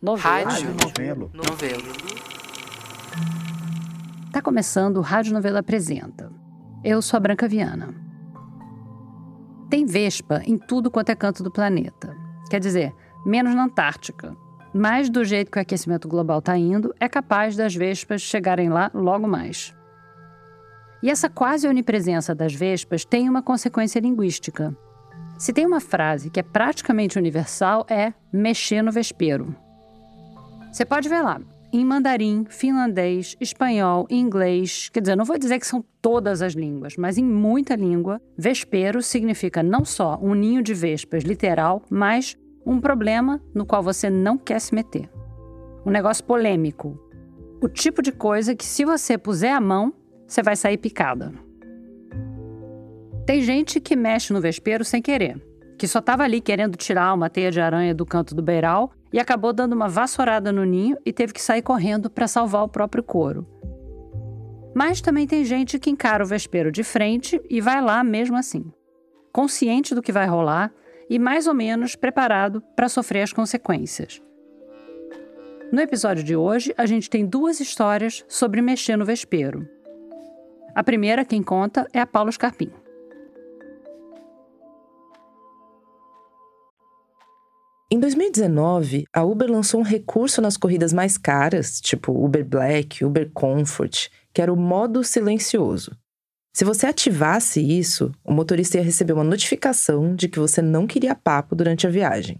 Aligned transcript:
Novelo. 0.00 0.48
Rádio. 0.48 0.76
Novelo. 0.80 1.30
Novelo. 1.34 1.82
Tá 4.32 4.40
começando 4.40 4.98
o 4.98 5.00
Rádio 5.00 5.32
Novelo 5.32 5.58
Apresenta. 5.58 6.30
Eu 6.84 7.02
sou 7.02 7.16
a 7.16 7.20
Branca 7.20 7.48
Viana. 7.48 7.92
Tem 9.68 9.84
vespa 9.84 10.40
em 10.46 10.56
tudo 10.56 10.88
quanto 10.88 11.10
é 11.10 11.16
canto 11.16 11.42
do 11.42 11.50
planeta. 11.50 12.16
Quer 12.48 12.60
dizer, 12.60 12.94
menos 13.26 13.56
na 13.56 13.64
Antártica. 13.64 14.36
Mas 14.72 15.10
do 15.10 15.24
jeito 15.24 15.50
que 15.50 15.58
o 15.58 15.62
aquecimento 15.62 16.06
global 16.06 16.38
está 16.38 16.56
indo, 16.56 16.94
é 17.00 17.08
capaz 17.08 17.56
das 17.56 17.74
vespas 17.74 18.22
chegarem 18.22 18.68
lá 18.68 18.92
logo 18.94 19.26
mais. 19.26 19.74
E 21.02 21.10
essa 21.10 21.28
quase 21.28 21.66
onipresença 21.66 22.36
das 22.36 22.54
vespas 22.54 23.04
tem 23.04 23.28
uma 23.28 23.42
consequência 23.42 23.98
linguística. 23.98 24.76
Se 25.36 25.52
tem 25.52 25.66
uma 25.66 25.80
frase 25.80 26.30
que 26.30 26.38
é 26.38 26.42
praticamente 26.44 27.18
universal, 27.18 27.84
é 27.90 28.14
mexer 28.32 28.80
no 28.80 28.92
vespeiro. 28.92 29.56
Você 30.70 30.84
pode 30.84 31.08
ver 31.08 31.22
lá, 31.22 31.40
em 31.72 31.84
mandarim, 31.84 32.44
finlandês, 32.48 33.36
espanhol, 33.40 34.06
inglês, 34.08 34.88
quer 34.90 35.00
dizer, 35.00 35.16
não 35.16 35.24
vou 35.24 35.38
dizer 35.38 35.58
que 35.58 35.66
são 35.66 35.84
todas 36.00 36.40
as 36.40 36.54
línguas, 36.54 36.96
mas 36.96 37.18
em 37.18 37.24
muita 37.24 37.76
língua, 37.76 38.20
vespeiro 38.36 39.02
significa 39.02 39.62
não 39.62 39.84
só 39.84 40.18
um 40.22 40.34
ninho 40.34 40.62
de 40.62 40.72
vespas 40.72 41.24
literal, 41.24 41.82
mas 41.90 42.36
um 42.64 42.80
problema 42.80 43.40
no 43.54 43.66
qual 43.66 43.82
você 43.82 44.08
não 44.08 44.38
quer 44.38 44.60
se 44.60 44.74
meter. 44.74 45.10
Um 45.84 45.90
negócio 45.90 46.24
polêmico. 46.24 46.98
O 47.62 47.68
tipo 47.68 48.00
de 48.02 48.12
coisa 48.12 48.54
que, 48.54 48.64
se 48.64 48.84
você 48.84 49.18
puser 49.18 49.52
a 49.52 49.60
mão, 49.60 49.92
você 50.26 50.42
vai 50.42 50.56
sair 50.56 50.76
picada. 50.76 51.32
Tem 53.26 53.42
gente 53.42 53.80
que 53.80 53.96
mexe 53.96 54.32
no 54.32 54.40
vespeiro 54.40 54.84
sem 54.84 55.02
querer, 55.02 55.42
que 55.76 55.86
só 55.86 55.98
estava 55.98 56.22
ali 56.22 56.40
querendo 56.40 56.76
tirar 56.76 57.12
uma 57.12 57.28
teia 57.28 57.50
de 57.50 57.60
aranha 57.60 57.94
do 57.94 58.06
canto 58.06 58.34
do 58.34 58.42
beiral 58.42 58.90
e 59.12 59.18
acabou 59.18 59.52
dando 59.52 59.72
uma 59.72 59.88
vassourada 59.88 60.52
no 60.52 60.64
ninho 60.64 60.96
e 61.04 61.12
teve 61.12 61.32
que 61.32 61.42
sair 61.42 61.62
correndo 61.62 62.10
para 62.10 62.28
salvar 62.28 62.62
o 62.62 62.68
próprio 62.68 63.02
couro. 63.02 63.46
Mas 64.74 65.00
também 65.00 65.26
tem 65.26 65.44
gente 65.44 65.78
que 65.78 65.90
encara 65.90 66.22
o 66.22 66.26
vespeiro 66.26 66.70
de 66.70 66.84
frente 66.84 67.40
e 67.48 67.60
vai 67.60 67.80
lá 67.80 68.04
mesmo 68.04 68.36
assim, 68.36 68.70
consciente 69.32 69.94
do 69.94 70.02
que 70.02 70.12
vai 70.12 70.26
rolar 70.26 70.72
e 71.08 71.18
mais 71.18 71.46
ou 71.46 71.54
menos 71.54 71.96
preparado 71.96 72.62
para 72.76 72.88
sofrer 72.88 73.22
as 73.22 73.32
consequências. 73.32 74.22
No 75.72 75.80
episódio 75.80 76.22
de 76.22 76.34
hoje, 76.36 76.72
a 76.78 76.86
gente 76.86 77.10
tem 77.10 77.26
duas 77.26 77.60
histórias 77.60 78.24
sobre 78.28 78.62
mexer 78.62 78.96
no 78.96 79.04
vespeiro. 79.04 79.68
A 80.74 80.82
primeira, 80.82 81.24
quem 81.24 81.42
conta, 81.42 81.86
é 81.92 82.00
a 82.00 82.06
Paula 82.06 82.32
Scarpim. 82.32 82.70
Em 87.90 87.98
2019, 87.98 89.06
a 89.10 89.24
Uber 89.24 89.50
lançou 89.50 89.80
um 89.80 89.82
recurso 89.82 90.42
nas 90.42 90.58
corridas 90.58 90.92
mais 90.92 91.16
caras, 91.16 91.80
tipo 91.80 92.12
Uber 92.12 92.44
Black, 92.44 93.02
Uber 93.02 93.30
Comfort, 93.32 94.08
que 94.30 94.42
era 94.42 94.52
o 94.52 94.56
modo 94.56 95.02
silencioso. 95.02 95.96
Se 96.54 96.66
você 96.66 96.86
ativasse 96.86 97.60
isso, 97.62 98.12
o 98.22 98.30
motorista 98.30 98.76
ia 98.76 98.82
receber 98.82 99.14
uma 99.14 99.24
notificação 99.24 100.14
de 100.14 100.28
que 100.28 100.38
você 100.38 100.60
não 100.60 100.86
queria 100.86 101.14
papo 101.14 101.56
durante 101.56 101.86
a 101.86 101.90
viagem. 101.90 102.38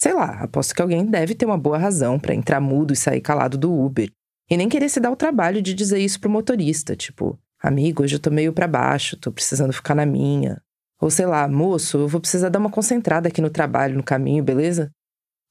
Sei 0.00 0.12
lá, 0.12 0.42
aposto 0.42 0.74
que 0.74 0.82
alguém 0.82 1.06
deve 1.06 1.36
ter 1.36 1.46
uma 1.46 1.58
boa 1.58 1.78
razão 1.78 2.18
para 2.18 2.34
entrar 2.34 2.60
mudo 2.60 2.92
e 2.92 2.96
sair 2.96 3.20
calado 3.20 3.56
do 3.56 3.72
Uber, 3.72 4.10
e 4.50 4.56
nem 4.56 4.68
querer 4.68 4.88
se 4.88 4.98
dar 4.98 5.12
o 5.12 5.16
trabalho 5.16 5.62
de 5.62 5.74
dizer 5.74 6.00
isso 6.00 6.18
pro 6.18 6.28
motorista, 6.28 6.96
tipo, 6.96 7.38
amigo, 7.62 8.02
hoje 8.02 8.16
eu 8.16 8.20
tô 8.20 8.32
meio 8.32 8.52
para 8.52 8.66
baixo, 8.66 9.16
tô 9.16 9.30
precisando 9.30 9.72
ficar 9.72 9.94
na 9.94 10.04
minha. 10.04 10.60
Ou 11.02 11.10
sei 11.10 11.26
lá, 11.26 11.48
moço, 11.48 11.98
eu 11.98 12.06
vou 12.06 12.20
precisar 12.20 12.48
dar 12.48 12.60
uma 12.60 12.70
concentrada 12.70 13.26
aqui 13.26 13.42
no 13.42 13.50
trabalho, 13.50 13.96
no 13.96 14.04
caminho, 14.04 14.44
beleza? 14.44 14.88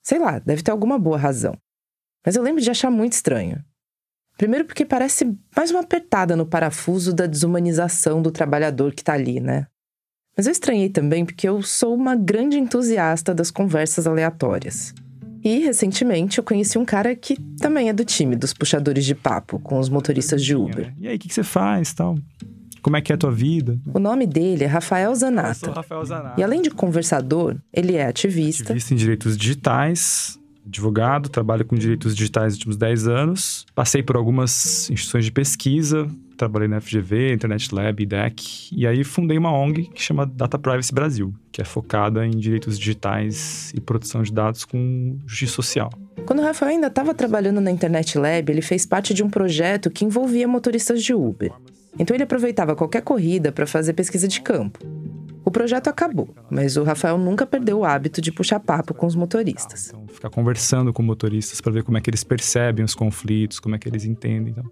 Sei 0.01 0.17
lá, 0.17 0.39
deve 0.39 0.63
ter 0.63 0.71
alguma 0.71 0.97
boa 0.97 1.17
razão. 1.17 1.53
Mas 2.25 2.37
eu 2.37 2.41
lembro 2.41 2.61
de 2.61 2.71
achar 2.71 2.89
muito 2.89 3.11
estranho. 3.11 3.61
Primeiro 4.37 4.63
porque 4.63 4.85
parece 4.85 5.37
mais 5.53 5.69
uma 5.69 5.81
apertada 5.81 6.37
no 6.37 6.45
parafuso 6.45 7.13
da 7.13 7.25
desumanização 7.25 8.21
do 8.21 8.31
trabalhador 8.31 8.93
que 8.93 9.03
tá 9.03 9.11
ali, 9.11 9.41
né? 9.41 9.67
Mas 10.37 10.45
eu 10.45 10.53
estranhei 10.53 10.87
também 10.87 11.25
porque 11.25 11.49
eu 11.49 11.61
sou 11.61 11.93
uma 11.93 12.15
grande 12.15 12.57
entusiasta 12.57 13.35
das 13.35 13.51
conversas 13.51 14.07
aleatórias. 14.07 14.93
E, 15.43 15.59
recentemente, 15.59 16.37
eu 16.37 16.45
conheci 16.45 16.77
um 16.77 16.85
cara 16.85 17.13
que 17.13 17.35
também 17.59 17.89
é 17.89 17.93
do 17.93 18.05
time 18.05 18.37
dos 18.37 18.53
puxadores 18.53 19.03
de 19.03 19.15
papo 19.15 19.59
com 19.59 19.77
os 19.77 19.89
motoristas 19.89 20.41
de 20.41 20.55
Uber. 20.55 20.93
E 20.97 21.09
aí, 21.09 21.17
o 21.17 21.19
que, 21.19 21.27
que 21.27 21.33
você 21.33 21.43
faz 21.43 21.93
tal? 21.93 22.15
Como 22.81 22.97
é 22.97 23.01
que 23.01 23.11
é 23.11 23.15
a 23.15 23.17
tua 23.17 23.31
vida? 23.31 23.79
O 23.93 23.99
nome 23.99 24.25
dele 24.25 24.63
é 24.63 24.67
Rafael 24.67 25.11
Eu 25.11 25.15
Zanata. 25.15 25.53
sou 25.53 25.71
Rafael 25.73 26.03
Zanata. 26.03 26.39
E 26.39 26.43
além 26.43 26.61
de 26.61 26.69
conversador, 26.71 27.55
ele 27.71 27.95
é 27.95 28.05
ativista, 28.07 28.63
Ativista 28.63 28.93
em 28.93 28.97
direitos 28.97 29.37
digitais, 29.37 30.39
advogado, 30.65 31.29
trabalho 31.29 31.65
com 31.65 31.75
direitos 31.75 32.15
digitais 32.15 32.47
nos 32.53 32.55
últimos 32.55 32.77
10 32.77 33.07
anos. 33.07 33.65
Passei 33.75 34.01
por 34.01 34.15
algumas 34.15 34.89
instituições 34.89 35.25
de 35.25 35.31
pesquisa, 35.31 36.07
trabalhei 36.37 36.67
na 36.67 36.81
FGV, 36.81 37.33
Internet 37.33 37.73
Lab, 37.73 38.01
IDEC. 38.01 38.69
E 38.75 38.87
aí 38.87 39.03
fundei 39.03 39.37
uma 39.37 39.51
ONG 39.51 39.83
que 39.93 40.01
chama 40.01 40.25
Data 40.25 40.57
Privacy 40.57 40.91
Brasil, 40.93 41.33
que 41.51 41.61
é 41.61 41.65
focada 41.65 42.25
em 42.25 42.31
direitos 42.31 42.79
digitais 42.79 43.71
e 43.75 43.79
produção 43.79 44.23
de 44.23 44.33
dados 44.33 44.65
com 44.65 45.17
justiça 45.27 45.53
social. 45.53 45.91
Quando 46.25 46.39
o 46.39 46.43
Rafael 46.43 46.71
ainda 46.71 46.87
estava 46.87 47.13
trabalhando 47.13 47.61
na 47.61 47.69
Internet 47.69 48.17
Lab, 48.17 48.51
ele 48.51 48.61
fez 48.61 48.87
parte 48.87 49.13
de 49.13 49.23
um 49.23 49.29
projeto 49.29 49.91
que 49.91 50.03
envolvia 50.03 50.47
motoristas 50.47 51.03
de 51.03 51.13
Uber. 51.13 51.51
Então 51.99 52.15
ele 52.15 52.23
aproveitava 52.23 52.75
qualquer 52.75 53.01
corrida 53.01 53.51
para 53.51 53.65
fazer 53.67 53.93
pesquisa 53.93 54.27
de 54.27 54.41
campo. 54.41 54.79
O 55.43 55.49
projeto 55.51 55.87
acabou, 55.87 56.33
mas 56.51 56.77
o 56.77 56.83
Rafael 56.83 57.17
nunca 57.17 57.45
perdeu 57.47 57.79
o 57.79 57.85
hábito 57.85 58.21
de 58.21 58.31
puxar 58.31 58.59
papo 58.59 58.93
com 58.93 59.07
os 59.07 59.15
motoristas. 59.15 59.87
Então, 59.89 60.07
ficar 60.07 60.29
conversando 60.29 60.93
com 60.93 61.01
motoristas 61.01 61.59
para 61.59 61.71
ver 61.71 61.83
como 61.83 61.97
é 61.97 62.01
que 62.01 62.09
eles 62.09 62.23
percebem 62.23 62.85
os 62.85 62.93
conflitos, 62.93 63.59
como 63.59 63.75
é 63.75 63.79
que 63.79 63.89
eles 63.89 64.05
entendem. 64.05 64.51
Então, 64.57 64.71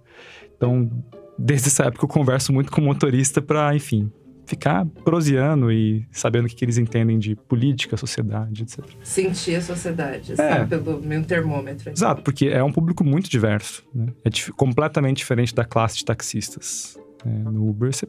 então 0.55 1.03
desde 1.37 1.67
essa 1.69 1.85
época 1.85 2.05
eu 2.05 2.09
converso 2.09 2.53
muito 2.53 2.71
com 2.71 2.81
motorista 2.81 3.41
para, 3.41 3.75
enfim, 3.75 4.11
ficar 4.45 4.85
proseando 5.03 5.71
e 5.71 6.07
sabendo 6.11 6.45
o 6.45 6.47
que, 6.47 6.55
que 6.55 6.65
eles 6.65 6.77
entendem 6.77 7.17
de 7.17 7.35
política, 7.35 7.97
sociedade, 7.97 8.61
etc. 8.63 8.83
Sentir 9.03 9.55
a 9.55 9.61
sociedade, 9.61 10.33
É. 10.39 10.65
pelo 10.65 11.01
meu 11.01 11.23
termômetro. 11.23 11.91
Exato, 11.91 12.21
porque 12.21 12.45
é 12.47 12.63
um 12.63 12.71
público 12.71 13.03
muito 13.03 13.27
diverso. 13.29 13.83
Né? 13.93 14.07
É 14.23 14.29
dif- 14.29 14.51
completamente 14.53 15.17
diferente 15.17 15.53
da 15.53 15.65
classe 15.65 15.97
de 15.97 16.05
taxistas. 16.05 16.95
Né? 17.25 17.43
no 17.51 17.69
Uber, 17.69 17.93
você 17.93 18.07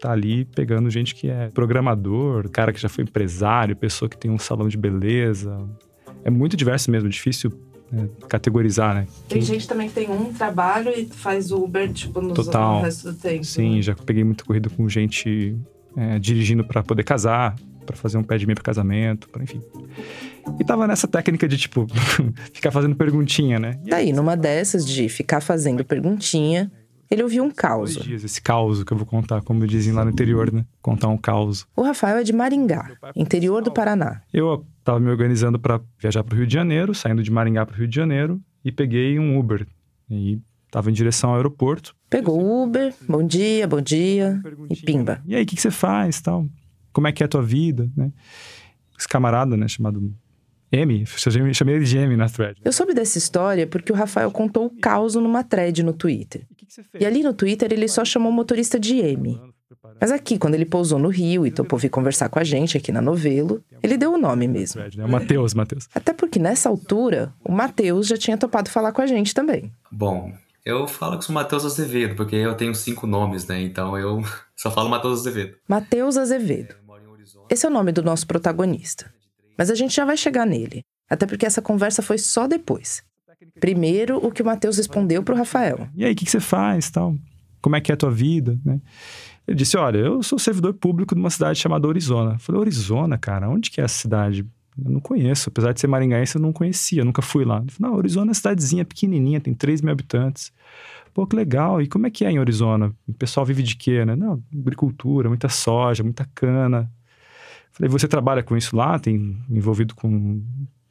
tá 0.00 0.12
ali 0.12 0.44
pegando 0.44 0.90
gente 0.90 1.14
que 1.14 1.28
é 1.28 1.48
programador, 1.50 2.48
cara 2.48 2.72
que 2.72 2.80
já 2.80 2.88
foi 2.88 3.04
empresário, 3.04 3.76
pessoa 3.76 4.08
que 4.08 4.16
tem 4.16 4.30
um 4.30 4.38
salão 4.38 4.68
de 4.68 4.76
beleza. 4.76 5.58
É 6.24 6.30
muito 6.30 6.56
diverso 6.56 6.90
mesmo, 6.90 7.08
difícil 7.08 7.52
né, 7.90 8.08
categorizar, 8.28 8.94
né? 8.94 9.06
Tem 9.28 9.42
gente 9.42 9.66
também 9.66 9.88
que 9.88 9.94
tem 9.94 10.10
um 10.10 10.32
trabalho 10.32 10.90
e 10.96 11.06
faz 11.06 11.50
Uber, 11.50 11.92
tipo, 11.92 12.20
no, 12.20 12.34
Total. 12.34 12.76
no 12.76 12.82
resto 12.82 13.12
do 13.12 13.18
tempo. 13.18 13.44
Sim, 13.44 13.76
né? 13.76 13.82
já 13.82 13.94
peguei 13.94 14.24
muita 14.24 14.44
corrida 14.44 14.70
com 14.70 14.88
gente 14.88 15.56
é, 15.96 16.18
dirigindo 16.18 16.64
para 16.64 16.82
poder 16.82 17.02
casar, 17.02 17.56
para 17.84 17.96
fazer 17.96 18.16
um 18.16 18.22
pé 18.22 18.38
de 18.38 18.46
meia 18.46 18.54
para 18.54 18.64
casamento, 18.64 19.28
para 19.28 19.42
enfim. 19.42 19.60
E 20.58 20.64
tava 20.64 20.86
nessa 20.86 21.08
técnica 21.08 21.48
de, 21.48 21.56
tipo, 21.56 21.86
ficar 22.54 22.70
fazendo 22.70 22.94
perguntinha, 22.94 23.58
né? 23.58 23.78
E 23.84 23.90
Daí, 23.90 24.12
numa 24.12 24.36
dessas 24.36 24.86
de 24.86 25.08
ficar 25.08 25.40
fazendo 25.40 25.84
perguntinha, 25.84 26.70
ele 27.10 27.24
ouviu 27.24 27.42
um 27.42 27.50
caos. 27.50 27.96
Dias, 27.96 28.22
esse 28.22 28.40
caos 28.40 28.84
que 28.84 28.92
eu 28.92 28.96
vou 28.96 29.06
contar, 29.06 29.42
como 29.42 29.66
dizem 29.66 29.92
lá 29.92 30.04
no 30.04 30.12
interior, 30.12 30.52
né? 30.52 30.64
Contar 30.80 31.08
um 31.08 31.18
caos. 31.18 31.66
O 31.74 31.82
Rafael 31.82 32.18
é 32.18 32.22
de 32.22 32.32
Maringá, 32.32 32.92
interior 33.16 33.62
do 33.62 33.72
Paraná. 33.72 34.22
Eu 34.32 34.64
tava 34.84 35.00
me 35.00 35.10
organizando 35.10 35.58
para 35.58 35.80
viajar 35.98 36.22
pro 36.22 36.36
Rio 36.36 36.46
de 36.46 36.54
Janeiro, 36.54 36.94
saindo 36.94 37.22
de 37.22 37.30
Maringá 37.30 37.66
pro 37.66 37.76
Rio 37.76 37.88
de 37.88 37.96
Janeiro, 37.96 38.40
e 38.64 38.70
peguei 38.70 39.18
um 39.18 39.38
Uber. 39.38 39.66
E 40.08 40.40
tava 40.70 40.88
em 40.88 40.92
direção 40.92 41.30
ao 41.30 41.36
aeroporto. 41.36 41.96
Pegou 42.08 42.40
o 42.40 42.62
Uber, 42.62 42.94
bom 43.08 43.26
dia, 43.26 43.66
bom 43.66 43.80
dia, 43.80 44.40
e 44.68 44.76
pimba. 44.76 45.20
E 45.26 45.34
aí, 45.34 45.42
o 45.42 45.46
que, 45.46 45.56
que 45.56 45.62
você 45.62 45.70
faz 45.70 46.20
tal? 46.20 46.46
Como 46.92 47.08
é 47.08 47.12
que 47.12 47.24
é 47.24 47.26
a 47.26 47.28
tua 47.28 47.42
vida, 47.42 47.90
né? 47.96 48.12
Esse 48.96 49.08
camarada, 49.08 49.56
né, 49.56 49.66
chamado 49.66 50.14
M, 50.72 51.04
eu 51.04 51.54
chamei 51.54 51.74
ele 51.74 51.84
de 51.84 51.98
M 51.98 52.16
na 52.16 52.28
thread. 52.28 52.60
Eu 52.64 52.72
soube 52.72 52.94
dessa 52.94 53.18
história 53.18 53.66
porque 53.66 53.92
o 53.92 53.94
Rafael 53.94 54.30
contou 54.30 54.66
o 54.66 54.70
caos 54.70 55.14
numa 55.14 55.42
thread 55.42 55.82
no 55.82 55.92
Twitter. 55.92 56.46
E 56.98 57.04
ali 57.04 57.22
no 57.22 57.34
Twitter 57.34 57.72
ele 57.72 57.88
só 57.88 58.04
chamou 58.04 58.30
o 58.30 58.34
motorista 58.34 58.78
de 58.78 58.98
M. 58.98 59.40
Mas 60.00 60.10
aqui, 60.10 60.38
quando 60.38 60.54
ele 60.54 60.64
pousou 60.64 60.98
no 60.98 61.08
Rio 61.08 61.46
e 61.46 61.50
topou 61.50 61.78
vir 61.78 61.88
conversar 61.88 62.28
com 62.28 62.38
a 62.38 62.44
gente 62.44 62.76
aqui 62.76 62.90
na 62.90 63.00
Novelo, 63.00 63.62
ele 63.82 63.96
deu 63.96 64.14
o 64.14 64.18
nome 64.18 64.48
mesmo. 64.48 64.80
Né? 64.80 65.04
O 65.04 65.08
Matheus, 65.08 65.54
Matheus. 65.54 65.88
Até 65.94 66.12
porque 66.12 66.38
nessa 66.38 66.68
altura, 66.68 67.32
o 67.44 67.52
Matheus 67.52 68.06
já 68.06 68.16
tinha 68.16 68.36
topado 68.36 68.70
falar 68.70 68.92
com 68.92 69.02
a 69.02 69.06
gente 69.06 69.34
também. 69.34 69.72
Bom, 69.90 70.32
eu 70.64 70.86
falo 70.86 71.18
que 71.18 71.24
sou 71.24 71.34
Matheus 71.34 71.64
Azevedo, 71.64 72.14
porque 72.14 72.36
eu 72.36 72.54
tenho 72.54 72.74
cinco 72.74 73.06
nomes, 73.06 73.46
né? 73.46 73.60
Então 73.60 73.96
eu 73.98 74.22
só 74.56 74.70
falo 74.70 74.88
Matheus 74.88 75.20
Azevedo. 75.20 75.56
Matheus 75.68 76.16
Azevedo. 76.16 76.74
Esse 77.48 77.66
é 77.66 77.68
o 77.68 77.72
nome 77.72 77.92
do 77.92 78.02
nosso 78.02 78.26
protagonista. 78.26 79.12
Mas 79.60 79.68
a 79.68 79.74
gente 79.74 79.94
já 79.94 80.06
vai 80.06 80.16
chegar 80.16 80.46
nele. 80.46 80.80
Até 81.06 81.26
porque 81.26 81.44
essa 81.44 81.60
conversa 81.60 82.00
foi 82.00 82.16
só 82.16 82.46
depois. 82.46 83.02
Primeiro, 83.60 84.16
o 84.16 84.32
que 84.32 84.40
o 84.40 84.44
Matheus 84.44 84.78
respondeu 84.78 85.22
pro 85.22 85.36
Rafael. 85.36 85.86
E 85.94 86.02
aí, 86.02 86.14
o 86.14 86.16
que, 86.16 86.24
que 86.24 86.30
você 86.30 86.40
faz 86.40 86.88
tal? 86.88 87.14
Como 87.60 87.76
é 87.76 87.80
que 87.82 87.92
é 87.92 87.94
a 87.94 87.96
tua 87.96 88.10
vida, 88.10 88.58
né? 88.64 88.80
Ele 89.46 89.58
disse, 89.58 89.76
olha, 89.76 89.98
eu 89.98 90.22
sou 90.22 90.38
servidor 90.38 90.72
público 90.72 91.14
de 91.14 91.20
uma 91.20 91.28
cidade 91.28 91.58
chamada 91.58 91.86
Arizona. 91.86 92.36
Eu 92.36 92.38
falei, 92.38 92.62
Arizona, 92.62 93.18
cara, 93.18 93.50
onde 93.50 93.70
que 93.70 93.82
é 93.82 93.84
essa 93.84 93.98
cidade? 93.98 94.46
Eu 94.82 94.90
não 94.90 95.00
conheço, 95.00 95.50
apesar 95.50 95.74
de 95.74 95.80
ser 95.80 95.88
maringaense, 95.88 96.36
eu 96.36 96.40
não 96.40 96.54
conhecia, 96.54 97.04
nunca 97.04 97.20
fui 97.20 97.44
lá. 97.44 97.58
Ele 97.60 97.70
falou, 97.70 97.92
não, 97.92 97.98
Arizona 97.98 98.28
é 98.28 98.28
uma 98.28 98.34
cidadezinha 98.34 98.86
pequenininha, 98.86 99.42
tem 99.42 99.52
3 99.52 99.82
mil 99.82 99.92
habitantes. 99.92 100.50
Pô, 101.12 101.26
que 101.26 101.36
legal. 101.36 101.82
E 101.82 101.86
como 101.86 102.06
é 102.06 102.10
que 102.10 102.24
é 102.24 102.30
em 102.30 102.38
Arizona? 102.38 102.94
O 103.06 103.12
pessoal 103.12 103.44
vive 103.44 103.62
de 103.62 103.76
quê, 103.76 104.06
né? 104.06 104.16
Não, 104.16 104.42
agricultura, 104.58 105.28
muita 105.28 105.50
soja, 105.50 106.02
muita 106.02 106.26
cana. 106.34 106.90
Falei, 107.80 107.88
você 107.88 108.06
trabalha 108.06 108.42
com 108.42 108.54
isso 108.58 108.76
lá? 108.76 108.98
Tem 108.98 109.38
envolvido 109.48 109.94
com 109.94 110.44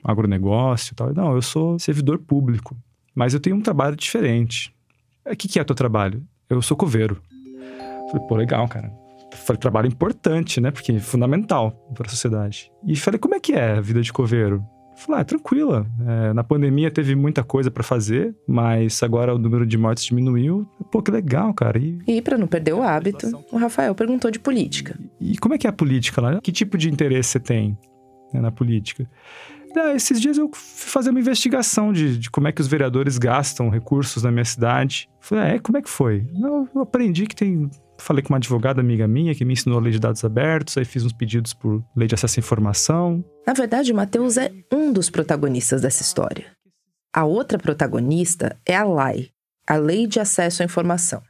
agronegócio 0.03 0.93
e 0.93 0.95
tal? 0.95 1.13
Não, 1.13 1.35
eu 1.35 1.41
sou 1.41 1.77
servidor 1.77 2.17
público, 2.17 2.75
mas 3.13 3.35
eu 3.35 3.39
tenho 3.39 3.55
um 3.55 3.61
trabalho 3.61 3.95
diferente. 3.95 4.73
O 5.23 5.35
que, 5.35 5.47
que 5.47 5.59
é 5.59 5.61
o 5.61 5.65
teu 5.65 5.75
trabalho? 5.75 6.25
Eu 6.49 6.63
sou 6.63 6.75
coveiro. 6.75 7.21
Falei, 8.09 8.27
pô, 8.27 8.35
legal, 8.35 8.67
cara. 8.67 8.91
Falei, 9.35 9.59
trabalho 9.59 9.87
importante, 9.87 10.59
né? 10.59 10.71
Porque 10.71 10.91
é 10.91 10.99
fundamental 10.99 11.71
para 11.93 12.07
a 12.07 12.09
sociedade. 12.09 12.71
E 12.83 12.95
falei, 12.95 13.19
como 13.19 13.35
é 13.35 13.39
que 13.39 13.53
é 13.53 13.73
a 13.73 13.81
vida 13.81 14.01
de 14.01 14.11
coveiro? 14.11 14.65
Falei, 14.99 15.21
ah, 15.21 15.23
tranquila. 15.23 15.87
É, 16.05 16.33
na 16.33 16.43
pandemia 16.43 16.91
teve 16.91 17.15
muita 17.15 17.41
coisa 17.41 17.71
para 17.71 17.83
fazer, 17.83 18.35
mas 18.45 19.01
agora 19.01 19.33
o 19.33 19.37
número 19.37 19.65
de 19.65 19.77
mortes 19.77 20.03
diminuiu. 20.03 20.67
Pô, 20.91 21.01
que 21.01 21.09
legal, 21.09 21.53
cara. 21.53 21.79
E, 21.79 21.99
e 22.05 22.21
para 22.21 22.37
não 22.37 22.47
perder 22.47 22.73
o 22.73 22.83
hábito, 22.83 23.27
o 23.49 23.57
Rafael 23.57 23.95
perguntou 23.95 24.29
de 24.29 24.39
política. 24.39 24.99
E 25.19 25.37
como 25.37 25.55
é 25.55 25.57
que 25.57 25.65
é 25.65 25.69
a 25.69 25.73
política 25.73 26.19
lá? 26.19 26.41
Que 26.41 26.51
tipo 26.51 26.77
de 26.77 26.89
interesse 26.89 27.29
você 27.29 27.39
tem 27.39 27.77
né, 28.33 28.41
na 28.41 28.51
política? 28.51 29.09
Ah, 29.73 29.93
esses 29.93 30.19
dias 30.19 30.37
eu 30.37 30.49
fui 30.53 30.89
fazer 30.89 31.11
uma 31.11 31.19
investigação 31.19 31.93
de, 31.93 32.17
de, 32.17 32.29
como 32.29 32.49
é 32.49 32.51
que 32.51 32.59
os 32.59 32.67
vereadores 32.67 33.17
gastam 33.17 33.69
recursos 33.69 34.23
na 34.23 34.31
minha 34.31 34.45
cidade. 34.45 35.09
Falei, 35.21 35.43
ah, 35.43 35.47
é? 35.55 35.59
Como 35.59 35.77
é 35.77 35.81
que 35.81 35.89
foi? 35.89 36.27
Não, 36.33 36.67
eu 36.75 36.81
aprendi 36.81 37.25
que 37.25 37.35
tem 37.35 37.69
falei 37.99 38.23
com 38.23 38.29
uma 38.29 38.37
advogada 38.37 38.81
amiga 38.81 39.07
minha 39.07 39.35
que 39.35 39.45
me 39.45 39.53
ensinou 39.53 39.77
a 39.77 39.81
lei 39.81 39.91
de 39.91 39.99
dados 39.99 40.23
abertos, 40.23 40.77
aí 40.77 40.85
fiz 40.85 41.03
uns 41.03 41.13
pedidos 41.13 41.53
por 41.53 41.83
lei 41.95 42.07
de 42.07 42.15
acesso 42.15 42.39
à 42.39 42.41
informação. 42.41 43.23
Na 43.45 43.53
verdade, 43.53 43.91
o 43.91 43.95
Matheus 43.95 44.37
é 44.37 44.51
um 44.71 44.91
dos 44.91 45.09
protagonistas 45.09 45.81
dessa 45.81 46.01
história. 46.01 46.45
A 47.13 47.25
outra 47.25 47.57
protagonista 47.57 48.57
é 48.65 48.75
a 48.75 48.83
LAI, 48.83 49.29
a 49.67 49.75
Lei 49.75 50.05
de 50.05 50.19
Acesso 50.19 50.61
à 50.61 50.65
Informação. 50.65 51.21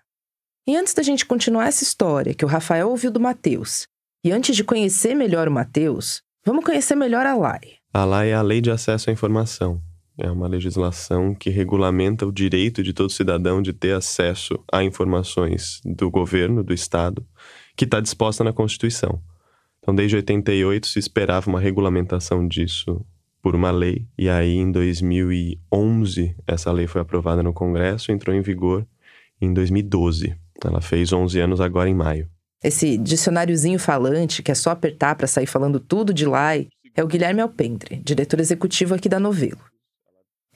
E 0.67 0.75
antes 0.75 0.93
da 0.93 1.01
gente 1.01 1.25
continuar 1.25 1.67
essa 1.67 1.83
história 1.83 2.33
que 2.33 2.45
o 2.45 2.47
Rafael 2.47 2.89
ouviu 2.89 3.11
do 3.11 3.19
Matheus, 3.19 3.87
e 4.23 4.31
antes 4.31 4.55
de 4.55 4.63
conhecer 4.63 5.15
melhor 5.15 5.47
o 5.47 5.51
Matheus, 5.51 6.21
vamos 6.45 6.65
conhecer 6.65 6.95
melhor 6.95 7.25
a 7.25 7.35
LAI. 7.35 7.77
A 7.93 8.03
LAI 8.05 8.29
é 8.29 8.33
a 8.35 8.41
Lei 8.41 8.61
de 8.61 8.69
Acesso 8.69 9.09
à 9.09 9.13
Informação. 9.13 9.81
É 10.21 10.29
uma 10.29 10.49
legislação 10.49 11.33
que 11.33 11.49
regulamenta 11.49 12.27
o 12.27 12.31
direito 12.31 12.83
de 12.83 12.91
todo 12.91 13.09
cidadão 13.09 13.61
de 13.61 13.71
ter 13.71 13.93
acesso 13.93 14.61
a 14.69 14.83
informações 14.83 15.79
do 15.85 16.11
governo, 16.11 16.61
do 16.61 16.73
Estado, 16.73 17.25
que 17.73 17.85
está 17.85 18.01
disposta 18.01 18.43
na 18.43 18.51
Constituição. 18.51 19.21
Então, 19.79 19.95
desde 19.95 20.17
88 20.17 20.87
se 20.87 20.99
esperava 20.99 21.49
uma 21.49 21.61
regulamentação 21.61 22.45
disso 22.45 22.99
por 23.41 23.55
uma 23.55 23.71
lei, 23.71 24.05
e 24.17 24.27
aí 24.27 24.57
em 24.57 24.69
2011 24.69 26.35
essa 26.45 26.69
lei 26.69 26.85
foi 26.85 26.99
aprovada 26.99 27.41
no 27.41 27.53
Congresso 27.53 28.11
e 28.11 28.13
entrou 28.13 28.35
em 28.35 28.41
vigor 28.41 28.85
em 29.39 29.53
2012. 29.53 30.35
Ela 30.61 30.81
fez 30.81 31.13
11 31.13 31.39
anos 31.39 31.61
agora 31.61 31.89
em 31.89 31.95
maio. 31.95 32.29
Esse 32.61 32.97
dicionáriozinho 32.97 33.79
falante 33.79 34.43
que 34.43 34.51
é 34.51 34.55
só 34.55 34.71
apertar 34.71 35.15
para 35.15 35.27
sair 35.27 35.45
falando 35.45 35.79
tudo 35.79 36.13
de 36.13 36.25
lá 36.25 36.57
é 36.57 37.01
o 37.01 37.07
Guilherme 37.07 37.39
Alpendre, 37.39 38.01
diretor 38.03 38.41
executivo 38.41 38.93
aqui 38.93 39.07
da 39.07 39.17
Novelo. 39.17 39.61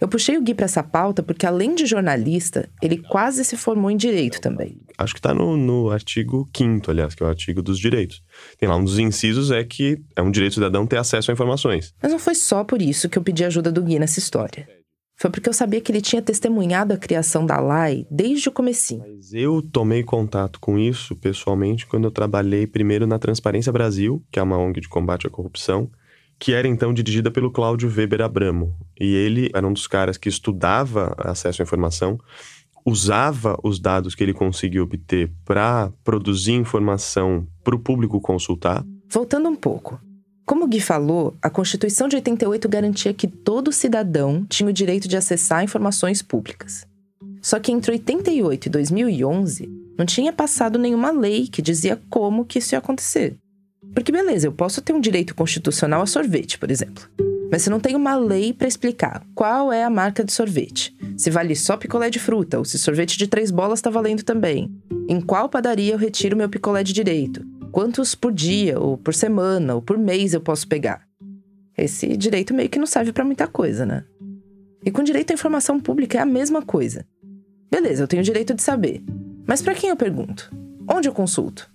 Eu 0.03 0.09
puxei 0.09 0.38
o 0.38 0.41
Gui 0.41 0.53
para 0.53 0.65
essa 0.65 0.83
pauta 0.83 1.23
porque, 1.23 1.45
além 1.45 1.75
de 1.75 1.85
jornalista, 1.85 2.69
ele 2.81 2.97
quase 2.97 3.45
se 3.45 3.55
formou 3.55 3.89
em 3.89 3.95
direito 3.95 4.41
também. 4.41 4.75
Acho 4.97 5.13
que 5.13 5.19
está 5.19 5.33
no, 5.33 5.55
no 5.55 5.91
artigo 5.91 6.45
5, 6.53 6.91
aliás, 6.91 7.15
que 7.15 7.23
é 7.23 7.25
o 7.25 7.29
artigo 7.29 7.61
dos 7.61 7.79
direitos. 7.79 8.21
Tem 8.59 8.67
lá 8.67 8.75
um 8.75 8.83
dos 8.83 9.00
incisos 9.00 9.50
é 9.50 9.63
que 9.63 9.97
é 10.13 10.21
um 10.21 10.29
direito 10.29 10.55
cidadão 10.55 10.85
ter 10.85 10.97
acesso 10.97 11.31
a 11.31 11.33
informações. 11.33 11.94
Mas 12.03 12.11
não 12.11 12.19
foi 12.19 12.35
só 12.35 12.65
por 12.65 12.81
isso 12.81 13.07
que 13.07 13.17
eu 13.17 13.23
pedi 13.23 13.45
ajuda 13.45 13.71
do 13.71 13.81
Gui 13.81 13.97
nessa 13.97 14.19
história. 14.19 14.67
Foi 15.15 15.31
porque 15.31 15.47
eu 15.47 15.53
sabia 15.53 15.79
que 15.79 15.89
ele 15.89 16.01
tinha 16.01 16.21
testemunhado 16.21 16.94
a 16.94 16.97
criação 16.97 17.45
da 17.45 17.57
LAI 17.61 18.05
desde 18.11 18.50
o 18.50 18.51
comecinho. 18.51 19.05
Mas 19.07 19.33
eu 19.33 19.61
tomei 19.61 20.03
contato 20.03 20.59
com 20.59 20.77
isso 20.77 21.15
pessoalmente 21.15 21.88
quando 21.88 22.03
eu 22.03 22.11
trabalhei 22.11 22.67
primeiro 22.67 23.07
na 23.07 23.17
Transparência 23.17 23.71
Brasil, 23.71 24.21
que 24.29 24.38
é 24.38 24.44
uma 24.44 24.57
ONG 24.57 24.81
de 24.81 24.89
combate 24.89 25.27
à 25.27 25.29
corrupção, 25.29 25.89
que 26.43 26.51
era 26.51 26.67
então 26.67 26.93
dirigida 26.93 27.31
pelo 27.31 27.49
Cláudio 27.49 27.89
Weber 27.89 28.19
Abramo. 28.19 28.75
E 28.99 29.15
ele 29.15 29.49
era 29.53 29.65
um 29.65 29.71
dos 29.71 29.87
caras 29.87 30.17
que 30.17 30.27
estudava 30.27 31.15
acesso 31.17 31.61
à 31.61 31.63
informação, 31.63 32.19
usava 32.85 33.57
os 33.63 33.79
dados 33.79 34.13
que 34.13 34.21
ele 34.21 34.33
conseguiu 34.33 34.83
obter 34.83 35.31
para 35.45 35.89
produzir 36.03 36.51
informação 36.51 37.47
para 37.63 37.73
o 37.73 37.79
público 37.79 38.19
consultar. 38.19 38.83
Voltando 39.09 39.47
um 39.47 39.55
pouco. 39.55 40.01
Como 40.45 40.65
o 40.65 40.67
Gui 40.67 40.81
falou, 40.81 41.33
a 41.41 41.49
Constituição 41.49 42.09
de 42.09 42.17
88 42.17 42.67
garantia 42.67 43.13
que 43.13 43.25
todo 43.25 43.71
cidadão 43.71 44.45
tinha 44.49 44.69
o 44.69 44.73
direito 44.73 45.07
de 45.07 45.15
acessar 45.15 45.63
informações 45.63 46.21
públicas. 46.21 46.85
Só 47.41 47.57
que 47.57 47.71
entre 47.71 47.93
88 47.93 48.65
e 48.65 48.69
2011, 48.69 49.69
não 49.97 50.05
tinha 50.05 50.33
passado 50.33 50.77
nenhuma 50.77 51.09
lei 51.09 51.47
que 51.47 51.61
dizia 51.61 52.01
como 52.09 52.43
que 52.43 52.59
isso 52.59 52.75
ia 52.75 52.79
acontecer. 52.79 53.37
Porque 53.93 54.11
beleza, 54.11 54.47
eu 54.47 54.51
posso 54.51 54.81
ter 54.81 54.93
um 54.93 54.99
direito 54.99 55.35
constitucional 55.35 56.01
a 56.01 56.07
sorvete, 56.07 56.57
por 56.57 56.71
exemplo. 56.71 57.07
Mas 57.51 57.61
se 57.61 57.69
não 57.69 57.79
tem 57.79 57.95
uma 57.95 58.15
lei 58.15 58.51
para 58.51 58.67
explicar 58.67 59.23
qual 59.35 59.71
é 59.71 59.83
a 59.83 59.89
marca 59.89 60.23
de 60.23 60.33
sorvete, 60.33 60.95
se 61.15 61.29
vale 61.29 61.55
só 61.55 61.77
picolé 61.77 62.09
de 62.09 62.19
fruta 62.19 62.57
ou 62.57 62.65
se 62.65 62.79
sorvete 62.79 63.17
de 63.17 63.27
três 63.27 63.51
bolas 63.51 63.77
está 63.77 63.91
valendo 63.91 64.23
também, 64.23 64.73
em 65.07 65.21
qual 65.21 65.47
padaria 65.47 65.93
eu 65.93 65.97
retiro 65.97 66.35
meu 66.35 66.49
picolé 66.49 66.83
de 66.83 66.93
direito, 66.93 67.45
quantos 67.71 68.15
por 68.15 68.31
dia 68.31 68.79
ou 68.79 68.97
por 68.97 69.13
semana 69.13 69.75
ou 69.75 69.81
por 69.81 69.97
mês 69.97 70.33
eu 70.33 70.41
posso 70.41 70.67
pegar. 70.67 71.07
Esse 71.77 72.17
direito 72.17 72.53
meio 72.53 72.69
que 72.69 72.79
não 72.79 72.87
serve 72.87 73.11
para 73.11 73.25
muita 73.25 73.47
coisa, 73.47 73.85
né? 73.85 74.03
E 74.85 74.91
com 74.91 75.03
direito 75.03 75.31
à 75.31 75.33
informação 75.33 75.79
pública 75.79 76.17
é 76.17 76.21
a 76.21 76.25
mesma 76.25 76.61
coisa. 76.61 77.05
Beleza, 77.71 78.03
eu 78.03 78.07
tenho 78.07 78.21
o 78.21 78.25
direito 78.25 78.53
de 78.53 78.61
saber. 78.61 79.03
Mas 79.47 79.61
para 79.61 79.73
quem 79.73 79.89
eu 79.89 79.95
pergunto? 79.95 80.51
Onde 80.87 81.07
eu 81.07 81.13
consulto? 81.13 81.72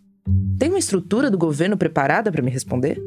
Tem 0.59 0.69
uma 0.69 0.79
estrutura 0.79 1.31
do 1.31 1.39
governo 1.39 1.77
preparada 1.77 2.31
para 2.33 2.43
me 2.43 2.51
responder? 2.51 3.01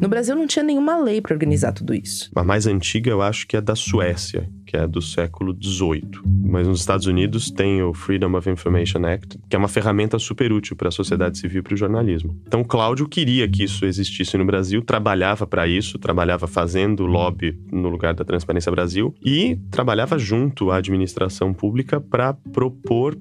No 0.00 0.08
Brasil 0.08 0.36
não 0.36 0.46
tinha 0.46 0.62
nenhuma 0.62 0.96
lei 0.96 1.20
para 1.20 1.34
organizar 1.34 1.72
tudo 1.72 1.92
isso. 1.92 2.30
A 2.34 2.44
mais 2.44 2.68
antiga 2.68 3.10
eu 3.10 3.20
acho 3.20 3.48
que 3.48 3.56
é 3.56 3.60
da 3.60 3.74
Suécia, 3.74 4.48
que 4.64 4.76
é 4.76 4.86
do 4.86 5.02
século 5.02 5.56
XVIII. 5.60 6.20
Mas 6.44 6.68
nos 6.68 6.78
Estados 6.78 7.06
Unidos 7.06 7.50
tem 7.50 7.82
o 7.82 7.92
Freedom 7.92 8.36
of 8.36 8.48
Information 8.48 9.04
Act, 9.04 9.40
que 9.48 9.56
é 9.56 9.58
uma 9.58 9.66
ferramenta 9.66 10.16
super 10.18 10.52
útil 10.52 10.76
para 10.76 10.88
a 10.88 10.92
sociedade 10.92 11.38
civil 11.38 11.60
e 11.60 11.62
para 11.62 11.74
o 11.74 11.76
jornalismo. 11.76 12.40
Então 12.46 12.62
Cláudio 12.62 13.08
queria 13.08 13.48
que 13.48 13.64
isso 13.64 13.84
existisse 13.84 14.38
no 14.38 14.44
Brasil, 14.44 14.82
trabalhava 14.82 15.48
para 15.48 15.66
isso, 15.66 15.98
trabalhava 15.98 16.46
fazendo 16.46 17.04
lobby 17.04 17.58
no 17.72 17.88
lugar 17.88 18.14
da 18.14 18.24
Transparência 18.24 18.70
Brasil 18.70 19.12
e 19.24 19.58
trabalhava 19.68 20.16
junto 20.16 20.70
à 20.70 20.76
administração 20.76 21.52
pública 21.52 22.00
para 22.00 22.34
propor 22.34 23.18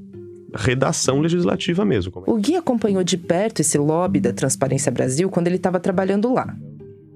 redação 0.56 1.20
legislativa 1.20 1.84
mesmo. 1.84 2.24
O 2.25 2.38
Gui 2.38 2.56
acompanhou 2.56 3.04
de 3.04 3.18
perto 3.18 3.60
esse 3.60 3.77
lobby 3.77 4.20
da 4.20 4.34
Transparência 4.34 4.92
Brasil 4.92 5.30
quando 5.30 5.48
ele 5.48 5.58
estava 5.58 5.80
trabalhando 5.80 6.34
lá. 6.34 6.56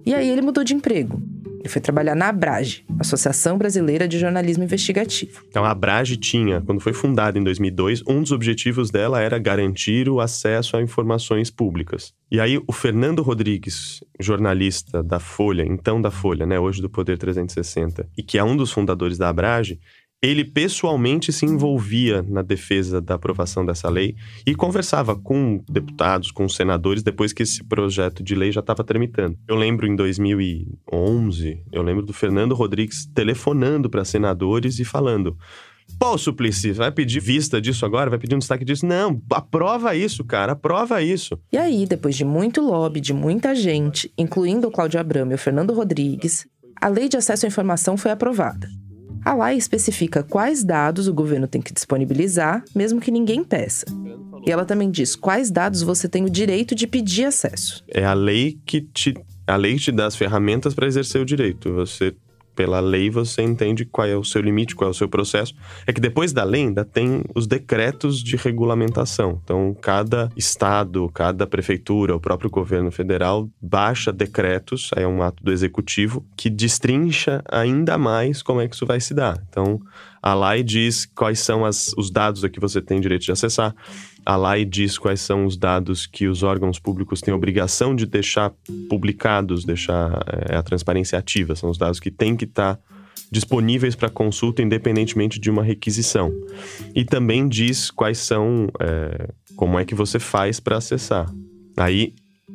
E 0.05 0.13
aí 0.13 0.29
ele 0.29 0.41
mudou 0.41 0.63
de 0.63 0.73
emprego. 0.73 1.21
Ele 1.61 1.69
foi 1.69 1.79
trabalhar 1.79 2.15
na 2.15 2.29
Abrage, 2.29 2.83
Associação 3.00 3.55
Brasileira 3.55 4.07
de 4.07 4.17
Jornalismo 4.17 4.63
Investigativo. 4.63 5.43
Então, 5.47 5.63
a 5.63 5.69
Abrage 5.69 6.17
tinha, 6.17 6.59
quando 6.61 6.81
foi 6.81 6.91
fundada 6.91 7.38
em 7.38 7.43
2002, 7.43 8.01
um 8.07 8.19
dos 8.19 8.31
objetivos 8.31 8.89
dela 8.89 9.21
era 9.21 9.38
garantir 9.38 10.09
o 10.09 10.19
acesso 10.19 10.75
a 10.75 10.81
informações 10.81 11.51
públicas. 11.51 12.13
E 12.31 12.39
aí, 12.39 12.59
o 12.65 12.73
Fernando 12.73 13.21
Rodrigues, 13.21 14.03
jornalista 14.19 15.03
da 15.03 15.19
Folha, 15.19 15.63
então 15.63 16.01
da 16.01 16.09
Folha, 16.09 16.47
né, 16.47 16.59
hoje 16.59 16.81
do 16.81 16.89
Poder 16.89 17.19
360, 17.19 18.09
e 18.17 18.23
que 18.23 18.39
é 18.39 18.43
um 18.43 18.57
dos 18.57 18.71
fundadores 18.71 19.19
da 19.19 19.29
Abrage, 19.29 19.79
ele 20.23 20.45
pessoalmente 20.45 21.33
se 21.33 21.45
envolvia 21.45 22.21
na 22.21 22.43
defesa 22.43 23.01
da 23.01 23.15
aprovação 23.15 23.65
dessa 23.65 23.89
lei 23.89 24.15
e 24.45 24.53
conversava 24.53 25.15
com 25.15 25.63
deputados, 25.67 26.29
com 26.31 26.47
senadores, 26.47 27.01
depois 27.01 27.33
que 27.33 27.41
esse 27.41 27.63
projeto 27.63 28.21
de 28.23 28.35
lei 28.35 28.51
já 28.51 28.59
estava 28.59 28.83
tramitando. 28.83 29.35
Eu 29.47 29.55
lembro 29.55 29.87
em 29.87 29.95
2011, 29.95 31.63
eu 31.71 31.81
lembro 31.81 32.05
do 32.05 32.13
Fernando 32.13 32.53
Rodrigues 32.53 33.07
telefonando 33.07 33.89
para 33.89 34.05
senadores 34.05 34.77
e 34.77 34.85
falando. 34.85 35.35
Pô, 35.97 36.15
Suplicy, 36.17 36.71
vai 36.71 36.91
pedir 36.91 37.19
vista 37.19 37.59
disso 37.59 37.83
agora? 37.83 38.09
Vai 38.09 38.19
pedir 38.19 38.35
um 38.35 38.39
destaque 38.39 38.63
disso? 38.63 38.85
Não, 38.85 39.19
aprova 39.31 39.95
isso, 39.95 40.23
cara, 40.23 40.51
aprova 40.51 41.01
isso. 41.01 41.37
E 41.51 41.57
aí, 41.57 41.87
depois 41.87 42.15
de 42.15 42.23
muito 42.23 42.61
lobby 42.61 43.01
de 43.01 43.11
muita 43.11 43.55
gente, 43.55 44.13
incluindo 44.15 44.67
o 44.67 44.71
Cláudio 44.71 44.99
Abramo 44.99 45.31
e 45.31 45.35
o 45.35 45.39
Fernando 45.39 45.73
Rodrigues, 45.73 46.47
a 46.79 46.87
lei 46.87 47.09
de 47.09 47.17
acesso 47.17 47.45
à 47.45 47.47
informação 47.47 47.97
foi 47.97 48.11
aprovada. 48.11 48.69
A 49.23 49.33
lei 49.35 49.57
especifica 49.57 50.23
quais 50.23 50.63
dados 50.63 51.07
o 51.07 51.13
governo 51.13 51.47
tem 51.47 51.61
que 51.61 51.73
disponibilizar, 51.73 52.63
mesmo 52.75 52.99
que 52.99 53.11
ninguém 53.11 53.43
peça. 53.43 53.85
E 54.45 54.51
ela 54.51 54.65
também 54.65 54.89
diz 54.89 55.15
quais 55.15 55.51
dados 55.51 55.83
você 55.83 56.09
tem 56.09 56.25
o 56.25 56.29
direito 56.29 56.73
de 56.73 56.87
pedir 56.87 57.25
acesso. 57.25 57.83
É 57.87 58.03
a 58.03 58.13
lei 58.13 58.57
que 58.65 58.81
te, 58.81 59.13
a 59.45 59.55
lei 59.55 59.77
te 59.77 59.91
dá 59.91 60.07
as 60.07 60.15
ferramentas 60.15 60.73
para 60.73 60.87
exercer 60.87 61.21
o 61.21 61.25
direito. 61.25 61.71
Você 61.73 62.15
pela 62.55 62.79
lei 62.79 63.10
você 63.10 63.41
entende 63.41 63.86
qual 63.86 64.08
é 64.08 64.15
o 64.15 64.24
seu 64.24 64.41
limite, 64.41 64.75
qual 64.75 64.89
é 64.89 64.91
o 64.91 64.96
seu 64.96 65.08
processo. 65.08 65.53
É 65.86 65.93
que 65.93 66.01
depois 66.01 66.34
da 66.34 66.43
lei 66.43 66.63
ainda 66.63 66.84
tem 66.86 67.24
os 67.34 67.48
decretos 67.48 68.22
de 68.22 68.36
regulamentação. 68.36 69.39
Então, 69.43 69.75
cada 69.79 70.29
estado, 70.36 71.10
cada 71.13 71.48
prefeitura, 71.48 72.15
o 72.15 72.20
próprio 72.20 72.50
governo 72.50 72.91
federal 72.91 73.50
baixa 73.62 74.12
decretos, 74.12 74.89
aí 74.96 75.03
é 75.03 75.08
um 75.08 75.22
ato 75.22 75.43
do 75.43 75.51
executivo, 75.51 76.25
que 76.36 76.50
destrincha 76.50 77.43
ainda 77.50 77.98
mais 77.98 78.41
como 78.41 78.62
é 78.62 78.67
que 78.67 78.75
isso 78.75 78.86
vai 78.86 79.00
se 79.00 79.13
dar. 79.13 79.41
Então, 79.50 79.79
a 80.22 80.36
lei 80.36 80.62
diz 80.62 81.05
quais 81.05 81.39
são 81.39 81.65
as, 81.65 81.93
os 81.98 82.12
dados 82.12 82.43
a 82.43 82.50
que 82.50 82.60
você 82.60 82.81
tem 82.81 83.01
direito 83.01 83.24
de 83.24 83.31
acessar. 83.31 83.75
A 84.25 84.35
lei 84.37 84.65
diz 84.65 84.97
quais 84.97 85.19
são 85.21 85.45
os 85.45 85.57
dados 85.57 86.05
que 86.05 86.27
os 86.27 86.43
órgãos 86.43 86.79
públicos 86.79 87.21
têm 87.21 87.33
obrigação 87.33 87.95
de 87.95 88.05
deixar 88.05 88.51
publicados, 88.89 89.65
deixar 89.65 90.23
é, 90.49 90.55
a 90.55 90.63
transparência 90.63 91.17
ativa. 91.17 91.55
São 91.55 91.69
os 91.69 91.77
dados 91.77 91.99
que 91.99 92.11
têm 92.11 92.35
que 92.35 92.45
estar 92.45 92.75
tá 92.75 92.81
disponíveis 93.31 93.95
para 93.95 94.09
consulta 94.09 94.61
independentemente 94.61 95.39
de 95.39 95.49
uma 95.49 95.63
requisição. 95.63 96.31
E 96.93 97.03
também 97.03 97.47
diz 97.47 97.89
quais 97.89 98.19
são, 98.19 98.67
é, 98.79 99.29
como 99.55 99.79
é 99.79 99.85
que 99.85 99.95
você 99.95 100.19
faz 100.19 100.59
para 100.59 100.77
acessar. 100.77 101.31
Aí 101.77 102.13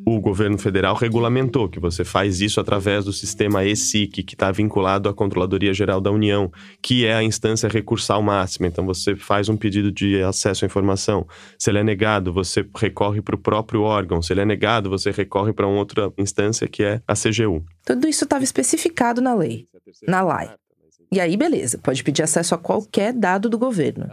o 0.08 0.20
governo 0.20 0.56
federal 0.56 0.94
regulamentou 0.94 1.68
que 1.68 1.80
você 1.80 2.04
faz 2.04 2.40
isso 2.40 2.60
através 2.60 3.04
do 3.04 3.12
sistema 3.12 3.64
ESIC, 3.64 4.22
que 4.22 4.36
está 4.36 4.52
vinculado 4.52 5.08
à 5.08 5.14
Controladoria 5.14 5.74
Geral 5.74 6.00
da 6.00 6.12
União, 6.12 6.48
que 6.80 7.04
é 7.04 7.12
a 7.12 7.24
instância 7.24 7.68
recursal 7.68 8.22
máxima. 8.22 8.68
Então, 8.68 8.86
você 8.86 9.16
faz 9.16 9.48
um 9.48 9.56
pedido 9.56 9.90
de 9.90 10.22
acesso 10.22 10.64
à 10.64 10.66
informação. 10.66 11.26
Se 11.58 11.70
ele 11.70 11.78
é 11.78 11.82
negado, 11.82 12.32
você 12.32 12.64
recorre 12.76 13.20
para 13.20 13.34
o 13.34 13.38
próprio 13.38 13.82
órgão. 13.82 14.22
Se 14.22 14.32
ele 14.32 14.42
é 14.42 14.44
negado, 14.44 14.88
você 14.88 15.10
recorre 15.10 15.52
para 15.52 15.66
uma 15.66 15.78
outra 15.78 16.12
instância, 16.16 16.68
que 16.68 16.84
é 16.84 17.02
a 17.04 17.14
CGU. 17.14 17.64
Tudo 17.84 18.06
isso 18.06 18.22
estava 18.22 18.44
especificado 18.44 19.20
na 19.20 19.34
lei, 19.34 19.66
na 20.06 20.22
LAI. 20.22 20.54
E 21.10 21.18
aí, 21.18 21.36
beleza, 21.36 21.78
pode 21.78 22.04
pedir 22.04 22.22
acesso 22.22 22.54
a 22.54 22.58
qualquer 22.58 23.12
dado 23.12 23.50
do 23.50 23.58
governo. 23.58 24.06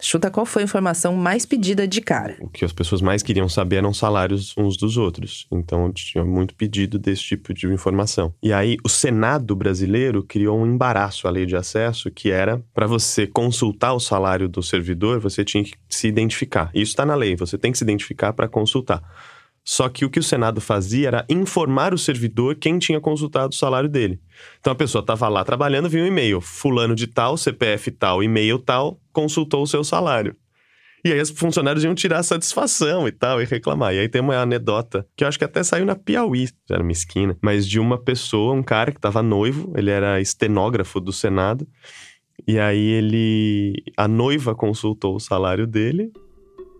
Chuta 0.00 0.30
qual 0.30 0.46
foi 0.46 0.62
a 0.62 0.64
informação 0.64 1.14
mais 1.14 1.44
pedida 1.44 1.86
de 1.86 2.00
cara. 2.00 2.36
O 2.40 2.48
que 2.48 2.64
as 2.64 2.72
pessoas 2.72 3.00
mais 3.02 3.22
queriam 3.22 3.48
saber 3.48 3.76
eram 3.76 3.92
salários 3.92 4.54
uns 4.56 4.76
dos 4.76 4.96
outros. 4.96 5.46
Então 5.50 5.92
tinha 5.92 6.24
muito 6.24 6.54
pedido 6.54 6.98
desse 6.98 7.22
tipo 7.22 7.52
de 7.52 7.66
informação. 7.66 8.34
E 8.42 8.52
aí 8.52 8.76
o 8.84 8.88
Senado 8.88 9.54
brasileiro 9.54 10.22
criou 10.22 10.58
um 10.58 10.66
embaraço 10.66 11.28
à 11.28 11.30
lei 11.30 11.46
de 11.46 11.56
acesso 11.56 12.10
que 12.10 12.30
era 12.30 12.62
para 12.74 12.86
você 12.86 13.26
consultar 13.26 13.92
o 13.92 14.00
salário 14.00 14.48
do 14.48 14.62
servidor, 14.62 15.20
você 15.20 15.44
tinha 15.44 15.64
que 15.64 15.72
se 15.88 16.08
identificar. 16.08 16.70
Isso 16.74 16.92
está 16.92 17.04
na 17.04 17.14
lei, 17.14 17.36
você 17.36 17.58
tem 17.58 17.72
que 17.72 17.78
se 17.78 17.84
identificar 17.84 18.32
para 18.32 18.48
consultar. 18.48 19.02
Só 19.70 19.88
que 19.88 20.04
o 20.04 20.10
que 20.10 20.18
o 20.18 20.22
Senado 20.22 20.60
fazia 20.60 21.06
era 21.06 21.26
informar 21.28 21.94
o 21.94 21.98
servidor 21.98 22.56
quem 22.56 22.76
tinha 22.76 23.00
consultado 23.00 23.52
o 23.52 23.56
salário 23.56 23.88
dele. 23.88 24.20
Então 24.58 24.72
a 24.72 24.74
pessoa 24.74 25.00
estava 25.00 25.28
lá 25.28 25.44
trabalhando, 25.44 25.88
viu 25.88 26.02
um 26.02 26.08
e-mail, 26.08 26.40
fulano 26.40 26.92
de 26.92 27.06
tal, 27.06 27.36
CPF 27.36 27.92
tal, 27.92 28.20
e-mail 28.20 28.58
tal, 28.58 29.00
consultou 29.12 29.62
o 29.62 29.68
seu 29.68 29.84
salário. 29.84 30.34
E 31.04 31.12
aí 31.12 31.20
os 31.20 31.30
funcionários 31.30 31.84
iam 31.84 31.94
tirar 31.94 32.24
satisfação 32.24 33.06
e 33.06 33.12
tal, 33.12 33.40
e 33.40 33.44
reclamar. 33.44 33.94
E 33.94 34.00
aí 34.00 34.08
tem 34.08 34.20
uma 34.20 34.36
anedota, 34.38 35.06
que 35.16 35.22
eu 35.22 35.28
acho 35.28 35.38
que 35.38 35.44
até 35.44 35.62
saiu 35.62 35.86
na 35.86 35.94
Piauí, 35.94 36.46
já 36.68 36.74
era 36.74 36.82
uma 36.82 36.90
esquina, 36.90 37.38
mas 37.40 37.64
de 37.64 37.78
uma 37.78 37.96
pessoa, 37.96 38.52
um 38.52 38.64
cara 38.64 38.90
que 38.90 38.98
estava 38.98 39.22
noivo, 39.22 39.72
ele 39.76 39.90
era 39.90 40.20
estenógrafo 40.20 40.98
do 40.98 41.12
Senado, 41.12 41.64
e 42.44 42.58
aí 42.58 42.88
ele. 42.88 43.84
A 43.96 44.08
noiva 44.08 44.52
consultou 44.52 45.14
o 45.14 45.20
salário 45.20 45.64
dele 45.64 46.10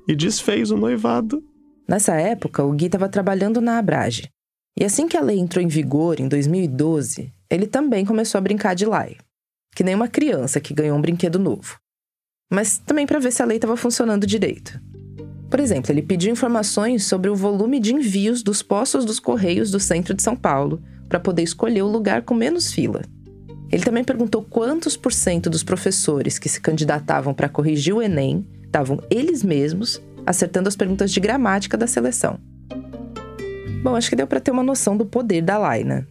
e 0.08 0.16
desfez 0.16 0.72
o 0.72 0.76
noivado 0.76 1.40
Nessa 1.90 2.14
época, 2.14 2.62
o 2.62 2.70
Gui 2.70 2.86
estava 2.86 3.08
trabalhando 3.08 3.60
na 3.60 3.76
Abrage. 3.76 4.30
E 4.78 4.84
assim 4.84 5.08
que 5.08 5.16
a 5.16 5.20
lei 5.20 5.40
entrou 5.40 5.60
em 5.60 5.66
vigor, 5.66 6.20
em 6.20 6.28
2012, 6.28 7.32
ele 7.50 7.66
também 7.66 8.04
começou 8.04 8.38
a 8.38 8.40
brincar 8.40 8.76
de 8.76 8.86
lai. 8.86 9.16
Que 9.74 9.82
nem 9.82 9.96
uma 9.96 10.06
criança 10.06 10.60
que 10.60 10.72
ganhou 10.72 10.96
um 10.96 11.00
brinquedo 11.00 11.36
novo. 11.36 11.80
Mas 12.48 12.78
também 12.78 13.08
para 13.08 13.18
ver 13.18 13.32
se 13.32 13.42
a 13.42 13.44
lei 13.44 13.56
estava 13.56 13.76
funcionando 13.76 14.24
direito. 14.24 14.80
Por 15.50 15.58
exemplo, 15.58 15.90
ele 15.90 16.00
pediu 16.00 16.30
informações 16.30 17.06
sobre 17.06 17.28
o 17.28 17.34
volume 17.34 17.80
de 17.80 17.92
envios 17.92 18.40
dos 18.40 18.62
postos 18.62 19.04
dos 19.04 19.18
Correios 19.18 19.72
do 19.72 19.80
centro 19.80 20.14
de 20.14 20.22
São 20.22 20.36
Paulo 20.36 20.80
para 21.08 21.18
poder 21.18 21.42
escolher 21.42 21.82
o 21.82 21.90
lugar 21.90 22.22
com 22.22 22.34
menos 22.34 22.72
fila. 22.72 23.02
Ele 23.68 23.82
também 23.82 24.04
perguntou 24.04 24.44
quantos 24.44 24.96
por 24.96 25.12
cento 25.12 25.50
dos 25.50 25.64
professores 25.64 26.38
que 26.38 26.48
se 26.48 26.60
candidatavam 26.60 27.34
para 27.34 27.48
corrigir 27.48 27.96
o 27.96 28.00
Enem 28.00 28.46
estavam 28.70 29.02
eles 29.10 29.42
mesmos 29.42 30.00
acertando 30.26 30.68
as 30.68 30.76
perguntas 30.76 31.10
de 31.10 31.20
gramática 31.20 31.76
da 31.76 31.86
seleção. 31.86 32.38
Bom, 33.82 33.96
acho 33.96 34.10
que 34.10 34.16
deu 34.16 34.26
para 34.26 34.40
ter 34.40 34.50
uma 34.50 34.62
noção 34.62 34.96
do 34.96 35.06
poder 35.06 35.42
da 35.42 35.56
Laina. 35.56 36.06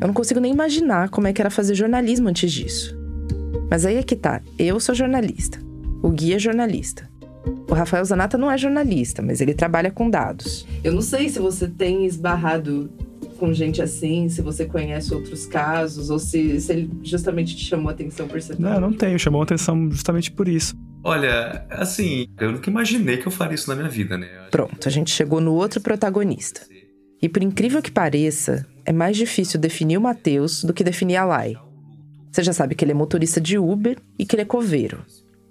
Eu 0.00 0.06
não 0.06 0.14
consigo 0.14 0.40
nem 0.40 0.52
imaginar 0.52 1.08
como 1.08 1.26
é 1.26 1.32
que 1.32 1.40
era 1.40 1.50
fazer 1.50 1.74
jornalismo 1.74 2.28
antes 2.28 2.52
disso. 2.52 2.96
Mas 3.70 3.86
aí 3.86 3.96
é 3.96 4.02
que 4.02 4.16
tá, 4.16 4.42
eu 4.58 4.78
sou 4.78 4.94
jornalista, 4.94 5.58
o 6.02 6.10
Gui 6.10 6.34
é 6.34 6.38
jornalista. 6.38 7.08
O 7.68 7.74
Rafael 7.74 8.04
Zanata 8.04 8.38
não 8.38 8.50
é 8.50 8.56
jornalista, 8.56 9.22
mas 9.22 9.40
ele 9.40 9.54
trabalha 9.54 9.90
com 9.90 10.08
dados. 10.08 10.66
Eu 10.82 10.92
não 10.92 11.02
sei 11.02 11.28
se 11.28 11.38
você 11.38 11.68
tem 11.68 12.06
esbarrado 12.06 12.90
com 13.38 13.52
gente 13.52 13.82
assim, 13.82 14.28
se 14.28 14.40
você 14.40 14.64
conhece 14.64 15.12
outros 15.12 15.44
casos, 15.46 16.08
ou 16.08 16.18
se, 16.18 16.60
se 16.60 16.72
ele 16.72 16.90
justamente 17.02 17.56
te 17.56 17.64
chamou 17.64 17.88
a 17.88 17.92
atenção 17.92 18.28
por 18.28 18.40
ser. 18.40 18.58
Não, 18.58 18.80
não 18.80 18.92
tenho, 18.92 19.18
chamou 19.18 19.40
a 19.40 19.44
atenção 19.44 19.90
justamente 19.90 20.30
por 20.30 20.48
isso. 20.48 20.76
Olha, 21.06 21.66
assim, 21.68 22.26
eu 22.40 22.52
nunca 22.52 22.70
imaginei 22.70 23.18
que 23.18 23.26
eu 23.26 23.32
faria 23.32 23.54
isso 23.54 23.68
na 23.68 23.76
minha 23.76 23.90
vida, 23.90 24.16
né? 24.16 24.26
Pronto, 24.50 24.88
a 24.88 24.90
gente 24.90 25.10
chegou 25.10 25.38
no 25.38 25.52
outro 25.52 25.78
protagonista. 25.78 26.62
E 27.20 27.28
por 27.28 27.42
incrível 27.42 27.82
que 27.82 27.90
pareça, 27.90 28.66
é 28.86 28.92
mais 28.92 29.14
difícil 29.14 29.60
definir 29.60 29.98
o 29.98 30.00
Matheus 30.00 30.64
do 30.64 30.72
que 30.72 30.82
definir 30.82 31.16
a 31.16 31.24
Lai. 31.26 31.56
Você 32.32 32.42
já 32.42 32.54
sabe 32.54 32.74
que 32.74 32.82
ele 32.82 32.92
é 32.92 32.94
motorista 32.94 33.38
de 33.38 33.58
Uber 33.58 33.98
e 34.18 34.24
que 34.24 34.34
ele 34.34 34.42
é 34.42 34.46
coveiro. 34.46 35.04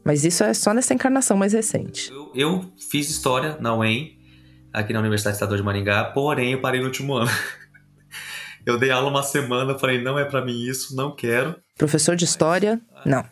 Mas 0.04 0.26
isso 0.26 0.44
é 0.44 0.56
só 0.56 0.74
nessa 0.74 0.96
encarnação 0.96 1.38
mais 1.38 1.54
recente. 1.54 2.12
Eu, 2.12 2.32
eu 2.34 2.74
fiz 2.90 3.08
história 3.10 3.56
na 3.60 3.78
UEM, 3.78 4.18
aqui 4.74 4.92
na 4.92 5.00
Universidade 5.00 5.36
Estadual 5.36 5.58
de 5.58 5.64
Maringá, 5.64 6.04
porém 6.06 6.54
eu 6.54 6.62
parei 6.62 6.80
no 6.80 6.88
último 6.88 7.14
ano. 7.14 7.30
Eu 8.66 8.78
dei 8.78 8.92
aula 8.92 9.10
uma 9.10 9.24
semana, 9.24 9.78
falei, 9.78 10.02
não 10.02 10.18
é 10.18 10.24
para 10.24 10.44
mim 10.44 10.58
isso, 10.58 10.96
não 10.96 11.14
quero. 11.14 11.54
Professor 11.78 12.16
de 12.16 12.24
história, 12.24 12.80
não. 13.06 13.26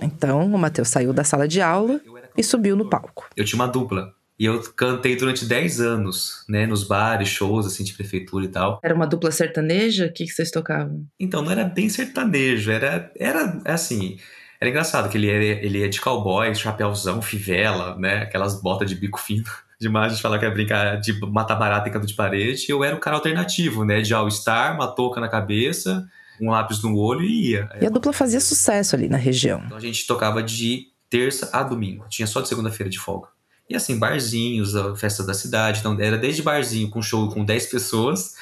Então, 0.00 0.52
o 0.52 0.58
Matheus 0.58 0.88
saiu 0.88 1.12
da 1.12 1.24
sala 1.24 1.46
de 1.46 1.60
aula 1.60 2.00
e 2.36 2.42
subiu 2.42 2.76
no 2.76 2.88
palco. 2.88 3.28
Eu 3.36 3.44
tinha 3.44 3.60
uma 3.60 3.68
dupla. 3.68 4.12
E 4.38 4.46
eu 4.46 4.60
cantei 4.74 5.14
durante 5.14 5.44
10 5.44 5.80
anos, 5.80 6.44
né? 6.48 6.66
Nos 6.66 6.82
bares, 6.82 7.28
shows, 7.28 7.66
assim, 7.66 7.84
de 7.84 7.94
prefeitura 7.94 8.44
e 8.44 8.48
tal. 8.48 8.80
Era 8.82 8.94
uma 8.94 9.06
dupla 9.06 9.30
sertaneja? 9.30 10.06
O 10.06 10.12
que, 10.12 10.24
que 10.24 10.32
vocês 10.32 10.50
tocavam? 10.50 11.06
Então, 11.20 11.40
não 11.40 11.52
era 11.52 11.64
bem 11.64 11.88
sertanejo. 11.88 12.70
Era, 12.70 13.12
era 13.16 13.60
assim... 13.64 14.18
Era 14.60 14.70
engraçado 14.70 15.10
que 15.10 15.18
ele 15.18 15.30
é, 15.30 15.64
ele 15.64 15.84
é 15.84 15.88
de 15.88 16.00
cowboy, 16.00 16.54
chapéuzão, 16.54 17.20
fivela, 17.20 17.96
né? 17.96 18.22
Aquelas 18.22 18.60
botas 18.60 18.88
de 18.88 18.96
bico 18.96 19.20
fino. 19.20 19.44
Demais 19.78 20.16
de 20.16 20.22
falar 20.22 20.38
que 20.38 20.46
é 20.46 20.50
brincar 20.50 20.98
de 20.98 21.12
matar 21.20 21.56
barata 21.56 21.88
em 21.88 21.92
canto 21.92 22.06
de 22.06 22.14
parede. 22.14 22.66
Eu 22.68 22.82
era 22.82 22.96
o 22.96 23.00
cara 23.00 23.16
alternativo, 23.16 23.84
né? 23.84 24.00
De 24.00 24.14
all-star, 24.14 24.74
uma 24.74 24.86
touca 24.86 25.20
na 25.20 25.28
cabeça 25.28 26.08
um 26.40 26.50
lápis 26.50 26.82
no 26.82 26.96
olho 26.96 27.22
e 27.22 27.50
ia. 27.50 27.68
E 27.80 27.86
a 27.86 27.90
dupla 27.90 28.12
fazia 28.12 28.40
sucesso 28.40 28.94
ali 28.94 29.08
na 29.08 29.16
região. 29.16 29.62
Então 29.64 29.76
a 29.76 29.80
gente 29.80 30.06
tocava 30.06 30.42
de 30.42 30.88
terça 31.08 31.50
a 31.52 31.62
domingo. 31.62 32.06
Tinha 32.08 32.26
só 32.26 32.40
de 32.40 32.48
segunda-feira 32.48 32.90
de 32.90 32.98
folga. 32.98 33.28
E 33.68 33.74
assim, 33.74 33.98
barzinhos, 33.98 34.76
a 34.76 34.94
festa 34.96 35.22
da 35.24 35.32
cidade. 35.32 35.80
Então 35.80 35.98
era 36.00 36.18
desde 36.18 36.42
barzinho 36.42 36.90
com 36.90 37.00
show 37.00 37.28
com 37.30 37.44
10 37.44 37.66
pessoas 37.66 38.34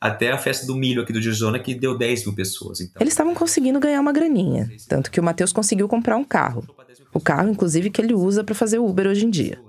até 0.00 0.32
a 0.32 0.38
festa 0.38 0.66
do 0.66 0.74
milho 0.74 1.02
aqui 1.02 1.12
do 1.12 1.20
Dirzona, 1.20 1.58
que 1.58 1.74
deu 1.74 1.96
10 1.96 2.24
mil 2.24 2.34
pessoas. 2.34 2.80
Então. 2.80 3.00
Eles 3.00 3.12
estavam 3.12 3.34
conseguindo 3.34 3.78
ganhar 3.78 4.00
uma 4.00 4.12
graninha. 4.12 4.70
Tanto 4.88 5.10
que 5.10 5.20
o 5.20 5.22
Matheus 5.22 5.52
conseguiu 5.52 5.86
comprar 5.86 6.16
um 6.16 6.24
carro. 6.24 6.64
O 7.12 7.20
carro, 7.20 7.50
inclusive, 7.50 7.90
que 7.90 8.00
ele 8.00 8.14
usa 8.14 8.42
para 8.42 8.54
fazer 8.54 8.78
Uber 8.78 9.06
hoje 9.06 9.26
em 9.26 9.30
dia. 9.30 9.60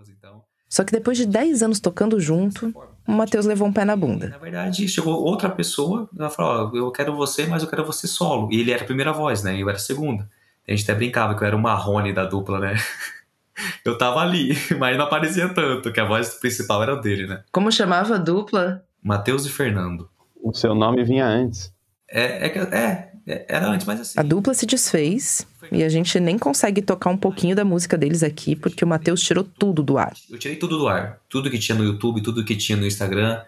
Só 0.70 0.86
que 0.86 0.92
depois 0.94 1.18
de 1.18 1.26
10 1.26 1.64
anos 1.64 1.80
tocando 1.82 2.18
junto, 2.18 2.74
o 3.12 3.14
Matheus 3.14 3.46
levou 3.46 3.68
um 3.68 3.74
pé 3.74 3.84
na 3.84 3.96
bunda. 3.96 4.30
Na 4.30 4.38
verdade, 4.38 4.88
chegou 4.88 5.22
outra 5.22 5.50
pessoa, 5.50 6.10
ela 6.18 6.30
falou: 6.30 6.72
oh, 6.74 6.78
Eu 6.78 6.92
quero 6.92 7.14
você, 7.14 7.46
mas 7.46 7.62
eu 7.62 7.70
quero 7.70 7.86
você 7.86 8.08
solo. 8.08 8.48
E 8.52 8.62
ele 8.62 8.72
era 8.72 8.82
a 8.82 8.86
primeira 8.86 9.12
voz, 9.12 9.44
né? 9.44 9.56
E 9.56 9.62
eu 9.62 9.68
era 9.68 9.78
a 9.78 9.82
segunda. 9.82 10.30
A 10.66 10.72
gente 10.72 10.84
até 10.84 10.96
brincava 10.96 11.36
que 11.36 11.44
eu 11.44 11.48
era 11.48 11.56
o 11.56 11.60
Marrone 11.60 12.14
da 12.14 12.24
dupla, 12.24 12.60
né? 12.60 12.76
eu 13.84 13.98
tava 13.98 14.22
ali, 14.22 14.56
mas 14.80 14.98
não 14.98 15.06
aparecia 15.06 15.50
tanto, 15.50 15.92
que 15.92 16.00
a 16.00 16.06
voz 16.06 16.36
principal 16.36 16.82
era 16.82 16.96
dele, 16.96 17.28
né? 17.28 17.44
Como 17.52 17.70
chamava 17.72 18.16
a 18.16 18.18
dupla? 18.18 18.86
Matheus 19.04 19.46
e 19.46 19.50
Fernando. 19.50 20.10
O 20.42 20.54
seu 20.54 20.74
nome 20.74 21.04
vinha 21.04 21.26
antes. 21.26 21.74
É, 22.10 22.48
é, 22.48 22.58
é, 22.58 22.78
é 22.78 23.11
era 23.48 23.68
antes, 23.68 23.86
mas 23.86 24.00
assim. 24.00 24.20
A 24.20 24.24
dupla 24.24 24.54
se 24.54 24.66
desfez 24.66 25.46
e 25.72 25.84
a 25.84 25.90
gente 25.90 26.20
nem 26.20 26.38
consegue 26.38 26.82
tocar 26.82 27.10
um 27.10 27.18
pouquinho 27.18 27.56
da 27.56 27.64
música 27.64 27.98
deles 27.98 28.24
aqui, 28.24 28.56
porque 28.56 28.84
o 28.84 28.88
Matheus 28.88 29.22
tirou 29.22 29.44
tudo 29.44 29.84
do 29.84 29.98
ar. 29.98 30.14
Eu 30.30 30.38
tirei 30.38 30.58
tudo 30.58 30.78
do 30.78 30.88
ar. 30.88 31.20
Tudo 31.30 31.50
que 31.50 31.58
tinha 31.58 31.78
no 31.78 31.84
YouTube, 31.84 32.22
tudo 32.22 32.44
que 32.44 32.56
tinha 32.56 32.78
no 32.78 32.86
Instagram, 32.86 33.42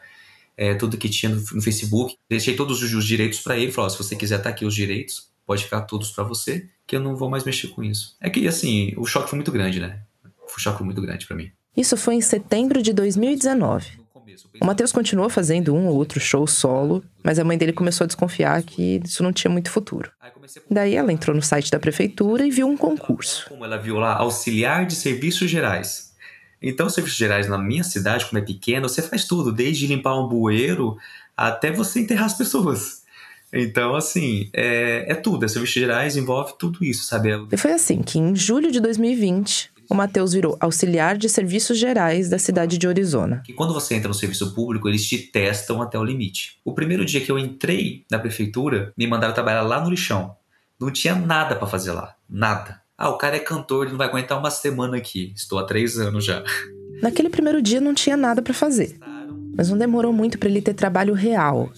é, 0.58 0.74
tudo 0.74 0.98
que 0.98 1.10
tinha 1.10 1.34
no, 1.34 1.62
Facebook. 1.62 2.16
Deixei 2.30 2.56
todos 2.56 2.82
os, 2.82 2.94
os 2.94 3.06
direitos 3.06 3.40
para 3.40 3.58
ele. 3.58 3.72
Falei: 3.72 3.90
se 3.90 3.98
você 3.98 4.16
quiser 4.16 4.38
estar 4.38 4.50
tá 4.50 4.56
aqui 4.56 4.66
os 4.66 4.76
direitos, 4.76 5.30
pode 5.46 5.64
ficar 5.64 5.82
todos 5.82 6.12
para 6.12 6.24
você, 6.24 6.68
que 6.88 6.96
eu 6.96 7.00
não 7.00 7.16
vou 7.16 7.30
mais 7.30 7.44
mexer 7.44 7.68
com 7.70 7.84
isso. 7.84 8.16
É 8.22 8.30
que, 8.30 8.48
assim, 8.48 8.94
o 8.98 9.06
choque 9.06 9.30
foi 9.30 9.38
muito 9.38 9.52
grande, 9.52 9.80
né? 9.80 10.00
Foi 10.48 10.56
um 10.56 10.60
choque 10.60 10.84
muito 10.84 11.02
grande 11.02 11.26
para 11.26 11.36
mim. 11.36 11.52
Isso 11.76 11.98
foi 11.98 12.16
em 12.16 12.22
setembro 12.22 12.82
de 12.82 12.94
2019. 12.94 14.03
O 14.62 14.66
Matheus 14.66 14.92
continuou 14.92 15.30
fazendo 15.30 15.74
um 15.74 15.88
ou 15.88 15.96
outro 15.96 16.20
show 16.20 16.46
solo, 16.48 17.04
mas 17.24 17.40
a 17.40 17.44
mãe 17.44 17.58
dele 17.58 17.74
começou 17.74 18.06
a 18.06 18.08
desconfiar 18.08 18.62
que 18.64 19.02
isso 19.04 19.24
não 19.24 19.34
tinha 19.34 19.52
muito 19.52 19.70
futuro. 19.70 20.12
Daí 20.70 20.96
ela 20.96 21.12
entrou 21.12 21.36
no 21.36 21.42
site 21.42 21.72
da 21.72 21.80
prefeitura 21.80 22.46
e 22.46 22.52
viu 22.52 22.68
um 22.68 22.78
concurso. 22.78 23.48
Como 23.50 23.66
ela 23.66 23.78
viu 23.78 23.98
lá, 23.98 24.16
auxiliar 24.16 24.86
de 24.86 24.96
serviços 24.96 25.50
gerais. 25.50 26.14
Então, 26.62 26.90
serviços 26.90 27.18
gerais 27.18 27.48
na 27.48 27.58
minha 27.58 27.84
cidade, 27.84 28.26
como 28.26 28.40
é 28.40 28.42
pequena, 28.42 28.88
você 28.88 29.02
faz 29.02 29.26
tudo, 29.26 29.52
desde 29.52 29.86
limpar 29.86 30.18
um 30.18 30.28
bueiro 30.28 30.98
até 31.36 31.72
você 31.72 32.00
enterrar 32.00 32.26
as 32.26 32.38
pessoas. 32.38 33.04
Então, 33.52 33.96
assim, 33.96 34.50
é, 34.54 35.12
é 35.12 35.16
tudo. 35.16 35.46
É 35.46 35.48
serviços 35.48 35.76
gerais, 35.76 36.16
envolve 36.16 36.54
tudo 36.58 36.84
isso, 36.84 37.04
sabe? 37.04 37.30
E 37.52 37.58
foi 37.58 37.74
assim 37.74 38.02
que, 38.02 38.18
em 38.18 38.36
julho 38.36 38.72
de 38.72 38.80
2020, 38.80 39.73
o 39.94 39.96
Matheus 39.96 40.34
virou 40.34 40.58
auxiliar 40.60 41.16
de 41.16 41.30
serviços 41.30 41.78
gerais 41.78 42.28
da 42.28 42.40
cidade 42.40 42.80
de 42.80 42.88
Arizona. 42.88 43.44
Que 43.46 43.54
quando 43.54 43.76
você 43.76 43.94
entra 43.94 44.08
no 44.08 44.14
serviço 44.16 44.52
público, 44.56 44.90
eles 44.90 45.06
te 45.06 45.20
testam 45.20 45.84
até 45.84 46.00
o 46.00 46.04
limite. 46.04 46.58
O 46.66 46.74
primeiro 46.74 47.06
dia 47.06 47.22
que 47.22 47.32
eu 47.32 47.38
entrei 47.38 48.04
na 48.10 48.18
prefeitura, 48.18 48.92
me 48.98 49.06
mandaram 49.06 49.36
trabalhar 49.36 49.62
lá 49.62 49.80
no 49.80 49.92
lixão. 49.92 50.36
Não 50.82 50.90
tinha 50.90 51.14
nada 51.14 51.56
para 51.56 51.68
fazer 51.68 51.92
lá. 51.92 52.16
Nada. 52.28 52.82
Ah, 52.98 53.10
o 53.10 53.20
cara 53.20 53.36
é 53.36 53.40
cantor, 53.40 53.84
ele 53.84 53.92
não 53.92 54.00
vai 54.00 54.08
aguentar 54.08 54.40
uma 54.40 54.50
semana 54.50 54.98
aqui. 54.98 55.32
Estou 55.36 55.60
há 55.60 55.64
três 55.64 56.00
anos 56.00 56.26
já. 56.26 56.44
Naquele 57.00 57.30
primeiro 57.30 57.62
dia 57.62 57.80
não 57.80 57.94
tinha 57.94 58.18
nada 58.18 58.42
para 58.42 58.54
fazer. 58.54 58.98
Mas 59.56 59.70
não 59.70 59.78
demorou 59.78 60.12
muito 60.12 60.40
para 60.40 60.50
ele 60.50 60.62
ter 60.62 60.74
trabalho 60.74 61.14
real. 61.14 61.72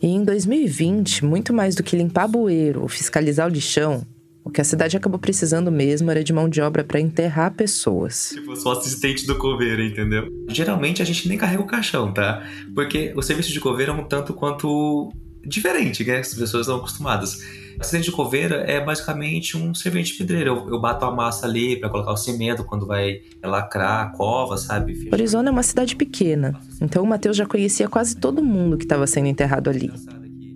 E 0.00 0.06
em 0.06 0.22
2020, 0.22 1.24
muito 1.24 1.52
mais 1.52 1.74
do 1.74 1.82
que 1.82 1.96
limpar 1.96 2.28
bueiro 2.28 2.82
ou 2.82 2.88
fiscalizar 2.88 3.48
o 3.48 3.50
lixão, 3.50 4.06
o 4.48 4.50
que 4.50 4.62
a 4.62 4.64
cidade 4.64 4.96
acabou 4.96 5.18
precisando 5.18 5.70
mesmo 5.70 6.10
era 6.10 6.24
de 6.24 6.32
mão 6.32 6.48
de 6.48 6.62
obra 6.62 6.82
para 6.82 6.98
enterrar 6.98 7.52
pessoas. 7.52 8.30
Tipo, 8.32 8.56
sou 8.56 8.72
assistente 8.72 9.26
do 9.26 9.36
coveiro, 9.36 9.82
entendeu? 9.82 10.26
Geralmente 10.48 11.02
a 11.02 11.04
gente 11.04 11.28
nem 11.28 11.36
carrega 11.36 11.60
o 11.62 11.66
caixão, 11.66 12.10
tá? 12.12 12.42
Porque 12.74 13.12
o 13.14 13.20
serviço 13.20 13.52
de 13.52 13.60
coveiro 13.60 13.92
é 13.92 13.94
um 13.94 14.04
tanto 14.04 14.32
quanto 14.32 15.12
diferente, 15.44 16.02
né? 16.02 16.20
As 16.20 16.32
pessoas 16.32 16.62
estão 16.62 16.78
acostumadas. 16.78 17.38
Assistente 17.78 18.06
de 18.06 18.12
coveiro 18.12 18.54
é 18.54 18.82
basicamente 18.82 19.54
um 19.54 19.74
servente 19.74 20.14
pedreiro. 20.14 20.50
Eu, 20.50 20.68
eu 20.70 20.80
bato 20.80 21.04
a 21.04 21.14
massa 21.14 21.46
ali 21.46 21.78
para 21.78 21.90
colocar 21.90 22.12
o 22.12 22.16
cimento 22.16 22.64
quando 22.64 22.86
vai 22.86 23.20
lacrar 23.44 24.06
a 24.06 24.06
cova, 24.06 24.56
sabe? 24.56 25.10
Arizona 25.12 25.50
é 25.50 25.52
uma 25.52 25.62
cidade 25.62 25.94
pequena, 25.94 26.58
então 26.80 27.02
o 27.02 27.06
Matheus 27.06 27.36
já 27.36 27.44
conhecia 27.44 27.86
quase 27.86 28.16
todo 28.16 28.42
mundo 28.42 28.78
que 28.78 28.84
estava 28.84 29.06
sendo 29.06 29.26
enterrado 29.26 29.68
ali. 29.68 29.92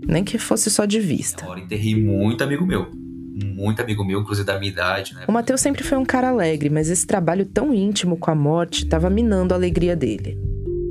Nem 0.07 0.25
que 0.25 0.39
fosse 0.39 0.71
só 0.71 0.87
de 0.87 0.99
vista. 0.99 1.45
Eu 1.45 1.59
enterrei 1.59 1.95
muito 1.95 2.43
amigo 2.43 2.67
meu 2.67 3.02
muito 3.33 3.81
amigo 3.81 4.05
meu, 4.05 4.21
inclusive 4.21 4.47
da 4.47 4.59
minha 4.59 4.71
idade, 4.71 5.15
né? 5.15 5.25
O 5.27 5.33
Matheus 5.33 5.61
sempre 5.61 5.83
foi 5.83 5.97
um 5.97 6.05
cara 6.05 6.29
alegre, 6.29 6.69
mas 6.69 6.91
esse 6.91 7.07
trabalho 7.07 7.47
tão 7.47 7.73
íntimo 7.73 8.17
com 8.17 8.31
a 8.31 8.35
morte 8.35 8.85
estava 8.85 9.09
minando 9.09 9.55
a 9.55 9.57
alegria 9.57 9.97
dele. 9.97 10.39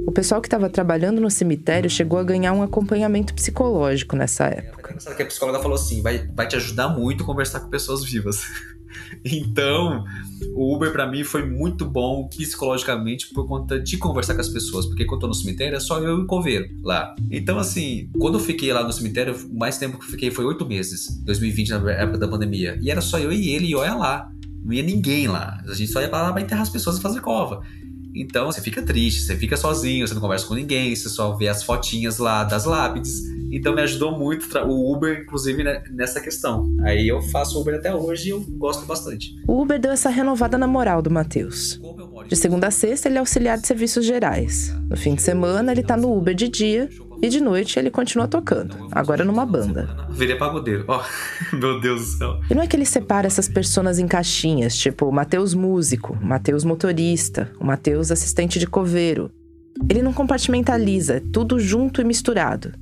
O 0.07 0.11
pessoal 0.11 0.41
que 0.41 0.47
estava 0.47 0.69
trabalhando 0.69 1.21
no 1.21 1.29
cemitério 1.29 1.89
chegou 1.89 2.19
a 2.19 2.23
ganhar 2.23 2.51
um 2.53 2.61
acompanhamento 2.61 3.33
psicológico 3.33 4.15
nessa 4.15 4.45
época. 4.45 4.95
É, 5.05 5.13
que 5.13 5.23
a 5.23 5.25
psicóloga 5.25 5.59
falou 5.59 5.75
assim, 5.75 6.01
vai, 6.01 6.27
vai 6.35 6.47
te 6.47 6.55
ajudar 6.55 6.89
muito 6.89 7.23
conversar 7.23 7.61
com 7.61 7.69
pessoas 7.69 8.03
vivas. 8.03 8.43
Então, 9.23 10.03
o 10.55 10.75
Uber 10.75 10.91
para 10.91 11.09
mim 11.09 11.23
foi 11.23 11.47
muito 11.47 11.85
bom 11.85 12.27
psicologicamente 12.27 13.27
por 13.33 13.47
conta 13.47 13.79
de 13.79 13.97
conversar 13.97 14.33
com 14.33 14.41
as 14.41 14.49
pessoas, 14.49 14.85
porque 14.85 15.05
quando 15.05 15.17
eu 15.17 15.21
tô 15.21 15.27
no 15.27 15.33
cemitério 15.33 15.75
é 15.75 15.79
só 15.79 15.99
eu 15.99 16.19
e 16.19 16.23
o 16.23 16.25
coveiro 16.25 16.67
lá. 16.83 17.15
Então, 17.29 17.59
assim, 17.59 18.09
quando 18.17 18.35
eu 18.35 18.43
fiquei 18.43 18.73
lá 18.73 18.83
no 18.83 18.91
cemitério, 18.91 19.35
o 19.35 19.57
mais 19.57 19.77
tempo 19.77 19.97
que 19.97 20.05
eu 20.05 20.09
fiquei 20.09 20.31
foi 20.31 20.45
oito 20.45 20.65
meses, 20.65 21.21
2020, 21.23 21.69
na 21.69 21.91
época 21.91 22.17
da 22.17 22.27
pandemia. 22.27 22.77
E 22.81 22.89
era 22.89 23.01
só 23.01 23.19
eu 23.19 23.31
e 23.31 23.49
ele, 23.49 23.67
e 23.67 23.75
olha 23.75 23.93
lá. 23.93 24.31
Não 24.63 24.73
ia 24.73 24.83
ninguém 24.83 25.27
lá. 25.27 25.59
A 25.67 25.73
gente 25.73 25.91
só 25.91 25.99
ia 26.01 26.07
pra 26.07 26.21
lá 26.21 26.31
pra 26.31 26.41
enterrar 26.41 26.61
as 26.61 26.69
pessoas 26.69 26.97
e 26.97 27.01
fazer 27.01 27.19
cova. 27.19 27.63
Então 28.15 28.51
você 28.51 28.61
fica 28.61 28.81
triste, 28.81 29.21
você 29.21 29.35
fica 29.35 29.55
sozinho, 29.55 30.07
você 30.07 30.13
não 30.13 30.21
conversa 30.21 30.45
com 30.45 30.53
ninguém, 30.53 30.95
você 30.95 31.09
só 31.09 31.35
vê 31.35 31.47
as 31.47 31.63
fotinhas 31.63 32.17
lá 32.17 32.43
das 32.43 32.65
lápides. 32.65 33.23
Então 33.51 33.75
me 33.75 33.81
ajudou 33.81 34.17
muito 34.17 34.47
o 34.59 34.93
Uber, 34.93 35.21
inclusive, 35.21 35.63
né, 35.63 35.83
nessa 35.91 36.21
questão. 36.21 36.73
Aí 36.81 37.07
eu 37.07 37.21
faço 37.21 37.59
Uber 37.59 37.75
até 37.75 37.93
hoje 37.93 38.29
e 38.29 38.31
eu 38.31 38.41
gosto 38.41 38.85
bastante. 38.85 39.35
O 39.47 39.61
Uber 39.61 39.79
deu 39.79 39.91
essa 39.91 40.09
renovada 40.09 40.57
na 40.57 40.67
moral 40.67 41.01
do 41.01 41.11
Matheus. 41.11 41.79
De 42.27 42.35
segunda 42.35 42.67
a 42.67 42.71
sexta, 42.71 43.09
ele 43.09 43.17
é 43.17 43.19
auxiliar 43.19 43.57
de 43.57 43.67
serviços 43.67 44.05
gerais. 44.05 44.73
No 44.89 44.95
fim 44.95 45.15
de 45.15 45.21
semana, 45.21 45.71
ele 45.71 45.83
tá 45.83 45.97
no 45.97 46.15
Uber 46.15 46.33
de 46.33 46.47
dia 46.47 46.89
e 47.21 47.29
de 47.29 47.39
noite 47.39 47.77
ele 47.77 47.91
continua 47.91 48.27
tocando, 48.27 48.87
agora 48.91 49.23
numa 49.23 49.45
banda. 49.45 50.07
Virei 50.09 50.35
pagodeiro. 50.35 50.85
Ó, 50.87 50.99
oh, 50.99 51.55
meu 51.55 51.79
Deus 51.79 52.01
do 52.01 52.17
céu. 52.17 52.39
E 52.49 52.55
não 52.55 52.63
é 52.63 52.67
que 52.67 52.75
ele 52.75 52.85
separa 52.85 53.27
essas 53.27 53.47
pessoas 53.47 53.99
em 53.99 54.07
caixinhas, 54.07 54.75
tipo 54.75 55.05
o 55.05 55.11
Matheus 55.11 55.53
músico, 55.53 56.17
o 56.19 56.25
Matheus 56.25 56.63
motorista, 56.63 57.51
o 57.59 57.65
Matheus 57.65 58.11
assistente 58.11 58.57
de 58.57 58.65
coveiro. 58.65 59.29
Ele 59.89 60.01
não 60.01 60.13
compartimentaliza, 60.13 61.15
é 61.15 61.19
tudo 61.19 61.59
junto 61.59 62.01
e 62.01 62.03
misturado. 62.03 62.73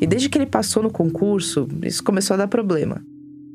E 0.00 0.06
desde 0.06 0.28
que 0.28 0.36
ele 0.36 0.46
passou 0.46 0.82
no 0.82 0.90
concurso, 0.90 1.66
isso 1.82 2.04
começou 2.04 2.34
a 2.34 2.38
dar 2.38 2.48
problema. 2.48 3.02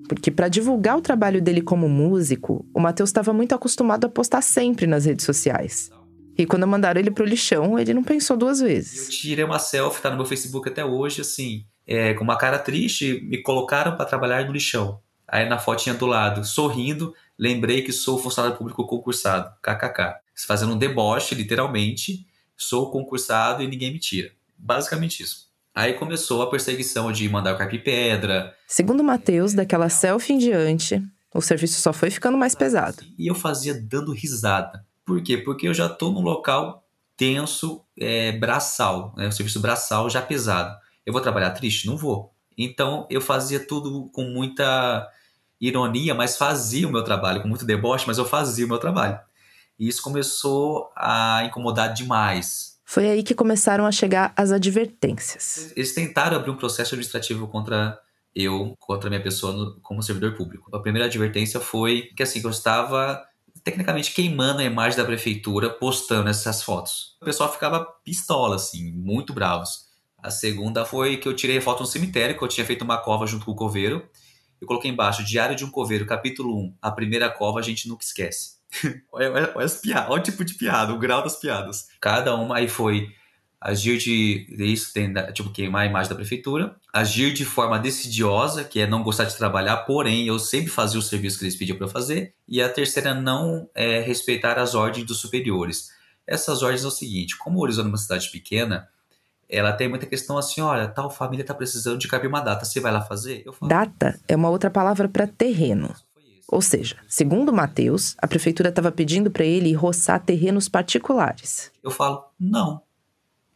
Porque 0.07 0.31
para 0.31 0.47
divulgar 0.47 0.97
o 0.97 1.01
trabalho 1.01 1.39
dele 1.39 1.61
como 1.61 1.87
músico, 1.87 2.65
o 2.73 2.79
Matheus 2.79 3.09
estava 3.09 3.31
muito 3.31 3.53
acostumado 3.53 4.05
a 4.05 4.09
postar 4.09 4.41
sempre 4.41 4.87
nas 4.87 5.05
redes 5.05 5.23
sociais. 5.23 5.91
E 6.39 6.45
quando 6.45 6.65
mandaram 6.65 7.01
ele 7.01 7.11
pro 7.11 7.25
lixão, 7.25 7.77
ele 7.77 7.93
não 7.93 8.01
pensou 8.01 8.37
duas 8.37 8.61
vezes. 8.61 9.07
Eu 9.07 9.09
tirei 9.09 9.43
uma 9.43 9.59
selfie, 9.59 10.01
tá 10.01 10.09
no 10.09 10.15
meu 10.15 10.25
Facebook 10.25 10.69
até 10.69 10.85
hoje, 10.85 11.19
assim, 11.19 11.65
é, 11.85 12.13
com 12.13 12.23
uma 12.23 12.37
cara 12.37 12.57
triste, 12.57 13.19
me 13.23 13.43
colocaram 13.43 13.97
para 13.97 14.05
trabalhar 14.05 14.45
no 14.45 14.53
lixão. 14.53 15.01
Aí 15.27 15.49
na 15.49 15.59
fotinha 15.59 15.93
do 15.93 16.05
lado, 16.05 16.45
sorrindo, 16.45 17.13
lembrei 17.37 17.81
que 17.81 17.91
sou 17.91 18.17
funcionário 18.17 18.57
público 18.57 18.87
concursado, 18.87 19.53
kkk. 19.61 20.15
Fazendo 20.47 20.75
um 20.75 20.77
deboche, 20.77 21.35
literalmente, 21.35 22.25
sou 22.55 22.89
concursado 22.89 23.61
e 23.61 23.67
ninguém 23.67 23.91
me 23.91 23.99
tira. 23.99 24.31
Basicamente 24.57 25.21
isso. 25.21 25.49
Aí 25.75 25.91
começou 25.91 26.41
a 26.41 26.49
perseguição 26.49 27.11
de 27.11 27.27
mandar 27.27 27.53
o 27.53 27.79
pedra. 27.81 28.55
Segundo 28.65 29.03
Matheus, 29.03 29.53
daquela 29.53 29.89
selfie 29.89 30.33
em 30.33 30.37
diante, 30.37 31.03
o 31.35 31.41
serviço 31.41 31.81
só 31.81 31.91
foi 31.91 32.09
ficando 32.09 32.37
mais 32.37 32.55
pesado. 32.55 33.03
E 33.17 33.29
eu 33.29 33.35
fazia 33.35 33.73
dando 33.73 34.13
risada. 34.13 34.87
Por 35.09 35.23
quê? 35.23 35.39
Porque 35.39 35.67
eu 35.67 35.73
já 35.73 35.87
estou 35.87 36.11
num 36.11 36.21
local 36.21 36.87
tenso, 37.17 37.83
é, 37.99 38.31
braçal, 38.31 39.11
né? 39.17 39.27
o 39.27 39.31
serviço 39.31 39.59
braçal 39.59 40.07
já 40.07 40.21
pesado. 40.21 40.77
Eu 41.03 41.11
vou 41.11 41.19
trabalhar 41.19 41.49
triste? 41.49 41.87
Não 41.87 41.97
vou. 41.97 42.31
Então 42.55 43.07
eu 43.09 43.19
fazia 43.19 43.59
tudo 43.59 44.07
com 44.13 44.21
muita 44.25 45.09
ironia, 45.59 46.13
mas 46.13 46.37
fazia 46.37 46.87
o 46.87 46.91
meu 46.91 47.03
trabalho, 47.03 47.41
com 47.41 47.47
muito 47.47 47.65
deboche, 47.65 48.05
mas 48.05 48.19
eu 48.19 48.25
fazia 48.25 48.67
o 48.67 48.69
meu 48.69 48.77
trabalho. 48.77 49.19
E 49.79 49.87
isso 49.87 50.03
começou 50.03 50.91
a 50.95 51.43
incomodar 51.43 51.91
demais. 51.91 52.77
Foi 52.85 53.09
aí 53.09 53.23
que 53.23 53.33
começaram 53.33 53.87
a 53.87 53.91
chegar 53.91 54.31
as 54.37 54.51
advertências. 54.51 55.73
Eles 55.75 55.95
tentaram 55.95 56.37
abrir 56.37 56.51
um 56.51 56.55
processo 56.55 56.93
administrativo 56.93 57.47
contra 57.47 57.99
eu, 58.35 58.75
contra 58.77 59.07
a 59.07 59.09
minha 59.09 59.23
pessoa 59.23 59.53
no, 59.53 59.81
como 59.81 60.03
servidor 60.03 60.35
público. 60.35 60.69
A 60.71 60.79
primeira 60.79 61.07
advertência 61.07 61.59
foi 61.59 62.11
que 62.15 62.21
assim, 62.21 62.39
que 62.39 62.45
eu 62.45 62.51
estava 62.51 63.27
tecnicamente 63.63 64.13
queimando 64.13 64.61
a 64.61 64.63
imagem 64.63 64.97
da 64.97 65.05
prefeitura 65.05 65.69
postando 65.69 66.29
essas 66.29 66.63
fotos. 66.63 67.17
O 67.21 67.25
pessoal 67.25 67.51
ficava 67.51 67.85
pistola, 68.03 68.55
assim, 68.55 68.91
muito 68.91 69.33
bravos. 69.33 69.87
A 70.21 70.29
segunda 70.29 70.85
foi 70.85 71.17
que 71.17 71.27
eu 71.27 71.35
tirei 71.35 71.61
foto 71.61 71.81
no 71.81 71.85
cemitério, 71.85 72.37
que 72.37 72.43
eu 72.43 72.47
tinha 72.47 72.65
feito 72.65 72.83
uma 72.83 72.97
cova 72.97 73.25
junto 73.25 73.45
com 73.45 73.51
o 73.51 73.55
coveiro. 73.55 74.07
Eu 74.59 74.67
coloquei 74.67 74.91
embaixo, 74.91 75.23
Diário 75.23 75.55
de 75.55 75.63
um 75.63 75.71
Coveiro, 75.71 76.05
capítulo 76.05 76.53
1, 76.53 76.77
a 76.81 76.91
primeira 76.91 77.29
cova 77.29 77.59
a 77.59 77.63
gente 77.63 77.87
nunca 77.87 78.03
esquece. 78.03 78.59
olha, 79.11 79.31
olha, 79.31 79.51
olha, 79.55 79.65
as 79.65 79.77
piadas, 79.77 80.09
olha 80.09 80.19
o 80.19 80.23
tipo 80.23 80.43
de 80.43 80.53
piada, 80.55 80.93
o 80.93 80.99
grau 80.99 81.23
das 81.23 81.37
piadas. 81.37 81.87
Cada 82.01 82.35
uma 82.35 82.57
aí 82.57 82.67
foi 82.67 83.07
agir 83.61 83.97
de. 83.97 84.47
Isso 84.57 84.93
tem, 84.93 85.13
tipo, 85.33 85.49
queimar 85.51 85.83
a 85.83 85.85
imagem 85.85 86.09
da 86.09 86.15
prefeitura. 86.15 86.75
Agir 86.93 87.33
de 87.33 87.45
forma 87.45 87.77
decidiosa, 87.77 88.63
que 88.63 88.79
é 88.79 88.87
não 88.87 89.03
gostar 89.03 89.25
de 89.25 89.35
trabalhar, 89.35 89.77
porém 89.77 90.27
eu 90.27 90.39
sempre 90.39 90.69
fazia 90.69 90.99
o 90.99 91.03
serviço 91.03 91.37
que 91.37 91.45
eles 91.45 91.55
pediam 91.55 91.77
para 91.77 91.87
fazer. 91.87 92.33
E 92.47 92.61
a 92.61 92.69
terceira, 92.69 93.13
não 93.13 93.69
é, 93.75 93.99
respeitar 93.99 94.57
as 94.57 94.75
ordens 94.75 95.05
dos 95.05 95.17
superiores. 95.17 95.89
Essas 96.25 96.63
ordens 96.63 96.83
é 96.83 96.87
o 96.87 96.91
seguinte: 96.91 97.37
como 97.37 97.59
o 97.59 97.61
Horizonte 97.61 97.87
é 97.87 97.89
uma 97.89 97.97
cidade 97.97 98.29
pequena, 98.29 98.87
ela 99.49 99.73
tem 99.73 99.89
muita 99.89 100.05
questão 100.05 100.37
assim: 100.37 100.61
olha, 100.61 100.87
tal 100.87 101.09
família 101.09 101.43
está 101.43 101.53
precisando 101.53 101.97
de 101.97 102.07
caber 102.07 102.29
uma 102.29 102.41
data, 102.41 102.65
você 102.65 102.79
vai 102.79 102.91
lá 102.91 103.01
fazer? 103.01 103.43
Data 103.61 104.19
é 104.27 104.35
uma 104.35 104.49
outra 104.49 104.69
palavra 104.69 105.09
para 105.09 105.27
terreno. 105.27 105.93
Ou 106.51 106.63
seja, 106.63 106.95
segundo 107.07 107.53
Mateus, 107.53 108.15
a 108.17 108.27
prefeitura 108.27 108.69
estava 108.69 108.91
pedindo 108.91 109.29
para 109.29 109.45
ele 109.45 109.71
roçar 109.73 110.19
terrenos 110.19 110.67
particulares. 110.67 111.71
Eu 111.83 111.91
falo, 111.91 112.25
não, 112.39 112.81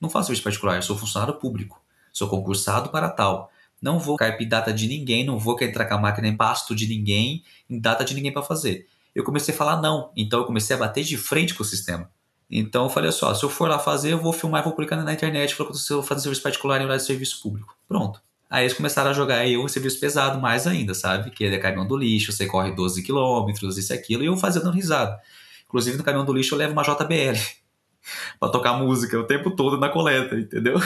não 0.03 0.09
faço 0.09 0.27
serviço 0.27 0.43
particular, 0.43 0.75
eu 0.75 0.81
sou 0.81 0.97
funcionário 0.97 1.35
público, 1.35 1.81
sou 2.11 2.27
concursado 2.27 2.89
para 2.89 3.09
tal. 3.09 3.49
Não 3.81 3.97
vou 3.97 4.15
carpir 4.17 4.47
data 4.47 4.71
de 4.71 4.87
ninguém, 4.87 5.25
não 5.25 5.39
vou 5.39 5.57
entrar 5.61 5.85
com 5.85 5.95
a 5.95 5.97
máquina 5.97 6.27
em 6.27 6.37
pasto 6.37 6.75
de 6.75 6.87
ninguém, 6.87 7.43
em 7.69 7.79
data 7.79 8.05
de 8.05 8.13
ninguém 8.13 8.31
para 8.31 8.43
fazer. 8.43 8.87
Eu 9.15 9.23
comecei 9.23 9.53
a 9.53 9.57
falar 9.57 9.81
não, 9.81 10.11
então 10.15 10.39
eu 10.39 10.45
comecei 10.45 10.75
a 10.75 10.79
bater 10.79 11.03
de 11.03 11.17
frente 11.17 11.53
com 11.53 11.63
o 11.63 11.65
sistema. 11.65 12.09
Então 12.49 12.83
eu 12.83 12.89
falei 12.89 13.11
só, 13.11 13.33
se 13.33 13.43
eu 13.43 13.49
for 13.49 13.67
lá 13.67 13.79
fazer, 13.79 14.13
eu 14.13 14.19
vou 14.19 14.31
filmar 14.31 14.63
vou 14.63 14.73
publicar 14.73 14.97
na 14.97 15.13
internet, 15.13 15.55
falando 15.55 15.73
que 15.73 15.91
eu 15.91 15.97
vou 15.97 16.05
fazer 16.05 16.21
serviço 16.21 16.43
particular 16.43 16.79
em 16.79 16.83
horário 16.83 16.99
de 16.99 17.07
serviço 17.07 17.41
público. 17.41 17.75
Pronto. 17.87 18.21
Aí 18.49 18.63
eles 18.65 18.73
começaram 18.73 19.09
a 19.09 19.13
jogar 19.13 19.47
eu 19.47 19.67
serviço 19.67 19.99
pesado 19.99 20.39
mais 20.39 20.67
ainda, 20.67 20.93
sabe? 20.93 21.31
Que 21.31 21.45
é 21.45 21.57
caminhão 21.57 21.87
do 21.87 21.97
lixo, 21.97 22.31
você 22.31 22.45
corre 22.45 22.71
12 22.71 23.01
quilômetros, 23.01 23.77
isso 23.77 23.91
e 23.91 23.95
aquilo, 23.95 24.23
e 24.23 24.27
eu 24.27 24.37
fazia 24.37 24.61
dando 24.61 24.75
risada. 24.75 25.19
Inclusive 25.65 25.97
no 25.97 26.03
caminhão 26.03 26.25
do 26.25 26.33
lixo 26.33 26.53
eu 26.53 26.59
levo 26.59 26.73
uma 26.73 26.83
JBL. 26.83 27.62
pra 28.39 28.49
tocar 28.49 28.73
música 28.73 29.19
o 29.19 29.25
tempo 29.25 29.51
todo 29.51 29.77
na 29.77 29.89
coleta, 29.89 30.35
entendeu? 30.35 30.79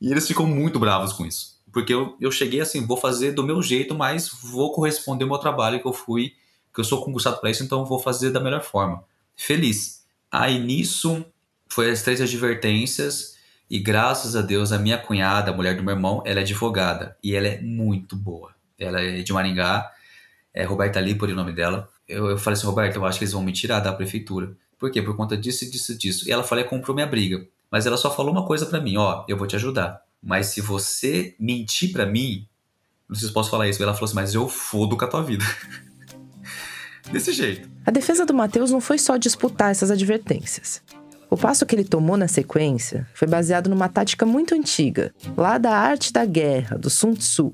E 0.00 0.10
eles 0.10 0.26
ficam 0.26 0.46
muito 0.46 0.78
bravos 0.78 1.12
com 1.12 1.26
isso. 1.26 1.60
Porque 1.72 1.92
eu, 1.92 2.16
eu 2.20 2.32
cheguei 2.32 2.60
assim, 2.60 2.86
vou 2.86 2.96
fazer 2.96 3.32
do 3.32 3.44
meu 3.44 3.62
jeito, 3.62 3.94
mas 3.94 4.28
vou 4.28 4.72
corresponder 4.72 5.24
ao 5.24 5.30
meu 5.30 5.38
trabalho 5.38 5.80
que 5.80 5.86
eu 5.86 5.92
fui, 5.92 6.32
que 6.74 6.80
eu 6.80 6.84
sou 6.84 7.04
concursado 7.04 7.40
para 7.40 7.50
isso, 7.50 7.62
então 7.62 7.84
vou 7.84 7.98
fazer 7.98 8.30
da 8.30 8.40
melhor 8.40 8.62
forma. 8.62 9.04
Feliz. 9.36 10.04
Aí 10.30 10.58
nisso, 10.58 11.24
foi 11.68 11.90
as 11.90 12.02
três 12.02 12.20
advertências, 12.20 13.36
e 13.68 13.78
graças 13.78 14.34
a 14.34 14.42
Deus, 14.42 14.72
a 14.72 14.78
minha 14.78 14.98
cunhada, 14.98 15.50
a 15.50 15.54
mulher 15.54 15.76
do 15.76 15.82
meu 15.82 15.94
irmão, 15.94 16.22
ela 16.26 16.40
é 16.40 16.42
advogada, 16.42 17.16
e 17.22 17.36
ela 17.36 17.46
é 17.46 17.60
muito 17.60 18.16
boa. 18.16 18.52
Ela 18.78 19.00
é 19.00 19.22
de 19.22 19.32
Maringá, 19.32 19.90
é 20.52 20.64
Roberta 20.64 21.00
Lipori 21.00 21.32
o 21.32 21.36
nome 21.36 21.52
dela. 21.52 21.88
Eu, 22.08 22.30
eu 22.30 22.38
falei 22.38 22.58
assim, 22.58 22.66
Roberta, 22.66 22.98
eu 22.98 23.04
acho 23.04 23.18
que 23.18 23.24
eles 23.24 23.32
vão 23.32 23.42
me 23.42 23.52
tirar 23.52 23.78
da 23.80 23.92
prefeitura. 23.92 24.56
Por 24.80 24.90
quê? 24.90 25.02
Por 25.02 25.14
conta 25.14 25.36
disso, 25.36 25.70
disso, 25.70 25.96
disso. 25.96 26.26
E 26.26 26.32
ela 26.32 26.42
falou, 26.42 26.64
comprou 26.64 26.94
minha 26.94 27.06
briga. 27.06 27.46
Mas 27.70 27.86
ela 27.86 27.98
só 27.98 28.10
falou 28.10 28.32
uma 28.32 28.46
coisa 28.46 28.64
para 28.64 28.80
mim, 28.80 28.96
ó, 28.96 29.24
eu 29.28 29.36
vou 29.36 29.46
te 29.46 29.54
ajudar. 29.54 30.00
Mas 30.22 30.46
se 30.46 30.62
você 30.62 31.36
mentir 31.38 31.92
para 31.92 32.06
mim, 32.06 32.48
não 33.06 33.14
sei 33.14 33.28
se 33.28 33.34
posso 33.34 33.50
falar 33.50 33.68
isso, 33.68 33.80
ela 33.82 33.92
falou 33.92 34.06
assim, 34.06 34.14
mas 34.14 34.34
eu 34.34 34.48
fodo 34.48 34.96
com 34.96 35.04
a 35.04 35.08
tua 35.08 35.22
vida. 35.22 35.44
Desse 37.12 37.32
jeito. 37.32 37.70
A 37.84 37.90
defesa 37.90 38.24
do 38.24 38.32
Matheus 38.32 38.70
não 38.70 38.80
foi 38.80 38.98
só 38.98 39.16
disputar 39.16 39.70
essas 39.70 39.90
advertências. 39.90 40.82
O 41.28 41.36
passo 41.36 41.66
que 41.66 41.74
ele 41.74 41.84
tomou 41.84 42.16
na 42.16 42.26
sequência 42.26 43.06
foi 43.14 43.28
baseado 43.28 43.68
numa 43.68 43.88
tática 43.88 44.24
muito 44.24 44.54
antiga, 44.54 45.12
lá 45.36 45.58
da 45.58 45.76
arte 45.76 46.12
da 46.12 46.24
guerra, 46.24 46.76
do 46.76 46.88
Sun 46.88 47.14
Tzu. 47.14 47.52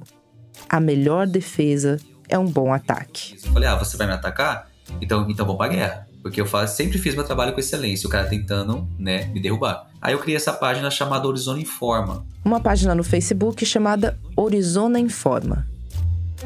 A 0.69 0.81
melhor 0.81 1.27
defesa 1.27 1.99
é 2.29 2.39
um 2.39 2.47
bom 2.47 2.73
ataque. 2.73 3.37
Eu 3.45 3.53
falei, 3.53 3.69
ah, 3.69 3.77
você 3.77 3.97
vai 3.97 4.07
me 4.07 4.13
atacar? 4.15 4.71
Então, 5.01 5.29
então 5.29 5.45
vamos 5.45 5.59
pra 5.59 5.69
guerra. 5.69 6.06
Porque 6.27 6.41
eu 6.41 6.47
faço, 6.47 6.77
sempre 6.77 6.99
fiz 6.99 7.15
meu 7.15 7.23
trabalho 7.23 7.53
com 7.53 7.61
excelência, 7.61 8.09
o 8.09 8.11
cara 8.11 8.27
tentando, 8.27 8.89
né, 8.99 9.27
me 9.27 9.39
derrubar. 9.39 9.87
Aí 10.03 10.13
eu 10.13 10.19
criei 10.19 10.35
essa 10.37 10.53
página 10.53 10.91
chamada 10.91 11.29
Horizona 11.29 11.61
Informa. 11.61 12.27
Uma 12.45 12.59
página 12.59 12.97
no 12.97 13.05
Facebook 13.05 13.65
chamada 13.65 14.19
Horizona 14.35 14.99
Informa. 14.99 15.69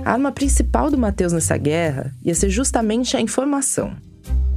A 0.05 0.13
arma 0.13 0.33
principal 0.33 0.91
do 0.91 0.99
Matheus 0.99 1.33
nessa 1.33 1.57
guerra 1.57 2.15
ia 2.23 2.35
ser 2.35 2.51
justamente 2.51 3.17
a 3.17 3.23
informação. 3.23 3.97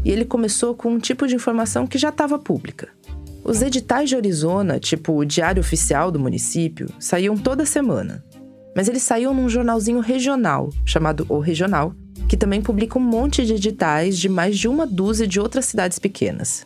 E 0.04 0.12
ele 0.12 0.26
começou 0.26 0.76
com 0.76 0.90
um 0.90 1.00
tipo 1.00 1.26
de 1.26 1.36
informação 1.36 1.88
que 1.88 1.98
já 1.98 2.10
estava 2.10 2.38
pública. 2.38 2.90
Os 3.46 3.62
editais 3.62 4.10
de 4.10 4.18
Arizona, 4.18 4.78
tipo 4.78 5.14
o 5.14 5.24
Diário 5.24 5.62
Oficial 5.62 6.12
do 6.12 6.20
município, 6.20 6.90
saíam 7.00 7.38
toda 7.38 7.66
semana. 7.66 8.22
Mas 8.76 8.88
eles 8.88 9.04
saíam 9.04 9.34
num 9.34 9.50
jornalzinho 9.50 10.00
regional, 10.00 10.70
chamado 10.86 11.26
O 11.30 11.40
Regional, 11.40 11.94
que 12.28 12.38
também 12.38 12.62
publica 12.62 12.98
um 12.98 13.02
monte 13.02 13.46
de 13.46 13.54
editais 13.54 14.18
de 14.18 14.28
mais 14.28 14.58
de 14.58 14.68
uma 14.68 14.88
dúzia 14.88 15.28
de 15.28 15.40
outras 15.40 15.66
cidades 15.66 16.00
pequenas. 16.00 16.66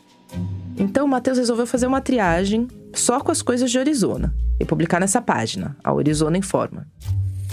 Então 0.78 1.06
o 1.06 1.10
Matheus 1.10 1.38
resolveu 1.38 1.66
fazer 1.66 1.88
uma 1.88 2.02
triagem 2.02 2.68
só 2.94 3.20
com 3.20 3.32
as 3.32 3.42
coisas 3.42 3.70
de 3.70 3.80
Arizona 3.80 4.34
e 4.60 4.66
publicar 4.66 5.00
nessa 5.00 5.22
página, 5.22 5.76
a 5.84 5.92
Arizona 5.92 6.38
Informa. 6.38 6.88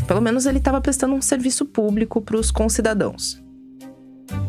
Pelo 0.07 0.21
menos 0.21 0.47
ele 0.47 0.59
estava 0.59 0.81
prestando 0.81 1.15
um 1.15 1.23
serviço 1.23 1.65
público 1.65 2.21
para 2.21 2.37
os 2.37 2.51
concidadãos. 2.51 3.43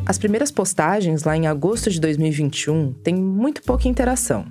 As 0.05 0.17
primeiras 0.17 0.51
postagens, 0.51 1.23
lá 1.23 1.35
em 1.35 1.47
agosto 1.47 1.89
de 1.89 1.99
2021, 1.99 2.93
têm 3.03 3.15
muito 3.15 3.63
pouca 3.63 3.87
interação. 3.87 4.45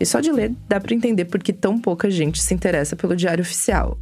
E 0.00 0.06
só 0.06 0.20
de 0.20 0.32
ler 0.32 0.54
dá 0.68 0.80
para 0.80 0.94
entender 0.94 1.26
por 1.26 1.42
que 1.42 1.52
tão 1.52 1.78
pouca 1.78 2.10
gente 2.10 2.42
se 2.42 2.52
interessa 2.54 2.96
pelo 2.96 3.14
Diário 3.14 3.42
Oficial. 3.42 3.98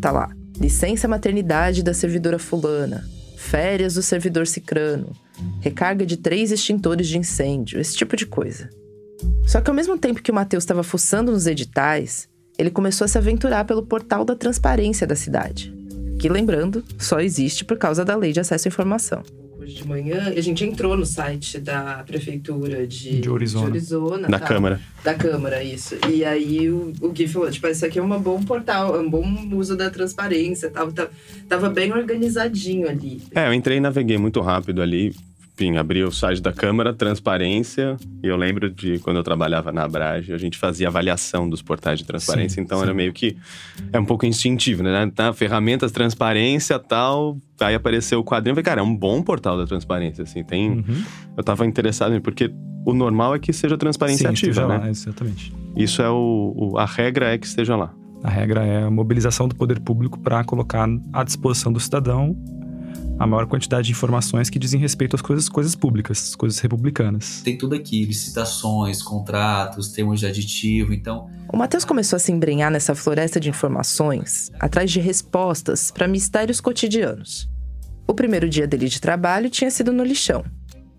Tá 0.00 0.10
lá: 0.10 0.30
licença 0.58 1.08
maternidade 1.08 1.82
da 1.82 1.94
servidora 1.94 2.38
fulana, 2.38 3.04
férias 3.36 3.94
do 3.94 4.02
servidor 4.02 4.46
cicrano, 4.46 5.12
recarga 5.60 6.06
de 6.06 6.16
três 6.16 6.50
extintores 6.50 7.06
de 7.06 7.18
incêndio, 7.18 7.80
esse 7.80 7.96
tipo 7.96 8.16
de 8.16 8.26
coisa. 8.26 8.68
Só 9.46 9.60
que 9.60 9.70
ao 9.70 9.76
mesmo 9.76 9.98
tempo 9.98 10.22
que 10.22 10.30
o 10.30 10.34
Matheus 10.34 10.64
estava 10.64 10.82
fuçando 10.82 11.32
nos 11.32 11.46
editais, 11.46 12.28
ele 12.58 12.70
começou 12.70 13.04
a 13.04 13.08
se 13.08 13.18
aventurar 13.18 13.64
pelo 13.64 13.84
portal 13.84 14.24
da 14.24 14.34
transparência 14.34 15.06
da 15.06 15.16
cidade, 15.16 15.74
que, 16.18 16.28
lembrando, 16.28 16.84
só 16.98 17.20
existe 17.20 17.64
por 17.64 17.76
causa 17.76 18.04
da 18.04 18.16
lei 18.16 18.32
de 18.32 18.40
acesso 18.40 18.68
à 18.68 18.70
informação. 18.70 19.22
Hoje 19.64 19.76
de 19.76 19.88
manhã, 19.88 20.34
a 20.36 20.40
gente 20.42 20.62
entrou 20.62 20.94
no 20.94 21.06
site 21.06 21.58
da 21.58 22.04
prefeitura 22.06 22.86
de, 22.86 23.22
De 23.22 23.30
Arizona. 23.30 23.68
Arizona, 23.68 24.28
Da 24.28 24.38
tá? 24.38 24.46
Câmara. 24.46 24.78
Da 25.02 25.14
Câmara, 25.14 25.64
isso. 25.64 25.96
E 26.12 26.22
aí 26.22 26.68
o, 26.68 26.92
o 27.00 27.08
Gui 27.08 27.26
falou, 27.26 27.50
tipo, 27.50 27.66
isso 27.68 27.86
aqui 27.86 27.98
é 27.98 28.02
um 28.02 28.20
bom 28.20 28.42
portal, 28.42 28.94
é 28.94 28.98
um 28.98 29.08
bom 29.08 29.24
uso 29.52 29.74
da 29.74 29.88
transparência, 29.88 30.68
tava, 30.68 30.92
tava, 30.92 31.10
tava 31.48 31.70
bem 31.70 31.90
organizadinho 31.94 32.86
ali. 32.86 33.22
É, 33.34 33.48
eu 33.48 33.54
entrei 33.54 33.78
e 33.78 33.80
naveguei 33.80 34.18
muito 34.18 34.38
rápido 34.42 34.82
ali. 34.82 35.14
Enfim, 35.54 35.76
abri 35.76 36.02
o 36.02 36.10
site 36.10 36.42
da 36.42 36.52
Câmara, 36.52 36.92
transparência. 36.92 37.96
E 38.22 38.26
eu 38.26 38.36
lembro 38.36 38.68
de 38.68 38.98
quando 38.98 39.18
eu 39.18 39.22
trabalhava 39.22 39.70
na 39.70 39.84
Abrage, 39.84 40.32
a 40.32 40.38
gente 40.38 40.58
fazia 40.58 40.88
avaliação 40.88 41.48
dos 41.48 41.62
portais 41.62 42.00
de 42.00 42.04
transparência. 42.04 42.56
Sim, 42.56 42.62
então 42.62 42.78
sim. 42.78 42.84
era 42.84 42.92
meio 42.92 43.12
que. 43.12 43.36
É 43.92 44.00
um 44.00 44.04
pouco 44.04 44.26
instintivo, 44.26 44.82
né? 44.82 45.10
Tá, 45.14 45.32
ferramentas, 45.32 45.92
transparência 45.92 46.76
tal. 46.78 47.38
Aí 47.60 47.74
apareceu 47.74 48.18
o 48.18 48.24
quadrinho. 48.24 48.50
Eu 48.52 48.54
falei, 48.56 48.64
cara, 48.64 48.80
é 48.80 48.84
um 48.84 48.94
bom 48.96 49.22
portal 49.22 49.56
da 49.56 49.64
transparência, 49.64 50.24
assim. 50.24 50.42
Tem. 50.42 50.70
Uhum. 50.70 51.02
Eu 51.36 51.44
tava 51.44 51.64
interessado 51.64 52.14
em. 52.16 52.20
Porque 52.20 52.50
o 52.84 52.92
normal 52.92 53.36
é 53.36 53.38
que 53.38 53.52
seja 53.52 53.78
transparência 53.78 54.26
Sim, 54.28 54.32
ativa, 54.48 54.66
né? 54.66 54.78
lá, 54.78 54.90
exatamente. 54.90 55.52
Isso 55.76 56.02
é 56.02 56.10
o, 56.10 56.52
o- 56.56 56.78
A 56.78 56.84
regra 56.84 57.32
é 57.32 57.38
que 57.38 57.46
esteja 57.46 57.76
lá. 57.76 57.94
A 58.24 58.28
regra 58.30 58.64
é 58.64 58.82
a 58.84 58.90
mobilização 58.90 59.46
do 59.46 59.54
poder 59.54 59.78
público 59.80 60.18
para 60.18 60.42
colocar 60.42 60.88
à 61.12 61.22
disposição 61.22 61.72
do 61.72 61.78
cidadão 61.78 62.34
a 63.18 63.26
maior 63.26 63.46
quantidade 63.46 63.86
de 63.86 63.92
informações 63.92 64.50
que 64.50 64.58
dizem 64.58 64.80
respeito 64.80 65.14
às 65.16 65.22
coisas, 65.22 65.48
coisas 65.48 65.74
públicas, 65.74 66.30
às 66.30 66.34
coisas 66.34 66.58
republicanas. 66.58 67.42
Tem 67.42 67.56
tudo 67.56 67.74
aqui, 67.74 68.04
licitações, 68.04 69.02
contratos, 69.02 69.88
termos 69.88 70.20
de 70.20 70.26
aditivo, 70.26 70.92
então 70.92 71.30
O 71.52 71.56
Matheus 71.56 71.84
começou 71.84 72.16
a 72.16 72.20
se 72.20 72.32
embrenhar 72.32 72.70
nessa 72.70 72.94
floresta 72.94 73.38
de 73.38 73.48
informações, 73.48 74.50
atrás 74.58 74.90
de 74.90 75.00
respostas 75.00 75.90
para 75.90 76.08
mistérios 76.08 76.60
cotidianos. 76.60 77.48
O 78.06 78.14
primeiro 78.14 78.48
dia 78.48 78.66
dele 78.66 78.88
de 78.88 79.00
trabalho 79.00 79.48
tinha 79.48 79.70
sido 79.70 79.92
no 79.92 80.04
lixão. 80.04 80.44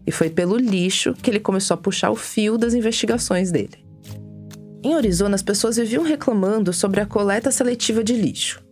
E 0.08 0.12
foi 0.12 0.30
pelo 0.30 0.58
lixo 0.58 1.14
que 1.14 1.30
ele 1.30 1.40
começou 1.40 1.76
a 1.76 1.78
puxar 1.78 2.12
o 2.12 2.16
fio 2.16 2.58
das 2.58 2.74
investigações 2.74 3.52
dele. 3.52 3.86
Em 4.84 4.94
Arizona, 4.94 5.36
as 5.36 5.42
pessoas 5.42 5.78
viviam 5.78 6.04
reclamando 6.04 6.72
sobre 6.72 7.02
a 7.02 7.06
coleta 7.06 7.52
seletiva 7.52 8.04
de 8.04 8.14
lixo. 8.14 8.65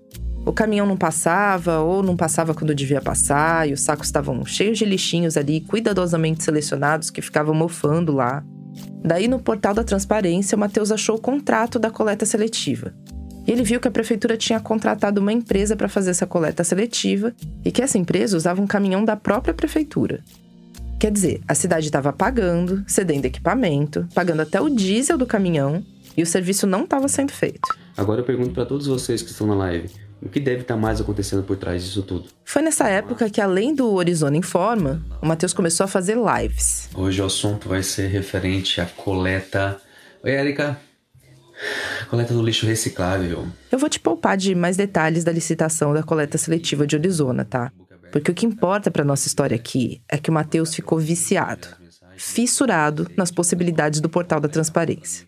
O 0.46 0.52
caminhão 0.52 0.86
não 0.86 0.98
passava, 0.98 1.80
ou 1.80 2.04
não 2.04 2.18
passava 2.18 2.54
quando 2.54 2.76
devia 2.76 3.02
passar, 3.02 3.68
e 3.68 3.74
os 3.74 3.82
sacos 3.82 4.08
estavam 4.08 4.46
cheios 4.46 4.78
de 4.78 4.84
lixinhos 4.84 5.38
ali, 5.38 5.62
cuidadosamente 5.62 6.44
selecionados, 6.44 7.10
que 7.10 7.22
ficavam 7.22 7.56
mofando 7.56 8.12
lá. 8.12 8.44
Daí, 9.04 9.28
no 9.28 9.40
portal 9.40 9.74
da 9.74 9.84
transparência, 9.84 10.56
o 10.56 10.60
Matheus 10.60 10.92
achou 10.92 11.16
o 11.16 11.22
contrato 11.22 11.80
da 11.80 11.90
coleta 11.90 12.26
seletiva. 12.26 12.94
E 13.48 13.52
ele 13.52 13.64
viu 13.64 13.80
que 13.80 13.88
a 13.88 13.92
prefeitura 13.92 14.38
tinha 14.38 14.60
contratado 14.60 15.20
uma 15.20 15.32
empresa 15.32 15.76
para 15.76 15.90
fazer 15.90 16.12
essa 16.12 16.26
coleta 16.26 16.64
seletiva 16.64 17.34
e 17.64 17.72
que 17.72 17.82
essa 17.82 17.98
empresa 17.98 18.38
usava 18.38 18.62
um 18.62 18.68
caminhão 18.68 19.04
da 19.04 19.16
própria 19.16 19.54
prefeitura. 19.54 20.24
Quer 21.00 21.12
dizer, 21.12 21.42
a 21.48 21.54
cidade 21.54 21.86
estava 21.86 22.14
pagando, 22.14 22.84
cedendo 22.88 23.26
equipamento, 23.26 24.08
pagando 24.16 24.42
até 24.42 24.62
o 24.62 24.70
diesel 24.70 25.18
do 25.18 25.26
caminhão 25.26 25.84
e 26.16 26.24
o 26.24 26.26
serviço 26.26 26.66
não 26.66 26.86
estava 26.86 27.10
sendo 27.10 27.34
feito. 27.34 27.60
Agora 27.98 28.22
eu 28.22 28.26
pergunto 28.26 28.52
para 28.52 28.66
todos 28.66 28.88
vocês 28.88 29.22
que 29.22 29.30
estão 29.30 29.46
na 29.46 29.56
live: 29.56 29.90
o 30.24 30.30
que 30.30 30.40
deve 30.40 30.62
estar 30.62 30.78
mais 30.78 31.02
acontecendo 31.02 31.44
por 31.44 31.58
trás 31.58 31.84
disso 31.84 32.02
tudo? 32.02 32.30
Foi 32.46 32.62
nessa 32.62 32.88
época 32.88 33.30
que, 33.30 33.42
além 33.42 33.76
do 33.76 33.94
Horizona 33.94 34.38
Informa, 34.38 35.04
o 35.22 35.26
Matheus 35.26 35.54
começou 35.54 35.84
a 35.84 35.88
fazer 35.88 36.18
lives. 36.18 36.90
Hoje 36.96 37.22
o 37.22 37.26
assunto 37.26 37.68
vai 37.68 37.84
ser 37.84 38.08
referente 38.08 38.80
à 38.80 38.86
coleta. 38.86 39.82
Oi, 40.24 40.32
Erika. 40.32 40.80
Coleta 42.10 42.34
do 42.34 42.42
lixo 42.42 42.66
reciclável. 42.66 43.48
Eu 43.72 43.80
vou 43.80 43.90
te 43.90 44.00
poupar 44.00 44.38
de 44.38 44.56
mais 44.56 44.78
detalhes 44.78 45.24
da 45.24 45.32
licitação 45.32 45.94
da 45.94 46.04
coleta 46.04 46.38
seletiva 46.38 46.88
de 46.88 46.96
Arizona, 46.96 47.44
tá? 47.44 47.72
Porque 48.12 48.32
o 48.32 48.34
que 48.34 48.46
importa 48.46 48.92
para 48.92 49.04
nossa 49.04 49.28
história 49.28 49.56
aqui 49.56 50.02
é 50.08 50.18
que 50.18 50.30
o 50.30 50.34
Matheus 50.34 50.74
ficou 50.74 51.00
viciado, 51.00 51.68
fissurado 52.16 53.10
nas 53.18 53.32
possibilidades 53.32 54.00
do 54.00 54.10
portal 54.10 54.40
da 54.40 54.48
transparência. 54.48 55.26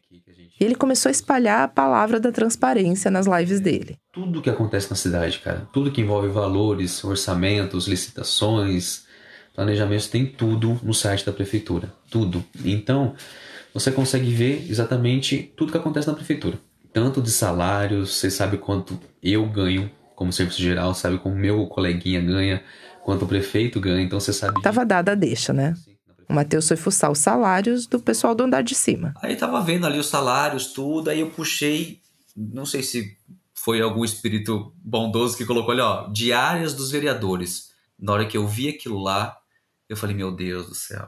E 0.60 0.64
ele 0.64 0.76
começou 0.76 1.10
a 1.10 1.12
espalhar 1.12 1.64
a 1.64 1.68
palavra 1.68 2.20
da 2.20 2.32
transparência 2.32 3.12
nas 3.12 3.26
lives 3.28 3.60
dele. 3.60 3.98
Tudo 4.12 4.42
que 4.42 4.50
acontece 4.50 4.90
na 4.90 4.96
cidade, 4.96 5.40
cara. 5.40 5.68
Tudo 5.74 5.92
que 5.92 6.02
envolve 6.02 6.30
valores, 6.30 7.04
orçamentos, 7.04 7.88
licitações, 7.88 9.04
planejamentos, 9.54 10.08
tem 10.08 10.26
tudo 10.26 10.80
no 10.82 10.94
site 10.94 11.26
da 11.26 11.34
prefeitura. 11.34 11.94
Tudo. 12.10 12.44
Então, 12.64 13.16
você 13.74 13.92
consegue 13.92 14.32
ver 14.34 14.66
exatamente 14.70 15.54
tudo 15.58 15.72
que 15.72 15.78
acontece 15.78 16.08
na 16.08 16.14
prefeitura. 16.14 16.58
Tanto 16.94 17.22
de 17.22 17.32
salários, 17.32 18.16
você 18.16 18.32
sabe 18.32 18.58
quanto 18.58 18.98
eu 19.22 19.46
ganho 19.46 19.92
como 20.16 20.32
serviço 20.32 20.62
geral, 20.62 20.94
sabe 20.94 21.18
como 21.18 21.36
meu 21.36 21.68
coleguinha 21.68 22.22
ganha, 22.22 22.64
quanto 23.04 23.26
o 23.26 23.28
prefeito 23.28 23.82
ganha, 23.82 24.02
então 24.02 24.20
você 24.20 24.32
sabe. 24.32 24.62
Tava 24.62 24.86
dada 24.86 25.12
a 25.12 25.16
deixa, 25.16 25.52
né? 25.52 25.74
O 26.28 26.34
Matheus 26.34 26.68
foi 26.68 26.78
fuçar 26.78 27.12
os 27.12 27.20
salários 27.20 27.86
do 27.88 28.00
pessoal 28.00 28.34
do 28.34 28.44
andar 28.44 28.62
de 28.62 28.76
cima. 28.76 29.14
Aí 29.22 29.36
tava 29.36 29.62
vendo 29.62 29.86
ali 29.86 30.00
os 30.00 30.08
salários, 30.08 30.68
tudo, 30.74 31.10
aí 31.10 31.20
eu 31.20 31.30
puxei, 31.30 32.00
não 32.36 32.66
sei 32.66 32.82
se 32.84 33.16
foi 33.54 33.82
algum 33.82 34.04
espírito 34.04 34.74
bondoso 34.84 35.38
que 35.38 35.46
colocou 35.46 35.72
ali, 35.72 35.82
ó, 35.82 36.08
diárias 36.10 36.74
dos 36.74 36.92
vereadores. 36.92 37.70
Na 38.00 38.14
hora 38.14 38.26
que 38.26 38.38
eu 38.38 38.48
vi 38.48 38.70
aquilo 38.70 39.00
lá, 39.02 39.36
eu 39.88 39.96
falei, 39.96 40.16
meu 40.16 40.32
Deus 40.36 40.68
do 40.68 40.76
céu. 40.76 41.08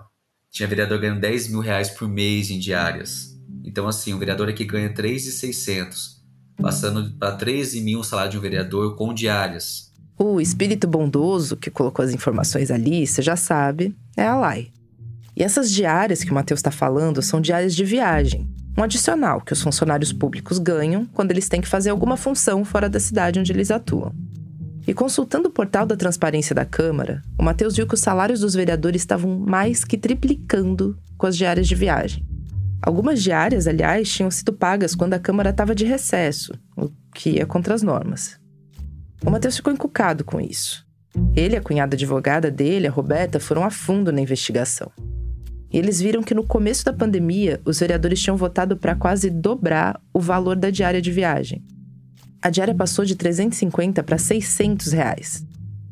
tinha 0.51 0.67
vereador 0.67 0.99
ganhando 0.99 1.19
10 1.19 1.49
mil 1.49 1.59
reais 1.59 1.89
por 1.89 2.07
mês 2.07 2.49
em 2.49 2.57
diárias. 2.57 3.35
Então, 3.63 3.87
assim, 3.87 4.13
o 4.13 4.17
vereador 4.17 4.49
aqui 4.49 4.63
ganha 4.63 4.93
3,600, 4.93 6.21
passando 6.59 7.11
para 7.17 7.35
13 7.35 7.81
mil 7.81 7.99
o 7.99 8.03
salário 8.03 8.31
de 8.31 8.37
um 8.37 8.41
vereador 8.41 8.95
com 8.95 9.13
diárias. 9.13 9.91
O 10.17 10.41
espírito 10.41 10.87
bondoso 10.87 11.55
que 11.57 11.69
colocou 11.69 12.03
as 12.03 12.11
informações 12.11 12.71
ali, 12.71 13.05
você 13.05 13.21
já 13.21 13.35
sabe, 13.35 13.95
é 14.15 14.25
a 14.25 14.35
Lai. 14.35 14.71
E 15.37 15.43
essas 15.43 15.69
diárias 15.69 16.23
que 16.23 16.31
o 16.31 16.33
Matheus 16.33 16.57
está 16.57 16.71
falando 16.71 17.21
são 17.21 17.39
diárias 17.39 17.75
de 17.75 17.85
viagem, 17.85 18.49
um 18.75 18.81
adicional 18.81 19.39
que 19.39 19.53
os 19.53 19.61
funcionários 19.61 20.11
públicos 20.11 20.57
ganham 20.57 21.05
quando 21.05 21.29
eles 21.29 21.47
têm 21.47 21.61
que 21.61 21.67
fazer 21.67 21.91
alguma 21.91 22.17
função 22.17 22.65
fora 22.65 22.89
da 22.89 22.99
cidade 22.99 23.39
onde 23.39 23.51
eles 23.51 23.69
atuam. 23.69 24.15
E 24.87 24.95
consultando 24.95 25.47
o 25.47 25.51
portal 25.51 25.85
da 25.85 25.95
transparência 25.95 26.55
da 26.55 26.65
Câmara, 26.65 27.21
o 27.37 27.43
Matheus 27.43 27.75
viu 27.75 27.85
que 27.85 27.93
os 27.93 27.99
salários 27.99 28.39
dos 28.39 28.55
vereadores 28.55 29.03
estavam 29.03 29.37
mais 29.37 29.83
que 29.83 29.95
triplicando 29.95 30.97
com 31.19 31.27
as 31.27 31.37
diárias 31.37 31.67
de 31.67 31.75
viagem. 31.75 32.25
Algumas 32.81 33.21
diárias, 33.21 33.67
aliás, 33.67 34.11
tinham 34.11 34.31
sido 34.31 34.51
pagas 34.51 34.95
quando 34.95 35.13
a 35.13 35.19
Câmara 35.19 35.51
estava 35.51 35.75
de 35.75 35.85
recesso, 35.85 36.51
o 36.75 36.89
que 37.13 37.33
ia 37.33 37.45
contra 37.45 37.75
as 37.75 37.83
normas. 37.83 38.39
O 39.23 39.29
Matheus 39.29 39.57
ficou 39.57 39.71
encucado 39.71 40.23
com 40.23 40.41
isso. 40.41 40.83
Ele 41.35 41.53
e 41.53 41.57
a 41.57 41.61
cunhada 41.61 41.95
advogada 41.95 42.49
dele, 42.49 42.87
a 42.87 42.91
Roberta, 42.91 43.39
foram 43.39 43.63
a 43.63 43.69
fundo 43.69 44.11
na 44.11 44.19
investigação. 44.19 44.91
E 45.71 45.77
eles 45.77 45.99
viram 45.99 46.23
que 46.23 46.33
no 46.33 46.43
começo 46.43 46.85
da 46.85 46.93
pandemia, 46.93 47.59
os 47.65 47.79
vereadores 47.79 48.21
tinham 48.21 48.37
votado 48.37 48.77
para 48.77 48.95
quase 48.95 49.29
dobrar 49.29 49.99
o 50.13 50.19
valor 50.19 50.55
da 50.55 50.69
diária 50.69 51.01
de 51.01 51.11
viagem 51.11 51.63
a 52.41 52.49
diária 52.49 52.73
passou 52.73 53.03
de 53.03 53.15
350 53.15 54.03
para 54.03 54.17
600 54.17 54.91
reais. 54.91 55.45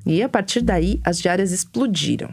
E 0.05 0.21
a 0.21 0.29
partir 0.29 0.61
daí, 0.61 0.99
as 1.03 1.19
diárias 1.19 1.51
explodiram. 1.51 2.29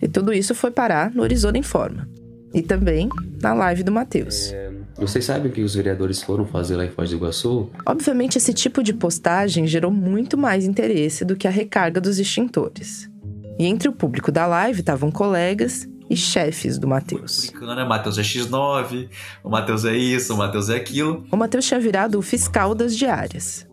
E 0.00 0.06
tudo 0.06 0.32
isso 0.32 0.54
foi 0.54 0.70
parar 0.70 1.10
no 1.12 1.22
Arizona 1.22 1.58
Informa. 1.58 2.08
E 2.52 2.62
também 2.62 3.08
na 3.42 3.52
live 3.54 3.82
do 3.82 3.90
Matheus. 3.90 4.52
É, 4.52 4.70
vocês 4.96 5.24
sabem 5.24 5.50
o 5.50 5.54
que 5.54 5.62
os 5.62 5.74
vereadores 5.74 6.22
foram 6.22 6.46
fazer 6.46 6.76
lá 6.76 6.84
em 6.84 6.90
Foz 6.90 7.10
do 7.10 7.16
Iguaçu? 7.16 7.70
Obviamente, 7.86 8.36
esse 8.36 8.52
tipo 8.52 8.82
de 8.82 8.92
postagem 8.92 9.66
gerou 9.66 9.90
muito 9.90 10.36
mais 10.36 10.64
interesse 10.64 11.24
do 11.24 11.34
que 11.34 11.48
a 11.48 11.50
recarga 11.50 12.00
dos 12.00 12.18
extintores. 12.18 13.10
E 13.58 13.66
entre 13.66 13.88
o 13.88 13.92
público 13.92 14.30
da 14.30 14.46
live 14.46 14.80
estavam 14.80 15.10
colegas 15.10 15.88
e 16.14 16.16
chefes 16.16 16.78
do 16.78 16.86
Matheus. 16.86 17.50
O 17.60 17.86
Matheus 17.86 18.18
é 18.18 18.22
X9, 18.22 19.08
o 19.42 19.50
Matheus 19.50 19.84
é 19.84 19.96
isso, 19.96 20.32
o 20.32 20.36
Matheus 20.38 20.68
é 20.70 20.76
aquilo. 20.76 21.26
O 21.30 21.36
Matheus 21.36 21.66
tinha 21.66 21.80
virado 21.80 22.18
o 22.18 22.22
fiscal 22.22 22.74
das 22.74 22.96
diárias. 22.96 23.66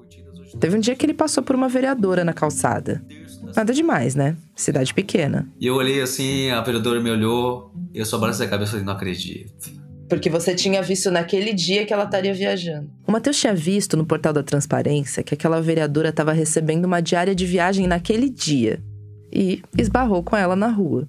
Teve 0.59 0.75
um 0.75 0.79
dia 0.79 0.95
que 0.95 1.05
ele 1.05 1.13
passou 1.13 1.43
por 1.43 1.55
uma 1.55 1.69
vereadora 1.69 2.25
na 2.25 2.33
calçada. 2.33 3.03
Nada 3.55 3.73
demais, 3.73 4.15
né? 4.15 4.35
Cidade 4.55 4.93
pequena. 4.93 5.47
E 5.59 5.67
eu 5.67 5.75
olhei 5.75 6.01
assim, 6.01 6.49
a 6.49 6.61
vereadora 6.61 6.99
me 6.99 7.09
olhou, 7.09 7.71
e 7.93 7.99
eu 7.99 8.05
só 8.05 8.17
balancei 8.17 8.47
a 8.47 8.49
cabeça 8.49 8.69
e 8.69 8.71
falei, 8.71 8.85
não 8.85 8.93
acredito. 8.93 9.81
Porque 10.09 10.29
você 10.29 10.53
tinha 10.53 10.81
visto 10.81 11.09
naquele 11.09 11.53
dia 11.53 11.85
que 11.85 11.93
ela 11.93 12.03
estaria 12.03 12.33
viajando. 12.33 12.89
O 13.07 13.11
Matheus 13.11 13.39
tinha 13.39 13.53
visto 13.53 13.95
no 13.95 14.05
portal 14.05 14.33
da 14.33 14.43
transparência 14.43 15.23
que 15.23 15.33
aquela 15.33 15.61
vereadora 15.61 16.09
estava 16.09 16.33
recebendo 16.33 16.85
uma 16.85 17.01
diária 17.01 17.33
de 17.33 17.45
viagem 17.45 17.87
naquele 17.87 18.29
dia. 18.29 18.83
E 19.31 19.61
esbarrou 19.77 20.21
com 20.21 20.35
ela 20.35 20.55
na 20.55 20.67
rua. 20.67 21.07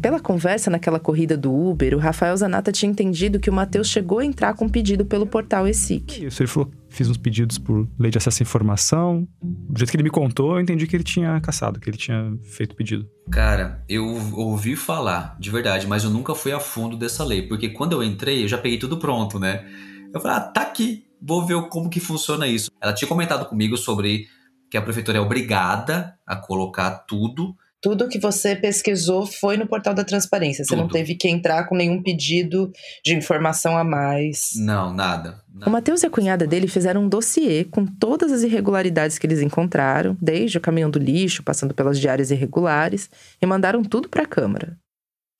Pela 0.00 0.20
conversa 0.20 0.70
naquela 0.70 0.98
corrida 0.98 1.36
do 1.36 1.52
Uber, 1.52 1.94
o 1.94 1.98
Rafael 1.98 2.36
Zanata 2.36 2.72
tinha 2.72 2.90
entendido 2.90 3.40
que 3.40 3.50
o 3.50 3.52
Matheus 3.52 3.88
chegou 3.88 4.18
a 4.18 4.24
entrar 4.24 4.54
com 4.54 4.66
um 4.66 4.68
pedido 4.68 5.04
pelo 5.04 5.26
portal 5.26 5.66
ESIC. 5.66 6.26
Isso, 6.26 6.42
ele 6.42 6.48
falou 6.48 6.70
fiz 6.88 7.08
uns 7.08 7.16
pedidos 7.16 7.58
por 7.58 7.88
lei 7.98 8.10
de 8.10 8.18
acesso 8.18 8.42
à 8.42 8.44
informação. 8.44 9.28
Do 9.42 9.78
jeito 9.78 9.90
que 9.90 9.96
ele 9.96 10.02
me 10.02 10.10
contou, 10.10 10.54
eu 10.54 10.60
entendi 10.60 10.86
que 10.86 10.96
ele 10.96 11.04
tinha 11.04 11.40
caçado, 11.40 11.78
que 11.78 11.88
ele 11.88 11.96
tinha 11.96 12.36
feito 12.42 12.74
pedido. 12.74 13.08
Cara, 13.30 13.84
eu 13.88 14.04
ouvi 14.34 14.74
falar, 14.74 15.36
de 15.38 15.50
verdade, 15.50 15.86
mas 15.86 16.04
eu 16.04 16.10
nunca 16.10 16.34
fui 16.34 16.52
a 16.52 16.58
fundo 16.58 16.96
dessa 16.96 17.24
lei, 17.24 17.42
porque 17.42 17.68
quando 17.68 17.92
eu 17.92 18.02
entrei, 18.02 18.44
eu 18.44 18.48
já 18.48 18.58
peguei 18.58 18.78
tudo 18.78 18.98
pronto, 18.98 19.38
né? 19.38 19.64
Eu 20.12 20.20
falei, 20.20 20.38
ah, 20.38 20.40
tá 20.40 20.62
aqui, 20.62 21.04
vou 21.20 21.44
ver 21.46 21.68
como 21.68 21.90
que 21.90 22.00
funciona 22.00 22.46
isso. 22.46 22.70
Ela 22.80 22.94
tinha 22.94 23.08
comentado 23.08 23.46
comigo 23.46 23.76
sobre 23.76 24.26
que 24.70 24.76
a 24.76 24.82
prefeitura 24.82 25.18
é 25.18 25.20
obrigada 25.20 26.18
a 26.26 26.36
colocar 26.36 26.90
tudo 27.06 27.54
tudo 27.80 28.08
que 28.08 28.18
você 28.18 28.56
pesquisou 28.56 29.26
foi 29.26 29.56
no 29.56 29.66
portal 29.66 29.94
da 29.94 30.04
transparência. 30.04 30.64
Você 30.64 30.70
Tudo. 30.70 30.82
não 30.82 30.88
teve 30.88 31.14
que 31.14 31.28
entrar 31.28 31.64
com 31.64 31.76
nenhum 31.76 32.02
pedido 32.02 32.72
de 33.04 33.14
informação 33.14 33.76
a 33.76 33.84
mais. 33.84 34.50
Não, 34.56 34.92
nada. 34.92 35.40
O 35.64 35.70
Matheus 35.70 36.02
e 36.02 36.06
a 36.06 36.10
cunhada 36.10 36.46
dele 36.46 36.68
fizeram 36.68 37.04
um 37.04 37.08
dossiê 37.08 37.64
com 37.64 37.84
todas 37.84 38.30
as 38.32 38.42
irregularidades 38.42 39.18
que 39.18 39.26
eles 39.26 39.40
encontraram, 39.40 40.16
desde 40.20 40.58
o 40.58 40.60
caminhão 40.60 40.90
do 40.90 40.98
lixo, 40.98 41.42
passando 41.42 41.74
pelas 41.74 41.98
diárias 41.98 42.30
irregulares, 42.30 43.10
e 43.40 43.46
mandaram 43.46 43.82
tudo 43.82 44.08
para 44.08 44.22
a 44.22 44.26
Câmara 44.26 44.76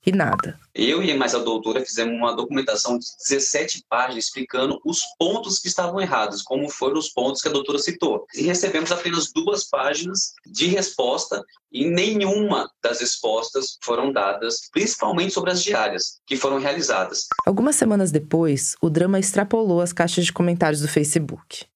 e 0.07 0.13
nada. 0.13 0.59
Eu 0.75 1.03
e 1.03 1.15
mais 1.15 1.35
a 1.35 1.39
doutora 1.39 1.85
fizemos 1.85 2.15
uma 2.15 2.35
documentação 2.35 2.99
de 2.99 3.07
17 3.29 3.85
páginas 3.89 4.25
explicando 4.25 4.81
os 4.85 5.01
pontos 5.19 5.59
que 5.59 5.69
estavam 5.69 6.01
errados, 6.01 6.43
como 6.43 6.69
foram 6.69 6.99
os 6.99 7.09
pontos 7.09 7.43
que 7.43 7.49
a 7.49 7.53
doutora 7.53 7.79
citou. 7.79 8.27
E 8.35 8.43
recebemos 8.43 8.93
apenas 8.93 9.33
duas 9.33 9.65
páginas 9.65 10.33
de 10.47 10.67
resposta 10.67 11.45
e 11.71 11.85
nenhuma 11.85 12.71
das 12.83 13.01
respostas 13.01 13.79
foram 13.83 14.13
dadas, 14.13 14.69
principalmente 14.73 15.35
sobre 15.35 15.51
as 15.51 15.63
diárias 15.63 16.21
que 16.27 16.37
foram 16.37 16.59
realizadas. 16.59 17.27
Algumas 17.47 17.77
semanas 17.77 18.11
depois, 18.11 18.75
o 18.81 18.89
drama 18.89 19.19
extrapolou 19.19 19.81
as 19.81 19.93
caixas 19.93 20.25
de 20.25 20.33
comentários 20.33 20.81
do 20.81 20.89
Facebook. 20.89 21.67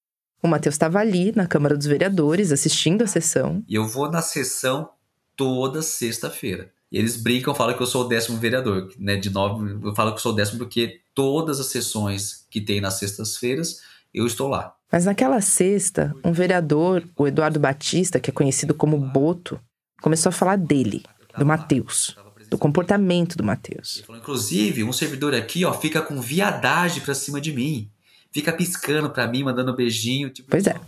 O 0.42 0.48
Matheus 0.48 0.74
estava 0.74 0.98
ali, 0.98 1.32
na 1.37 1.46
Câmara 1.46 1.76
dos 1.76 1.87
Vereadores, 1.87 2.50
assistindo 2.50 3.02
a 3.02 3.06
sessão. 3.06 3.62
E 3.68 3.76
eu 3.76 3.87
vou 3.87 4.11
na 4.11 4.22
sessão 4.22 4.90
toda 5.37 5.82
sexta-feira. 5.82 6.72
E 6.92 6.98
eles 6.98 7.16
brincam, 7.16 7.55
falam 7.55 7.74
que 7.74 7.83
eu 7.83 7.87
sou 7.87 8.05
o 8.05 8.09
décimo 8.09 8.37
vereador, 8.37 8.92
né? 8.98 9.16
De 9.16 9.31
nove, 9.31 9.78
eu 9.83 9.94
falo 9.94 10.11
que 10.11 10.18
eu 10.18 10.22
sou 10.22 10.33
o 10.33 10.35
décimo 10.35 10.59
porque 10.59 11.00
todas 11.14 11.59
as 11.59 11.66
sessões 11.66 12.46
que 12.50 12.61
tem 12.61 12.83
nas 12.83 12.98
sextas-feiras, 12.98 13.81
eu 14.12 14.26
estou 14.26 14.46
lá. 14.46 14.74
Mas 14.92 15.07
naquela 15.07 15.40
sexta, 15.40 16.14
um 16.22 16.33
vereador, 16.33 17.02
o 17.16 17.26
Eduardo 17.26 17.59
Batista, 17.59 18.20
que 18.20 18.28
é 18.28 18.33
conhecido 18.33 18.74
como 18.74 18.98
Boto, 18.98 19.59
começou 20.02 20.28
a 20.28 20.33
falar 20.33 20.57
dele, 20.57 21.02
do 21.38 21.46
Matheus, 21.46 22.14
do 22.50 22.59
comportamento 22.59 23.38
do 23.38 23.42
Matheus. 23.42 24.05
Inclusive, 24.11 24.85
um 24.85 24.92
servidor 24.92 25.35
aqui, 25.35 25.64
ó, 25.64 25.72
fica 25.72 26.02
com 26.02 26.20
viadagem 26.20 27.02
pra 27.02 27.14
cima 27.14 27.40
de 27.40 27.52
mim. 27.52 27.90
Fica 28.31 28.52
piscando 28.52 29.09
pra 29.09 29.26
mim, 29.26 29.42
mandando 29.42 29.74
beijinho. 29.74 30.28
Tipo, 30.28 30.50
pois 30.50 30.66
é. 30.66 30.78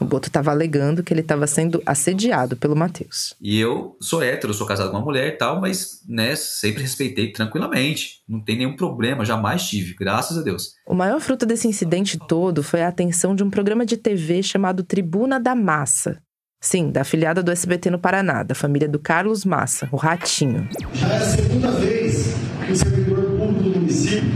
O 0.00 0.04
Boto 0.04 0.28
estava 0.28 0.50
alegando 0.50 1.02
que 1.02 1.12
ele 1.12 1.20
estava 1.20 1.46
sendo 1.46 1.82
assediado 1.84 2.56
pelo 2.56 2.74
Matheus. 2.74 3.34
E 3.40 3.60
eu 3.60 3.96
sou 4.00 4.22
hétero, 4.22 4.54
sou 4.54 4.66
casado 4.66 4.90
com 4.90 4.96
uma 4.96 5.04
mulher 5.04 5.28
e 5.28 5.36
tal, 5.36 5.60
mas, 5.60 6.00
né, 6.08 6.34
sempre 6.34 6.82
respeitei 6.82 7.30
tranquilamente. 7.32 8.22
Não 8.26 8.40
tem 8.40 8.56
nenhum 8.56 8.74
problema, 8.74 9.24
jamais 9.24 9.68
tive, 9.68 9.94
graças 9.94 10.38
a 10.38 10.42
Deus. 10.42 10.72
O 10.86 10.94
maior 10.94 11.20
fruto 11.20 11.44
desse 11.44 11.68
incidente 11.68 12.18
todo 12.18 12.62
foi 12.62 12.82
a 12.82 12.88
atenção 12.88 13.34
de 13.34 13.44
um 13.44 13.50
programa 13.50 13.84
de 13.84 13.98
TV 13.98 14.42
chamado 14.42 14.82
Tribuna 14.82 15.38
da 15.38 15.54
Massa. 15.54 16.18
Sim, 16.62 16.90
da 16.90 17.02
afiliada 17.02 17.42
do 17.42 17.50
SBT 17.50 17.90
no 17.90 17.98
Paraná, 17.98 18.42
da 18.42 18.54
família 18.54 18.88
do 18.88 18.98
Carlos 18.98 19.44
Massa, 19.44 19.88
o 19.92 19.96
Ratinho. 19.96 20.68
Já 20.92 21.08
é 21.08 21.16
a 21.16 21.20
segunda 21.20 21.70
vez 21.72 22.34
que 22.66 22.72
o 22.72 22.76
servidor 22.76 23.24
público 23.38 23.62
do 23.62 23.80
município 23.80 24.30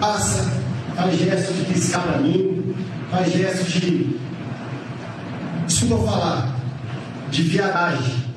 passa, 0.00 0.50
faz 0.96 1.14
gestos 1.14 1.56
de 1.56 1.64
piscar 1.66 2.02
para 2.02 2.18
mim, 2.20 2.74
faz 3.10 3.32
gestos 3.32 3.70
de 3.70 4.18
desculpa 5.72 6.04
falar, 6.04 6.60
de 7.30 7.42
viadagem. 7.42 8.32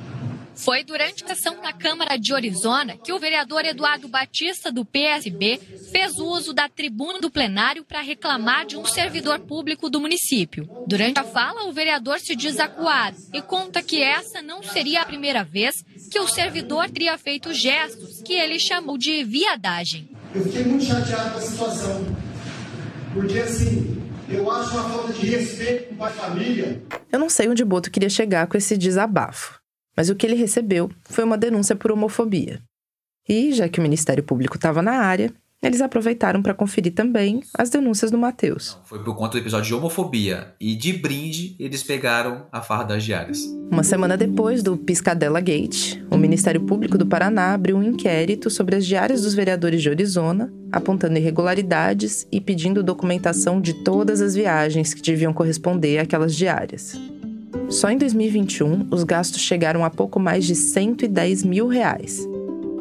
Foi 0.55 0.85
durante 0.85 1.21
a 1.21 1.27
sessão 1.27 1.61
na 1.61 1.73
Câmara 1.73 2.17
de 2.17 2.33
Arizona 2.33 2.95
que 2.95 3.11
o 3.11 3.19
vereador 3.19 3.65
Eduardo 3.65 4.07
Batista, 4.07 4.71
do 4.71 4.85
PSB, 4.85 5.59
fez 5.91 6.13
uso 6.17 6.53
da 6.53 6.69
tribuna 6.69 7.19
do 7.19 7.29
plenário 7.29 7.83
para 7.83 7.99
reclamar 7.99 8.65
de 8.65 8.77
um 8.77 8.85
servidor 8.85 9.39
público 9.39 9.89
do 9.89 9.99
município. 9.99 10.69
Durante 10.87 11.19
a 11.19 11.25
fala, 11.25 11.65
o 11.65 11.73
vereador 11.73 12.19
se 12.19 12.37
diz 12.37 12.57
acuado 12.57 13.17
e 13.33 13.41
conta 13.41 13.83
que 13.83 14.01
essa 14.01 14.41
não 14.41 14.63
seria 14.63 15.01
a 15.01 15.05
primeira 15.05 15.43
vez 15.43 15.83
que 16.09 16.19
o 16.19 16.27
servidor 16.27 16.89
teria 16.89 17.17
feito 17.17 17.53
gestos 17.53 18.21
que 18.21 18.33
ele 18.33 18.57
chamou 18.57 18.97
de 18.97 19.25
viadagem. 19.25 20.09
Eu 20.33 20.41
fiquei 20.45 20.63
muito 20.63 20.85
chateado 20.85 21.31
com 21.31 21.37
a 21.37 21.41
situação, 21.41 22.17
porque 23.13 23.39
assim, 23.39 24.04
eu 24.29 24.49
acho 24.49 24.71
uma 24.71 24.89
falta 24.89 25.13
de 25.13 25.25
respeito 25.27 25.89
com 25.89 25.95
de 25.95 26.09
família. 26.09 26.81
Eu 27.11 27.19
não 27.19 27.29
sei 27.29 27.47
onde 27.47 27.63
Boto 27.63 27.91
queria 27.91 28.09
chegar 28.09 28.47
com 28.47 28.57
esse 28.57 28.77
desabafo, 28.77 29.59
mas 29.95 30.09
o 30.09 30.15
que 30.15 30.25
ele 30.25 30.35
recebeu 30.35 30.89
foi 31.03 31.23
uma 31.23 31.37
denúncia 31.37 31.75
por 31.75 31.91
homofobia. 31.91 32.61
E, 33.27 33.53
já 33.53 33.67
que 33.67 33.79
o 33.79 33.83
Ministério 33.83 34.23
Público 34.23 34.55
estava 34.55 34.81
na 34.81 34.93
área, 34.93 35.33
eles 35.67 35.81
aproveitaram 35.81 36.41
para 36.41 36.53
conferir 36.53 36.93
também 36.93 37.41
as 37.53 37.69
denúncias 37.69 38.11
do 38.11 38.17
Matheus. 38.17 38.77
Foi 38.85 38.99
por 39.03 39.15
conta 39.15 39.33
do 39.33 39.39
episódio 39.39 39.67
de 39.67 39.73
homofobia 39.73 40.53
e 40.59 40.75
de 40.75 40.93
brinde 40.93 41.55
eles 41.59 41.83
pegaram 41.83 42.45
a 42.51 42.61
farra 42.61 42.83
das 42.83 43.03
diárias. 43.03 43.39
Uma 43.71 43.83
semana 43.83 44.15
depois 44.15 44.61
do 44.61 44.77
Piscadela 44.77 45.39
Gate, 45.39 45.99
o 46.11 46.17
Ministério 46.17 46.61
Público 46.61 46.97
do 46.97 47.05
Paraná 47.05 47.53
abriu 47.53 47.77
um 47.77 47.83
inquérito 47.83 48.49
sobre 48.49 48.75
as 48.75 48.85
diárias 48.85 49.23
dos 49.23 49.33
vereadores 49.33 49.81
de 49.81 49.89
Arizona, 49.89 50.53
apontando 50.71 51.17
irregularidades 51.17 52.27
e 52.31 52.39
pedindo 52.39 52.83
documentação 52.83 53.59
de 53.59 53.73
todas 53.73 54.21
as 54.21 54.35
viagens 54.35 54.93
que 54.93 55.01
deviam 55.01 55.33
corresponder 55.33 55.97
àquelas 55.97 56.35
diárias. 56.35 56.99
Só 57.69 57.89
em 57.89 57.97
2021, 57.97 58.87
os 58.91 59.03
gastos 59.03 59.41
chegaram 59.41 59.83
a 59.83 59.89
pouco 59.89 60.19
mais 60.19 60.45
de 60.45 60.53
110 60.53 61.43
mil 61.43 61.67
reais. 61.67 62.19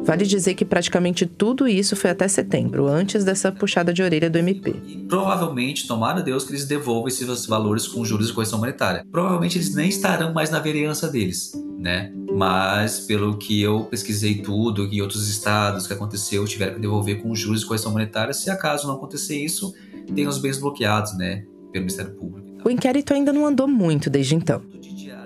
Vale 0.05 0.23
dizer 0.23 0.53
que 0.53 0.63
praticamente 0.63 1.25
tudo 1.25 1.67
isso 1.67 1.95
foi 1.95 2.11
até 2.11 2.27
setembro, 2.27 2.85
antes 2.85 3.25
dessa 3.25 3.51
puxada 3.51 3.91
de 3.91 4.03
orelha 4.03 4.29
do 4.29 4.37
MP. 4.37 4.75
E 4.87 4.97
provavelmente, 4.97 5.87
tomara 5.87 6.21
Deus 6.21 6.43
que 6.43 6.51
eles 6.51 6.65
devolvam 6.65 7.07
esses 7.07 7.47
valores 7.47 7.87
com 7.87 8.05
juros 8.05 8.27
de 8.27 8.33
correção 8.33 8.59
monetária. 8.59 9.03
Provavelmente 9.11 9.57
eles 9.57 9.73
nem 9.73 9.89
estarão 9.89 10.31
mais 10.31 10.51
na 10.51 10.59
vereança 10.59 11.07
deles, 11.07 11.53
né? 11.79 12.13
Mas 12.31 12.99
pelo 12.99 13.35
que 13.37 13.59
eu 13.59 13.85
pesquisei 13.85 14.35
tudo, 14.35 14.87
que 14.87 15.01
outros 15.01 15.27
estados 15.27 15.87
que 15.87 15.93
aconteceu 15.93 16.45
tiveram 16.45 16.75
que 16.75 16.81
devolver 16.81 17.23
com 17.23 17.33
juros 17.33 17.61
de 17.61 17.65
correção 17.65 17.91
monetária, 17.91 18.33
se 18.33 18.51
acaso 18.51 18.87
não 18.87 18.95
acontecer 18.95 19.43
isso, 19.43 19.73
tem 20.13 20.27
os 20.27 20.37
bens 20.37 20.59
bloqueados, 20.59 21.17
né? 21.17 21.45
Pelo 21.71 21.83
Ministério 21.83 22.13
Público. 22.13 22.45
O 22.63 22.69
inquérito 22.69 23.11
ainda 23.11 23.33
não 23.33 23.45
andou 23.45 23.67
muito 23.67 24.07
desde 24.09 24.35
então. 24.35 24.61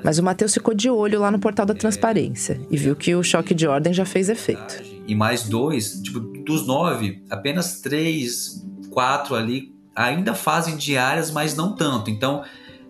Mas 0.04 0.18
o 0.18 0.24
Matheus 0.24 0.54
ficou 0.54 0.74
de 0.74 0.90
olho 0.90 1.20
lá 1.20 1.32
no 1.32 1.40
portal 1.40 1.66
da 1.66 1.74
transparência 1.74 2.60
e 2.70 2.78
viu 2.78 2.96
que 2.96 3.16
o 3.16 3.24
choque 3.24 3.54
de 3.54 3.68
ordem 3.68 3.94
já 3.94 4.06
fez 4.06 4.30
efeito. 4.30 4.82
E 5.08 5.16
mais 5.16 5.44
dois, 5.44 6.02
tipo, 6.02 6.20
dos 6.20 6.66
nove, 6.66 7.24
apenas 7.30 7.82
três, 7.82 8.66
quatro 8.90 9.36
ali 9.36 9.74
ainda 9.96 10.34
fazem 10.34 10.78
diárias, 10.78 11.32
mas 11.32 11.56
não 11.56 11.76
tanto. 11.76 12.10
Então, 12.10 12.44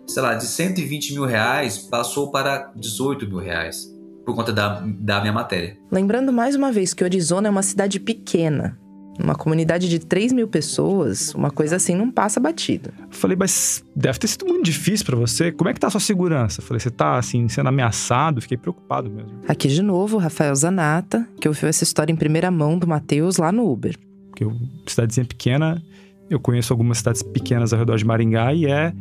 sei 0.06 0.22
lá, 0.22 0.34
de 0.34 0.44
120 0.44 1.14
mil 1.14 1.24
reais 1.24 1.78
passou 1.78 2.30
para 2.30 2.72
18 2.76 3.26
mil 3.26 3.38
reais 3.38 3.92
por 4.24 4.34
conta 4.34 4.52
da, 4.52 4.80
da 4.86 5.20
minha 5.20 5.32
matéria. 5.32 5.76
Lembrando 5.90 6.32
mais 6.32 6.54
uma 6.54 6.70
vez 6.70 6.94
que 6.94 7.02
Arizona 7.02 7.48
é 7.48 7.50
uma 7.50 7.62
cidade 7.62 7.98
pequena, 7.98 8.78
uma 9.18 9.34
comunidade 9.34 9.88
de 9.88 9.98
3 9.98 10.32
mil 10.32 10.48
pessoas, 10.48 11.34
uma 11.34 11.50
coisa 11.50 11.76
assim 11.76 11.94
não 11.94 12.10
passa 12.10 12.40
batido. 12.40 12.90
Falei, 13.10 13.36
mas 13.36 13.84
deve 13.94 14.18
ter 14.18 14.28
sido 14.28 14.46
muito 14.46 14.64
difícil 14.64 15.04
para 15.04 15.16
você. 15.16 15.52
Como 15.52 15.68
é 15.68 15.74
que 15.74 15.80
tá 15.80 15.88
a 15.88 15.90
sua 15.90 16.00
segurança? 16.00 16.62
Falei, 16.62 16.80
você 16.80 16.90
tá 16.90 17.18
assim, 17.18 17.48
sendo 17.48 17.68
ameaçado? 17.68 18.40
Fiquei 18.40 18.56
preocupado 18.56 19.10
mesmo. 19.10 19.30
Aqui 19.46 19.68
de 19.68 19.82
novo, 19.82 20.16
Rafael 20.16 20.54
Zanata, 20.54 21.26
que 21.40 21.48
ouviu 21.48 21.68
essa 21.68 21.84
história 21.84 22.12
em 22.12 22.16
primeira 22.16 22.50
mão 22.50 22.78
do 22.78 22.86
Matheus 22.86 23.36
lá 23.36 23.52
no 23.52 23.70
Uber. 23.70 23.96
Porque 24.28 24.44
eu, 24.44 24.56
cidadezinha 24.86 25.26
pequena, 25.26 25.82
eu 26.30 26.40
conheço 26.40 26.72
algumas 26.72 26.98
cidades 26.98 27.22
pequenas 27.22 27.72
ao 27.72 27.78
redor 27.78 27.96
de 27.96 28.04
Maringá 28.04 28.54
e 28.54 28.66
é. 28.66 28.92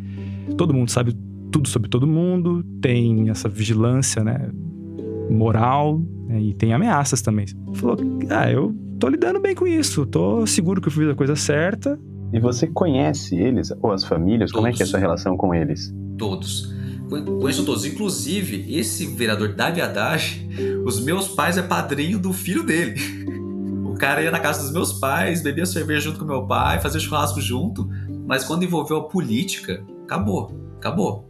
Todo 0.58 0.74
mundo 0.74 0.90
sabe 0.90 1.16
tudo 1.52 1.68
sobre 1.68 1.90
todo 1.90 2.06
mundo, 2.06 2.64
tem 2.82 3.30
essa 3.30 3.48
vigilância, 3.48 4.24
né? 4.24 4.50
Moral, 5.30 6.02
né, 6.28 6.42
e 6.42 6.54
tem 6.54 6.74
ameaças 6.74 7.22
também. 7.22 7.46
Falou, 7.74 7.98
ah, 8.30 8.52
eu 8.52 8.76
tô 9.00 9.08
lidando 9.08 9.40
bem 9.40 9.56
com 9.56 9.66
isso, 9.66 10.06
tô 10.06 10.46
seguro 10.46 10.82
que 10.82 10.90
eu 10.90 10.92
fiz 10.92 11.10
a 11.10 11.16
coisa 11.16 11.36
certa. 11.36 11.98
E 12.32 12.40
você 12.40 12.68
conhece 12.68 13.36
eles, 13.36 13.74
ou 13.82 13.92
as 13.92 14.04
famílias? 14.04 14.52
Todos. 14.52 14.54
Como 14.54 14.68
é 14.68 14.74
que 14.74 14.84
é 14.84 14.86
a 14.86 14.88
sua 14.88 15.00
relação 15.00 15.36
com 15.36 15.56
eles? 15.56 15.92
Todos. 16.18 16.72
Conheço 17.10 17.66
todos. 17.66 17.86
Inclusive, 17.86 18.68
esse 18.70 19.08
vereador 19.08 19.56
Davi 19.56 19.82
Haddad, 19.82 20.48
os 20.86 21.04
meus 21.04 21.28
pais 21.30 21.58
é 21.58 21.64
padrinho 21.64 22.20
do 22.20 22.32
filho 22.32 22.64
dele. 22.64 23.00
O 23.86 23.96
cara 23.96 24.22
ia 24.22 24.30
na 24.30 24.40
casa 24.40 24.62
dos 24.62 24.72
meus 24.72 24.94
pais, 24.94 25.42
bebia 25.42 25.66
cerveja 25.66 26.02
junto 26.02 26.20
com 26.20 26.26
meu 26.26 26.46
pai, 26.46 26.80
fazia 26.80 27.00
churrasco 27.00 27.42
junto, 27.42 27.90
mas 28.28 28.44
quando 28.44 28.64
envolveu 28.64 28.98
a 28.98 29.04
política, 29.04 29.84
acabou, 30.04 30.52
acabou. 30.78 31.28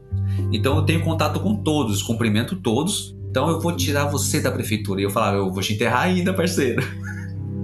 Então 0.51 0.75
eu 0.75 0.83
tenho 0.83 1.01
contato 1.01 1.39
com 1.39 1.55
todos, 1.55 2.03
cumprimento 2.03 2.57
todos. 2.57 3.15
Então 3.29 3.49
eu 3.49 3.59
vou 3.61 3.71
tirar 3.75 4.05
você 4.05 4.41
da 4.41 4.51
prefeitura. 4.51 4.99
E 4.99 5.05
eu 5.05 5.09
falava, 5.09 5.37
eu 5.37 5.51
vou 5.51 5.61
te 5.61 5.73
enterrar 5.73 6.01
ainda, 6.01 6.33
parceiro. 6.33 6.83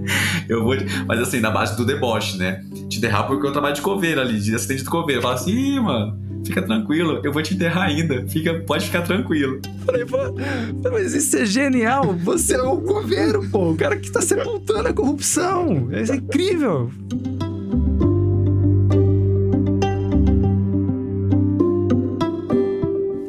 eu 0.48 0.62
vou. 0.62 0.76
Mas 1.06 1.20
assim, 1.20 1.40
na 1.40 1.50
base 1.50 1.76
do 1.76 1.84
deboche, 1.84 2.36
né? 2.38 2.64
Te 2.88 2.98
enterrar 2.98 3.26
porque 3.26 3.46
eu 3.46 3.52
trabalho 3.52 3.74
de 3.74 3.82
coveiro 3.82 4.20
ali, 4.20 4.38
de 4.40 4.54
assistente 4.54 4.82
de 4.82 4.90
coveiro. 4.90 5.22
Fala 5.22 5.34
assim, 5.34 5.52
Ih, 5.52 5.80
mano, 5.80 6.18
fica 6.44 6.62
tranquilo, 6.62 7.20
eu 7.24 7.32
vou 7.32 7.42
te 7.42 7.54
enterrar 7.54 7.84
ainda. 7.84 8.26
Fica, 8.28 8.54
pode 8.66 8.86
ficar 8.86 9.02
tranquilo. 9.02 9.60
Falei, 9.84 10.04
mas 10.92 11.14
isso 11.14 11.36
é 11.36 11.44
genial. 11.44 12.12
Você 12.14 12.54
é 12.54 12.62
o 12.62 12.78
coveiro, 12.80 13.48
pô. 13.50 13.70
O 13.70 13.76
cara 13.76 13.96
que 13.96 14.10
tá 14.10 14.20
sepultando 14.20 14.88
a 14.88 14.92
corrupção. 14.92 15.88
Isso 15.92 16.12
é 16.12 16.16
incrível. 16.16 16.90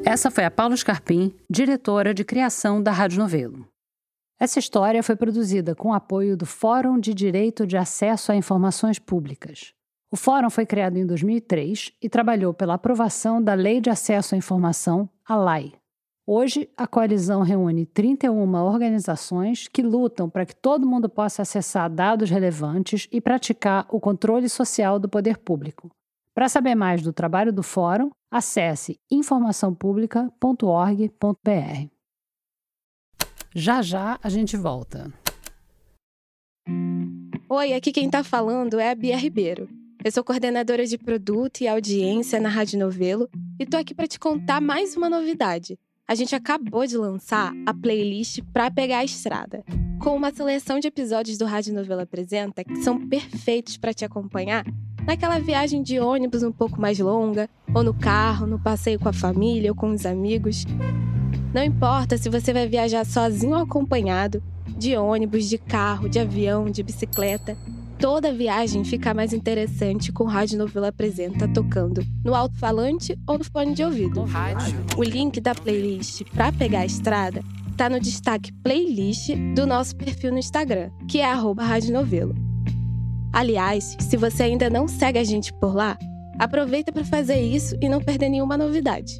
Essa 0.05 0.31
foi 0.31 0.45
a 0.45 0.51
Paula 0.51 0.75
Scarpim, 0.75 1.33
diretora 1.49 2.13
de 2.13 2.23
criação 2.23 2.81
da 2.81 2.91
Rádio 2.91 3.19
Novelo. 3.19 3.67
Essa 4.39 4.59
história 4.59 5.01
foi 5.01 5.15
produzida 5.15 5.73
com 5.73 5.91
apoio 5.91 6.37
do 6.37 6.45
Fórum 6.45 6.99
de 6.99 7.11
Direito 7.11 7.65
de 7.65 7.75
Acesso 7.75 8.31
a 8.31 8.35
Informações 8.35 8.99
Públicas. 8.99 9.73
O 10.11 10.15
fórum 10.15 10.51
foi 10.51 10.63
criado 10.63 10.97
em 10.97 11.07
2003 11.07 11.91
e 12.01 12.07
trabalhou 12.07 12.53
pela 12.53 12.75
aprovação 12.75 13.41
da 13.41 13.55
Lei 13.55 13.81
de 13.81 13.89
Acesso 13.89 14.35
à 14.35 14.37
Informação, 14.37 15.09
a 15.27 15.35
LAI. 15.35 15.73
Hoje, 16.25 16.69
a 16.77 16.85
coalizão 16.85 17.41
reúne 17.41 17.87
31 17.87 18.53
organizações 18.55 19.67
que 19.67 19.81
lutam 19.81 20.29
para 20.29 20.45
que 20.45 20.55
todo 20.55 20.85
mundo 20.85 21.09
possa 21.09 21.41
acessar 21.41 21.89
dados 21.89 22.29
relevantes 22.29 23.07
e 23.11 23.19
praticar 23.19 23.87
o 23.89 23.99
controle 23.99 24.47
social 24.47 24.99
do 24.99 25.09
poder 25.09 25.39
público. 25.39 25.89
Para 26.35 26.47
saber 26.47 26.75
mais 26.75 27.01
do 27.01 27.11
trabalho 27.11 27.51
do 27.51 27.63
fórum, 27.63 28.11
acesse 28.29 28.99
informaçãopublica.org.br. 29.09 31.96
Já 33.59 33.81
já 33.81 34.19
a 34.21 34.29
gente 34.29 34.55
volta. 34.55 35.11
Oi, 37.49 37.73
aqui 37.73 37.91
quem 37.91 38.07
tá 38.07 38.23
falando 38.23 38.79
é 38.79 38.91
a 38.91 38.93
Bia 38.93 39.17
Ribeiro. 39.17 39.67
Eu 40.05 40.11
sou 40.11 40.23
coordenadora 40.23 40.85
de 40.85 40.95
produto 40.95 41.61
e 41.61 41.67
audiência 41.67 42.39
na 42.39 42.49
Rádio 42.49 42.77
Novelo 42.77 43.27
e 43.59 43.65
tô 43.65 43.75
aqui 43.75 43.95
para 43.95 44.05
te 44.05 44.19
contar 44.19 44.61
mais 44.61 44.95
uma 44.95 45.09
novidade. 45.09 45.75
A 46.07 46.13
gente 46.13 46.35
acabou 46.35 46.85
de 46.85 46.95
lançar 46.97 47.51
a 47.65 47.73
playlist 47.73 48.41
Pra 48.53 48.69
Pegar 48.69 48.99
a 48.99 49.05
Estrada, 49.05 49.65
com 49.99 50.15
uma 50.15 50.31
seleção 50.31 50.79
de 50.79 50.87
episódios 50.87 51.39
do 51.39 51.45
Rádio 51.45 51.73
Novelo 51.73 52.01
Apresenta 52.01 52.63
que 52.63 52.75
são 52.83 53.07
perfeitos 53.09 53.75
para 53.75 53.91
te 53.91 54.05
acompanhar 54.05 54.63
naquela 55.03 55.39
viagem 55.39 55.81
de 55.81 55.99
ônibus 55.99 56.43
um 56.43 56.51
pouco 56.51 56.79
mais 56.79 56.99
longa, 56.99 57.49
ou 57.73 57.81
no 57.81 57.95
carro, 57.95 58.45
no 58.45 58.59
passeio 58.59 58.99
com 58.99 59.09
a 59.09 59.13
família 59.13 59.71
ou 59.71 59.75
com 59.75 59.89
os 59.89 60.05
amigos. 60.05 60.63
Não 61.57 61.63
importa 61.63 62.19
se 62.19 62.29
você 62.29 62.53
vai 62.53 62.67
viajar 62.67 63.03
sozinho 63.03 63.55
ou 63.55 63.63
acompanhado, 63.63 64.43
de 64.77 64.95
ônibus, 64.95 65.49
de 65.49 65.57
carro, 65.57 66.07
de 66.07 66.19
avião, 66.19 66.69
de 66.69 66.83
bicicleta. 66.83 67.57
Toda 67.97 68.31
viagem 68.31 68.83
fica 68.83 69.11
mais 69.11 69.33
interessante 69.33 70.11
com 70.11 70.25
o 70.25 70.27
Rádio 70.27 70.59
Novela 70.59 70.89
Apresenta 70.89 71.47
tocando 71.47 72.05
no 72.23 72.35
alto-falante 72.35 73.17
ou 73.25 73.39
no 73.39 73.43
fone 73.43 73.73
de 73.73 73.83
ouvido. 73.83 74.23
O 74.95 75.01
link 75.01 75.41
da 75.41 75.55
playlist 75.55 76.21
para 76.31 76.51
pegar 76.51 76.81
a 76.81 76.85
estrada 76.85 77.41
está 77.71 77.89
no 77.89 77.99
destaque 77.99 78.53
playlist 78.61 79.31
do 79.55 79.65
nosso 79.65 79.95
perfil 79.95 80.33
no 80.33 80.37
Instagram, 80.37 80.91
que 81.09 81.21
é 81.21 81.25
arroba 81.25 81.63
Rádio 81.63 81.91
Novelo. 81.91 82.35
Aliás, 83.33 83.97
se 83.99 84.15
você 84.15 84.43
ainda 84.43 84.69
não 84.69 84.87
segue 84.87 85.17
a 85.17 85.23
gente 85.23 85.51
por 85.53 85.73
lá, 85.73 85.97
aproveita 86.37 86.91
para 86.91 87.03
fazer 87.03 87.41
isso 87.41 87.75
e 87.81 87.89
não 87.89 87.99
perder 87.99 88.29
nenhuma 88.29 88.55
novidade. 88.55 89.19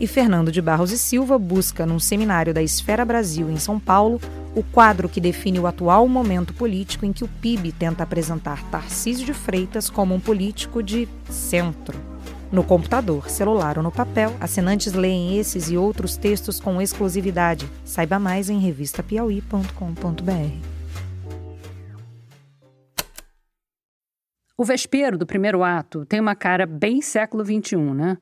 e 0.00 0.06
Fernando 0.06 0.52
de 0.52 0.62
Barros 0.62 0.92
e 0.92 0.98
Silva 0.98 1.38
busca, 1.38 1.84
num 1.84 1.98
seminário 1.98 2.54
da 2.54 2.62
Esfera 2.62 3.04
Brasil 3.04 3.50
em 3.50 3.56
São 3.56 3.80
Paulo, 3.80 4.20
o 4.54 4.62
quadro 4.62 5.08
que 5.08 5.20
define 5.20 5.58
o 5.58 5.66
atual 5.66 6.06
momento 6.08 6.54
político 6.54 7.04
em 7.04 7.12
que 7.12 7.24
o 7.24 7.28
PIB 7.28 7.72
tenta 7.72 8.02
apresentar 8.02 8.62
Tarcísio 8.70 9.26
de 9.26 9.34
Freitas 9.34 9.90
como 9.90 10.14
um 10.14 10.20
político 10.20 10.82
de 10.82 11.08
centro. 11.28 11.98
No 12.50 12.64
computador, 12.64 13.28
celular 13.28 13.76
ou 13.76 13.84
no 13.84 13.92
papel, 13.92 14.34
assinantes 14.40 14.94
leem 14.94 15.38
esses 15.38 15.70
e 15.70 15.76
outros 15.76 16.16
textos 16.16 16.58
com 16.58 16.80
exclusividade. 16.80 17.68
Saiba 17.84 18.18
mais 18.18 18.48
em 18.48 18.58
revistapiauí.com.br. 18.58 20.66
O 24.56 24.64
vespeiro 24.64 25.18
do 25.18 25.26
primeiro 25.26 25.62
ato 25.62 26.06
tem 26.06 26.18
uma 26.18 26.34
cara 26.34 26.66
bem 26.66 27.02
século 27.02 27.44
XXI, 27.44 27.76
né? 27.76 28.16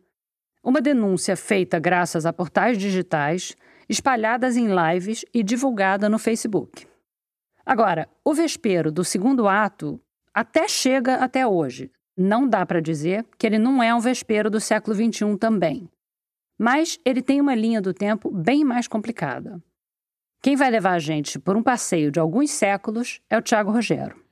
Uma 0.66 0.80
denúncia 0.80 1.36
feita 1.36 1.78
graças 1.78 2.26
a 2.26 2.32
portais 2.32 2.76
digitais, 2.76 3.54
espalhadas 3.88 4.56
em 4.56 4.66
lives 4.66 5.24
e 5.32 5.44
divulgada 5.44 6.08
no 6.08 6.18
Facebook. 6.18 6.88
Agora, 7.64 8.08
o 8.24 8.34
vespeiro 8.34 8.90
do 8.90 9.04
segundo 9.04 9.46
ato 9.46 10.00
até 10.34 10.66
chega 10.66 11.18
até 11.18 11.46
hoje. 11.46 11.88
Não 12.16 12.48
dá 12.48 12.66
para 12.66 12.80
dizer 12.80 13.24
que 13.38 13.46
ele 13.46 13.60
não 13.60 13.80
é 13.80 13.94
um 13.94 14.00
vespeiro 14.00 14.50
do 14.50 14.58
século 14.58 14.96
XXI 14.96 15.36
também. 15.38 15.88
Mas 16.58 16.98
ele 17.04 17.22
tem 17.22 17.40
uma 17.40 17.54
linha 17.54 17.80
do 17.80 17.94
tempo 17.94 18.28
bem 18.28 18.64
mais 18.64 18.88
complicada. 18.88 19.62
Quem 20.42 20.56
vai 20.56 20.68
levar 20.68 20.94
a 20.94 20.98
gente 20.98 21.38
por 21.38 21.56
um 21.56 21.62
passeio 21.62 22.10
de 22.10 22.18
alguns 22.18 22.50
séculos 22.50 23.20
é 23.30 23.38
o 23.38 23.42
Tiago 23.42 23.70
Rogero. 23.70 24.26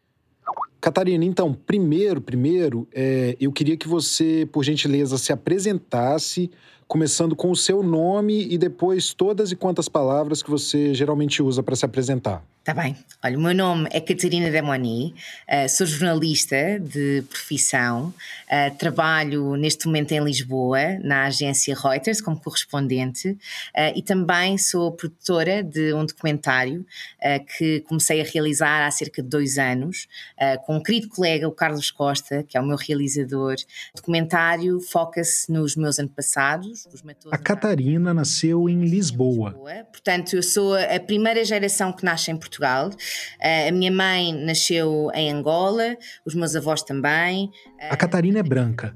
Catarina, 0.84 1.24
então, 1.24 1.54
primeiro, 1.54 2.20
primeiro, 2.20 2.86
é, 2.92 3.34
eu 3.40 3.50
queria 3.50 3.74
que 3.74 3.88
você, 3.88 4.46
por 4.52 4.62
gentileza, 4.62 5.16
se 5.16 5.32
apresentasse, 5.32 6.50
começando 6.86 7.34
com 7.34 7.50
o 7.50 7.56
seu 7.56 7.82
nome 7.82 8.46
e 8.48 8.58
depois 8.58 9.12
todas 9.14 9.52
e 9.52 9.56
quantas 9.56 9.88
palavras 9.88 10.42
que 10.42 10.50
você 10.50 10.94
geralmente 10.94 11.42
usa 11.42 11.62
para 11.62 11.76
se 11.76 11.84
apresentar. 11.84 12.42
Tá 12.64 12.72
bem. 12.72 12.96
Olha, 13.22 13.36
o 13.36 13.40
meu 13.42 13.54
nome 13.54 13.90
é 13.92 14.00
Catarina 14.00 14.50
Damoni, 14.50 15.14
uh, 15.46 15.68
sou 15.68 15.86
jornalista 15.86 16.80
de 16.80 17.22
profissão, 17.28 18.06
uh, 18.08 18.74
trabalho 18.78 19.54
neste 19.54 19.86
momento 19.86 20.12
em 20.12 20.24
Lisboa, 20.24 20.98
na 21.02 21.26
agência 21.26 21.76
Reuters, 21.76 22.22
como 22.22 22.40
correspondente, 22.40 23.32
uh, 23.32 23.92
e 23.94 24.00
também 24.00 24.56
sou 24.56 24.90
produtora 24.92 25.62
de 25.62 25.92
um 25.92 26.06
documentário 26.06 26.86
que 27.58 27.80
comecei 27.80 28.20
a 28.20 28.24
realizar 28.24 28.86
há 28.86 28.90
cerca 28.90 29.22
de 29.22 29.28
dois 29.28 29.56
anos, 29.56 30.06
com 30.66 30.76
um 30.76 30.82
querido 30.82 31.08
colega, 31.08 31.48
o 31.48 31.52
Carlos 31.52 31.90
Costa, 31.90 32.42
que 32.42 32.56
é 32.56 32.60
o 32.60 32.66
meu 32.66 32.76
realizador. 32.76 33.54
O 33.94 33.96
documentário 33.96 34.78
foca-se 34.80 35.50
nos 35.50 35.74
meus 35.74 35.98
antepassados. 35.98 36.73
A 37.30 37.38
Catarina 37.38 38.12
nasceu 38.12 38.68
em 38.68 38.84
Lisboa. 38.84 39.54
Portanto, 39.84 40.36
eu 40.36 40.42
sou 40.42 40.74
a 40.74 41.00
primeira 41.00 41.44
geração 41.44 41.92
que 41.92 42.04
nasce 42.04 42.30
em 42.30 42.36
Portugal. 42.36 42.88
Uh, 42.88 43.68
a 43.68 43.72
minha 43.72 43.90
mãe 43.90 44.32
nasceu 44.32 45.10
em 45.14 45.30
Angola, 45.30 45.96
os 46.24 46.34
meus 46.34 46.54
avós 46.56 46.82
também. 46.82 47.50
A 47.90 47.96
Catarina 47.96 48.40
é 48.40 48.42
branca. 48.42 48.94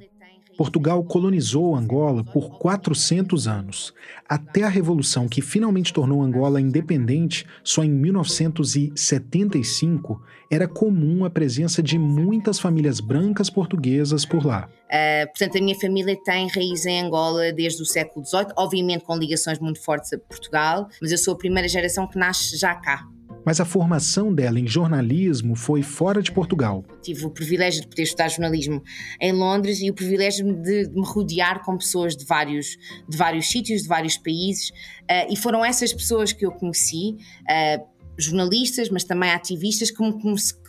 Portugal 0.58 1.02
colonizou 1.04 1.74
Angola 1.76 2.24
por 2.24 2.58
400 2.58 3.46
anos. 3.46 3.94
Até 4.28 4.64
a 4.64 4.68
revolução 4.68 5.28
que 5.28 5.40
finalmente 5.40 5.92
tornou 5.92 6.20
Angola 6.20 6.60
independente, 6.60 7.46
só 7.62 7.84
em 7.84 7.90
1975, 7.90 10.20
era 10.50 10.66
comum 10.66 11.24
a 11.24 11.30
presença 11.30 11.80
de 11.80 11.96
muitas 11.96 12.58
famílias 12.58 12.98
brancas 12.98 13.48
portuguesas 13.48 14.24
por 14.24 14.44
lá. 14.44 14.68
Uh, 14.88 15.28
portanto, 15.28 15.58
a 15.58 15.60
minha 15.60 15.78
família 15.78 16.18
tem 16.24 16.48
raiz 16.48 16.84
em 16.86 17.02
Angola 17.02 17.52
desde 17.52 17.80
o 17.80 17.86
século 17.86 18.26
XVIII, 18.26 18.46
obviamente 18.56 19.04
com 19.04 19.16
ligações 19.16 19.60
muito 19.60 19.80
fortes 19.80 20.12
a 20.12 20.18
Portugal, 20.18 20.88
mas 21.00 21.12
eu 21.12 21.18
sou 21.18 21.34
a 21.34 21.38
primeira 21.38 21.68
geração 21.68 22.08
que 22.08 22.18
nasce 22.18 22.58
já 22.58 22.74
cá 22.74 23.06
mas 23.48 23.60
a 23.60 23.64
formação 23.64 24.30
dela 24.30 24.60
em 24.60 24.66
jornalismo 24.66 25.56
foi 25.56 25.80
fora 25.80 26.20
de 26.20 26.30
Portugal. 26.30 26.84
Tive 27.00 27.24
o 27.24 27.30
privilégio 27.30 27.80
de 27.80 27.88
poder 27.88 28.02
estudar 28.02 28.28
jornalismo 28.28 28.82
em 29.18 29.32
Londres 29.32 29.80
e 29.80 29.88
o 29.88 29.94
privilégio 29.94 30.52
de, 30.52 30.90
me 30.90 31.02
rodear 31.02 31.64
com 31.64 31.78
pessoas 31.78 32.14
de 32.14 32.26
vários, 32.26 32.76
de 33.08 33.16
vários 33.16 33.48
sítios, 33.48 33.84
de 33.84 33.88
vários 33.88 34.18
países, 34.18 34.68
uh, 34.68 35.32
e 35.32 35.34
foram 35.34 35.64
essas 35.64 35.94
pessoas 35.94 36.30
que 36.30 36.44
eu 36.44 36.52
conheci. 36.52 37.16
Uh, 37.48 37.98
jornalistas, 38.18 38.90
mas 38.90 39.04
também 39.04 39.30
ativistas, 39.30 39.90
que, 39.90 39.96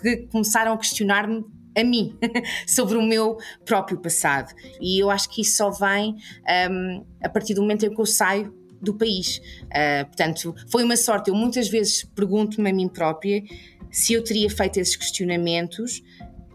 que 0.02 0.28
começaram 0.28 0.72
a 0.72 0.78
questionar-me 0.78 1.44
a 1.78 1.84
mim 1.84 2.18
sobre 2.66 2.98
o 2.98 3.02
meu 3.02 3.38
próprio 3.66 4.00
passado. 4.00 4.54
E 4.80 5.00
eu 5.04 5.10
acho 5.10 5.30
que 5.30 5.42
isso 5.42 5.58
só 5.58 5.70
vem 5.70 6.16
um, 6.72 7.06
a 7.22 7.28
partir 7.28 7.54
do 7.56 7.62
momento 7.62 7.86
em 7.86 7.94
que 7.94 8.00
eu 8.00 8.06
saio 8.06 8.58
do 8.82 8.94
país. 8.94 9.42
Uh, 9.66 10.06
portanto, 10.06 10.56
foi 10.70 10.84
uma 10.84 10.98
sorte. 10.98 11.30
Eu 11.30 11.36
muitas 11.36 11.68
vezes 11.68 12.04
pergunto-me 12.04 12.70
a 12.70 12.74
mim 12.74 12.88
própria 12.88 13.44
se 13.92 14.14
eu 14.14 14.24
teria 14.24 14.50
feito 14.50 14.78
esses 14.78 14.96
questionamentos 14.96 16.02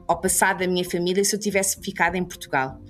ao 0.06 0.20
passado 0.20 0.58
da 0.58 0.66
minha 0.66 0.84
família 0.84 1.24
se 1.24 1.34
eu 1.34 1.40
tivesse 1.40 1.80
ficado 1.80 2.16
em 2.16 2.24
Portugal. 2.24 2.80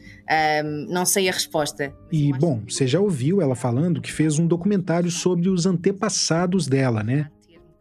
Um, 0.64 0.86
não 0.88 1.04
sei 1.04 1.28
a 1.28 1.32
resposta. 1.32 1.94
E, 2.10 2.32
bom, 2.32 2.62
você 2.66 2.86
já 2.86 2.98
ouviu 2.98 3.42
ela 3.42 3.54
falando 3.54 4.00
que 4.00 4.10
fez 4.10 4.38
um 4.38 4.46
documentário 4.46 5.10
sobre 5.10 5.48
os 5.48 5.66
antepassados 5.66 6.66
dela, 6.66 7.02
né? 7.02 7.30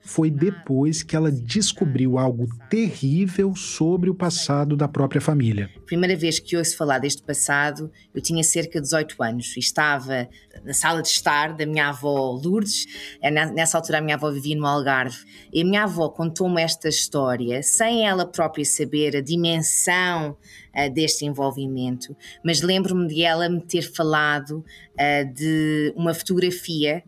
Foi 0.04 0.30
depois 0.30 1.02
que 1.02 1.16
ela 1.16 1.32
descobriu 1.32 2.18
algo 2.18 2.46
terrível 2.70 3.56
sobre 3.56 4.10
o 4.10 4.14
passado 4.14 4.76
da 4.76 4.86
própria 4.86 5.22
família. 5.22 5.70
Primeira 5.86 6.16
vez 6.16 6.40
que 6.40 6.58
ouço 6.58 6.76
falar 6.76 7.00
deste 7.00 7.24
passado, 7.24 7.90
eu 8.14 8.22
tinha 8.22 8.44
cerca 8.44 8.80
de 8.80 8.84
18 8.84 9.24
anos 9.24 9.56
e 9.56 9.60
estava 9.62 10.28
na 10.66 10.74
sala 10.74 11.02
de 11.02 11.08
estar 11.08 11.54
da 11.54 11.66
minha 11.66 11.88
avó 11.88 12.32
Lourdes. 12.32 12.86
É, 13.22 13.32
nessa 13.32 13.78
altura 13.78 14.00
a 14.00 14.02
minha 14.02 14.16
avó 14.16 14.30
vivia 14.30 14.58
no 14.58 14.66
Algarve. 14.66 15.18
E 15.54 15.62
a 15.62 15.66
minha 15.66 15.84
avó 15.84 16.10
contou-me 16.10 16.62
esta 16.62 16.90
história 16.90 17.64
sem 17.64 18.06
ela 18.06 18.26
própria 18.26 18.66
saber 18.66 19.16
a 19.16 19.22
dimensão 19.22 20.32
uh, 20.76 20.94
deste 20.94 21.26
envolvimento, 21.26 22.16
mas 22.44 22.62
lembro-me 22.62 23.08
de 23.08 23.24
ela 23.24 23.48
me 23.48 23.62
ter 23.62 23.84
falado 23.84 24.58
uh, 24.60 25.34
de 25.34 25.94
uma 25.96 26.14
fotografia 26.14 27.04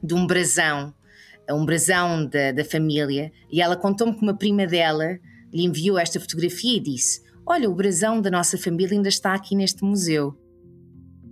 de 0.00 0.14
um 0.14 0.24
brasão 0.24 0.94
um 1.50 1.64
brasão 1.64 2.26
da, 2.26 2.52
da 2.52 2.64
família, 2.64 3.32
e 3.50 3.60
ela 3.60 3.76
contou-me 3.76 4.14
que 4.14 4.22
uma 4.22 4.36
prima 4.36 4.66
dela 4.66 5.18
lhe 5.52 5.64
enviou 5.64 5.98
esta 5.98 6.20
fotografia 6.20 6.76
e 6.76 6.80
disse: 6.80 7.22
Olha, 7.46 7.68
o 7.68 7.74
brasão 7.74 8.20
da 8.20 8.30
nossa 8.30 8.56
família 8.56 8.96
ainda 8.96 9.08
está 9.08 9.34
aqui 9.34 9.54
neste 9.54 9.84
museu. 9.84 10.36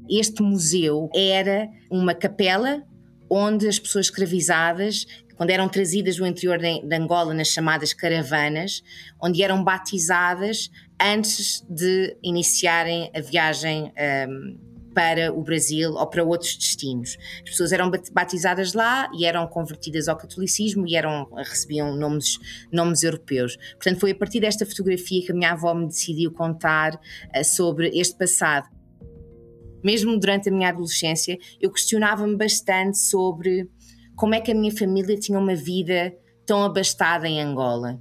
Este 0.08 0.42
museu 0.42 1.08
era 1.14 1.68
uma 1.90 2.14
capela 2.14 2.82
onde 3.30 3.68
as 3.68 3.78
pessoas 3.78 4.06
escravizadas, 4.06 5.06
quando 5.36 5.50
eram 5.50 5.68
trazidas 5.68 6.16
do 6.16 6.26
interior 6.26 6.58
de 6.58 6.94
Angola 6.94 7.32
nas 7.32 7.48
chamadas 7.48 7.94
caravanas, 7.94 8.82
onde 9.22 9.42
eram 9.42 9.62
batizadas 9.62 10.68
antes 11.00 11.64
de 11.70 12.16
iniciarem 12.22 13.10
a 13.14 13.20
viagem 13.20 13.92
um, 14.28 14.69
para 14.94 15.32
o 15.32 15.42
Brasil 15.42 15.92
ou 15.92 16.06
para 16.06 16.24
outros 16.24 16.56
destinos. 16.56 17.16
As 17.42 17.50
pessoas 17.50 17.72
eram 17.72 17.90
batizadas 18.12 18.74
lá 18.74 19.10
e 19.16 19.24
eram 19.24 19.46
convertidas 19.46 20.08
ao 20.08 20.16
catolicismo 20.16 20.86
e 20.86 20.96
eram, 20.96 21.28
recebiam 21.36 21.94
nomes, 21.96 22.38
nomes 22.72 23.02
europeus. 23.02 23.56
Portanto, 23.74 24.00
foi 24.00 24.10
a 24.10 24.14
partir 24.14 24.40
desta 24.40 24.66
fotografia 24.66 25.24
que 25.24 25.32
a 25.32 25.34
minha 25.34 25.52
avó 25.52 25.74
me 25.74 25.86
decidiu 25.86 26.32
contar 26.32 26.94
uh, 26.94 27.44
sobre 27.44 27.88
este 27.88 28.16
passado. 28.16 28.68
Mesmo 29.82 30.18
durante 30.18 30.48
a 30.48 30.52
minha 30.52 30.68
adolescência, 30.68 31.38
eu 31.60 31.70
questionava-me 31.70 32.36
bastante 32.36 32.98
sobre 32.98 33.68
como 34.14 34.34
é 34.34 34.40
que 34.40 34.52
a 34.52 34.54
minha 34.54 34.76
família 34.76 35.16
tinha 35.16 35.38
uma 35.38 35.54
vida 35.54 36.14
tão 36.44 36.62
abastada 36.62 37.26
em 37.26 37.40
Angola. 37.40 37.98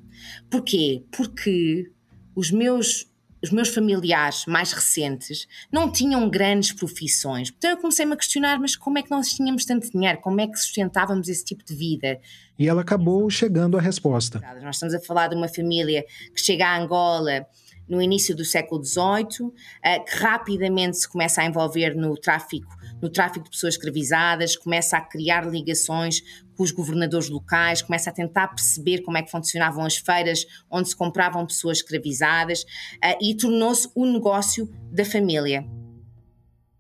Porquê? 0.50 1.06
Porque 1.16 1.90
os 2.36 2.52
meus 2.52 3.09
os 3.42 3.52
meus 3.52 3.70
familiares 3.70 4.46
mais 4.46 4.72
recentes 4.72 5.48
não 5.72 5.92
tinham 5.92 6.30
grandes 6.30 6.72
profissões. 6.72 7.54
Então 7.58 7.72
eu 7.72 7.78
comecei-me 7.78 8.14
a 8.14 8.18
questionar, 8.18 8.60
mas 8.60 8.76
como 8.76 8.98
é 8.98 9.04
que 9.04 9.12
nós 9.12 9.34
tínhamos 9.34 9.66
tanto 9.66 9.90
dinheiro? 9.92 10.20
Como 10.20 10.40
é 10.42 10.48
que 10.48 10.58
sustentávamos 10.58 11.28
esse 11.30 11.44
tipo 11.44 11.64
de 11.64 11.74
vida? 11.76 12.20
E 12.58 12.68
ela 12.68 12.82
acabou 12.82 13.30
chegando 13.30 13.78
à 13.78 13.82
resposta. 13.82 14.42
Nós 14.62 14.76
estamos 14.76 14.94
a 14.94 15.00
falar 15.00 15.28
de 15.28 15.36
uma 15.36 15.48
família 15.48 16.06
que 16.34 16.42
chega 16.42 16.68
a 16.68 16.78
Angola 16.78 17.48
no 17.90 18.02
início 18.02 18.36
do 18.36 18.46
século 18.46 18.84
XVIII, 18.84 19.52
eh, 19.84 20.00
que 20.00 20.16
rapidamente 20.18 20.98
se 20.98 21.10
começa 21.10 21.42
a 21.42 21.46
envolver 21.46 21.96
no 21.96 22.16
tráfico, 22.16 22.78
no 23.02 23.10
tráfico 23.10 23.45
de 23.45 23.52
pessoas 23.52 23.76
escravizadas, 23.76 24.56
começa 24.56 24.97
a 24.97 25.02
criar 25.02 25.45
ligações 25.45 26.22
com 26.56 26.64
os 26.64 26.72
governadores 26.72 27.30
locais, 27.30 27.82
começa 27.82 28.10
a 28.10 28.14
tentar 28.14 28.50
perceber 28.50 29.02
como 29.02 29.18
é 29.18 29.24
que 29.24 29.32
funcionavam 29.32 29.86
as 29.86 29.97
feiras 29.97 30.45
onde 30.70 30.89
se 30.89 30.95
compravam 30.95 31.45
pessoas 31.45 31.78
escravizadas 31.78 32.64
uh, 32.64 33.18
e 33.22 33.36
tornou-se 33.36 33.89
um 33.95 34.12
negócio 34.12 34.70
da 34.91 35.06
família. 35.06 35.66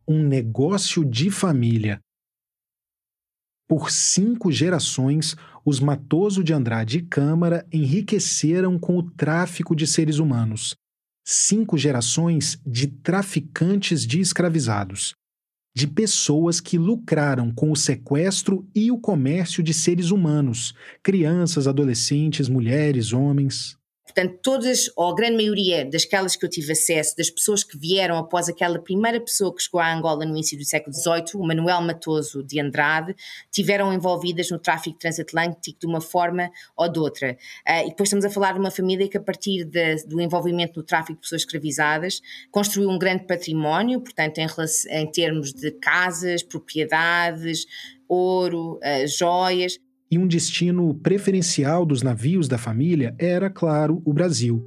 Um 0.07 0.23
negócio 0.23 1.05
de 1.05 1.29
família. 1.29 1.99
Por 3.67 3.91
cinco 3.91 4.51
gerações, 4.51 5.35
os 5.63 5.79
Matoso 5.79 6.43
de 6.43 6.51
Andrade 6.51 6.97
e 6.97 7.03
Câmara 7.03 7.65
enriqueceram 7.71 8.79
com 8.79 8.97
o 8.97 9.03
tráfico 9.11 9.75
de 9.75 9.85
seres 9.85 10.17
humanos. 10.17 10.75
Cinco 11.23 11.77
gerações 11.77 12.59
de 12.65 12.87
traficantes 12.87 14.05
de 14.07 14.19
escravizados 14.19 15.13
de 15.73 15.87
pessoas 15.87 16.59
que 16.59 16.77
lucraram 16.77 17.53
com 17.53 17.71
o 17.71 17.75
sequestro 17.75 18.67
e 18.75 18.91
o 18.91 18.99
comércio 18.99 19.63
de 19.63 19.73
seres 19.73 20.11
humanos, 20.11 20.73
crianças, 21.01 21.67
adolescentes, 21.67 22.49
mulheres, 22.49 23.13
homens. 23.13 23.78
Portanto, 24.09 24.39
todas, 24.41 24.89
ou 24.95 25.11
a 25.11 25.15
grande 25.15 25.35
maioria 25.35 25.85
das 25.85 26.03
que 26.35 26.43
eu 26.43 26.49
tive 26.49 26.71
acesso, 26.71 27.15
das 27.15 27.29
pessoas 27.29 27.63
que 27.63 27.77
vieram 27.77 28.17
após 28.17 28.49
aquela 28.49 28.79
primeira 28.79 29.21
pessoa 29.21 29.55
que 29.55 29.61
chegou 29.61 29.79
à 29.79 29.93
Angola 29.93 30.25
no 30.25 30.31
início 30.31 30.57
do 30.57 30.65
século 30.65 30.95
XVIII, 30.95 31.35
o 31.35 31.45
Manuel 31.45 31.81
Matoso 31.81 32.43
de 32.43 32.59
Andrade, 32.59 33.15
tiveram 33.51 33.93
envolvidas 33.93 34.49
no 34.49 34.57
tráfico 34.57 34.97
transatlântico 34.97 35.79
de 35.79 35.85
uma 35.85 36.01
forma 36.01 36.49
ou 36.75 36.89
de 36.89 36.97
outra. 36.97 37.37
Uh, 37.67 37.85
e 37.85 37.89
depois 37.89 38.07
estamos 38.07 38.25
a 38.25 38.31
falar 38.31 38.53
de 38.53 38.59
uma 38.59 38.71
família 38.71 39.07
que, 39.07 39.17
a 39.17 39.21
partir 39.21 39.63
de, 39.63 39.97
do 40.07 40.19
envolvimento 40.19 40.79
no 40.79 40.83
tráfico 40.83 41.13
de 41.13 41.21
pessoas 41.21 41.43
escravizadas, 41.43 42.19
construiu 42.49 42.89
um 42.89 42.97
grande 42.97 43.27
património, 43.27 44.01
portanto, 44.01 44.39
em, 44.39 44.47
em 44.89 45.11
termos 45.11 45.53
de 45.53 45.69
casas, 45.73 46.41
propriedades, 46.41 47.67
ouro, 48.07 48.79
uh, 48.79 49.07
joias 49.07 49.77
e 50.11 50.17
um 50.17 50.27
destino 50.27 50.93
preferencial 50.95 51.85
dos 51.85 52.01
navios 52.01 52.47
da 52.47 52.57
família 52.57 53.15
era, 53.19 53.49
claro, 53.49 54.01
o 54.05 54.11
Brasil. 54.11 54.65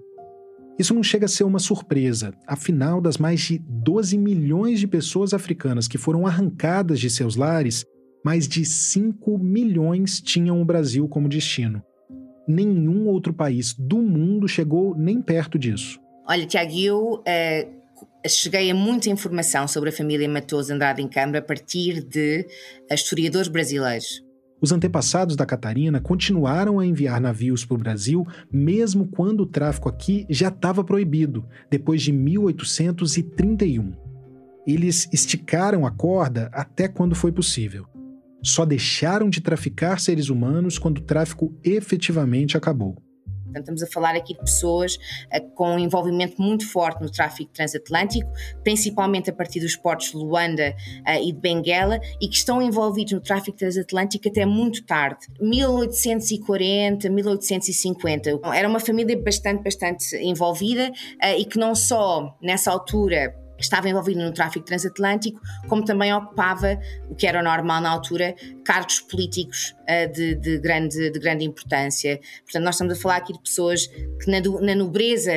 Isso 0.79 0.95
não 0.95 1.03
chega 1.03 1.27
a 1.27 1.29
ser 1.29 1.45
uma 1.45 1.59
surpresa. 1.59 2.33
Afinal, 2.47 3.01
das 3.01 3.19
mais 3.19 3.41
de 3.41 3.59
12 3.59 4.17
milhões 4.17 4.81
de 4.81 4.87
pessoas 4.87 5.35
africanas 5.35 5.87
que 5.87 5.99
foram 5.99 6.27
arrancadas 6.27 6.99
de 6.99 7.11
seus 7.11 7.37
lares, 7.37 7.85
mais 8.25 8.49
de 8.49 8.65
5 8.65 9.39
milhões 9.39 10.21
tinham 10.21 10.61
o 10.61 10.65
Brasil 10.65 11.07
como 11.09 11.29
destino. 11.29 11.83
Nenhum 12.49 13.07
outro 13.07 13.33
país 13.33 13.75
do 13.75 13.99
mundo 13.99 14.49
chegou 14.49 14.97
nem 14.97 15.21
perto 15.21 15.59
disso. 15.59 16.01
Olha, 16.27 16.47
Tiago, 16.47 16.73
eu 16.73 17.23
eh, 17.27 17.69
cheguei 18.29 18.71
a 18.71 18.75
muita 18.75 19.11
informação 19.11 19.69
sobre 19.69 19.91
a 19.91 19.93
família 19.93 20.29
Matoso 20.29 20.73
Andrade 20.73 21.03
em 21.03 21.09
Câmara 21.09 21.41
a 21.41 21.43
partir 21.43 22.03
de 22.03 22.47
historiadores 22.91 23.49
brasileiros. 23.49 24.23
Os 24.63 24.71
antepassados 24.71 25.35
da 25.35 25.45
Catarina 25.45 26.01
continuaram 26.01 26.79
a 26.79 26.87
enviar 26.87 27.21
navios 27.21 27.65
para 27.65 27.75
o 27.75 27.79
Brasil, 27.79 28.25
mesmo 28.51 29.09
quando 29.09 29.41
o 29.41 29.47
tráfico 29.47 29.89
aqui 29.89 30.25
já 30.31 30.49
estava 30.49 30.85
proibido, 30.85 31.45
depois 31.69 32.01
de 32.01 32.13
1831. 32.13 33.93
Eles 34.65 35.09
esticaram 35.13 35.85
a 35.85 35.91
corda 35.91 36.49
até 36.53 36.87
quando 36.87 37.17
foi 37.17 37.33
possível. 37.33 37.87
Só 38.41 38.65
deixaram 38.65 39.29
de 39.29 39.41
traficar 39.41 39.99
seres 39.99 40.29
humanos 40.29 40.79
quando 40.79 40.99
o 40.99 41.03
tráfico 41.03 41.53
efetivamente 41.65 42.57
acabou. 42.57 42.97
Portanto, 43.53 43.63
estamos 43.63 43.83
a 43.83 43.87
falar 43.87 44.17
aqui 44.17 44.35
de 44.35 44.41
pessoas 44.41 44.97
uh, 44.97 45.51
com 45.55 45.75
um 45.75 45.79
envolvimento 45.79 46.41
muito 46.41 46.67
forte 46.67 47.03
no 47.03 47.11
tráfico 47.11 47.53
transatlântico, 47.53 48.31
principalmente 48.65 49.31
a 49.31 49.33
partir 49.33 49.61
dos 49.61 49.77
portos 49.77 50.11
de 50.11 50.17
Luanda 50.17 50.75
uh, 51.07 51.23
e 51.23 51.33
de 51.33 51.39
Benguela, 51.39 52.01
e 52.21 52.29
que 52.29 52.37
estão 52.37 52.63
envolvidos 52.63 53.13
no 53.13 53.21
tráfico 53.21 53.57
transatlântico 53.57 54.29
até 54.29 54.47
muito 54.47 54.85
tarde, 54.85 55.27
1840, 55.41 57.11
1850. 57.11 58.41
Era 58.55 58.69
uma 58.69 58.81
família 58.81 59.21
bastante, 59.23 59.63
bastante 59.63 60.17
envolvida 60.17 60.91
uh, 60.91 61.39
e 61.39 61.45
que 61.45 61.59
não 61.59 61.75
só 61.75 62.37
nessa 62.41 62.71
altura 62.71 63.42
estava 63.65 63.89
envolvido 63.89 64.21
no 64.21 64.33
tráfico 64.33 64.65
transatlântico, 64.65 65.41
como 65.69 65.85
também 65.85 66.13
ocupava, 66.13 66.79
o 67.09 67.15
que 67.15 67.27
era 67.27 67.43
normal 67.43 67.81
na 67.81 67.91
altura, 67.91 68.35
cargos 68.65 69.01
políticos 69.01 69.75
uh, 69.83 70.13
de, 70.13 70.35
de, 70.37 70.59
grande, 70.59 71.11
de 71.11 71.19
grande 71.19 71.45
importância. 71.45 72.21
Portanto, 72.45 72.65
nós 72.65 72.75
estamos 72.75 72.99
a 72.99 73.01
falar 73.01 73.17
aqui 73.17 73.33
de 73.33 73.41
pessoas 73.41 73.87
que 73.87 74.31
na, 74.31 74.41
na 74.61 74.75
nobreza 74.75 75.33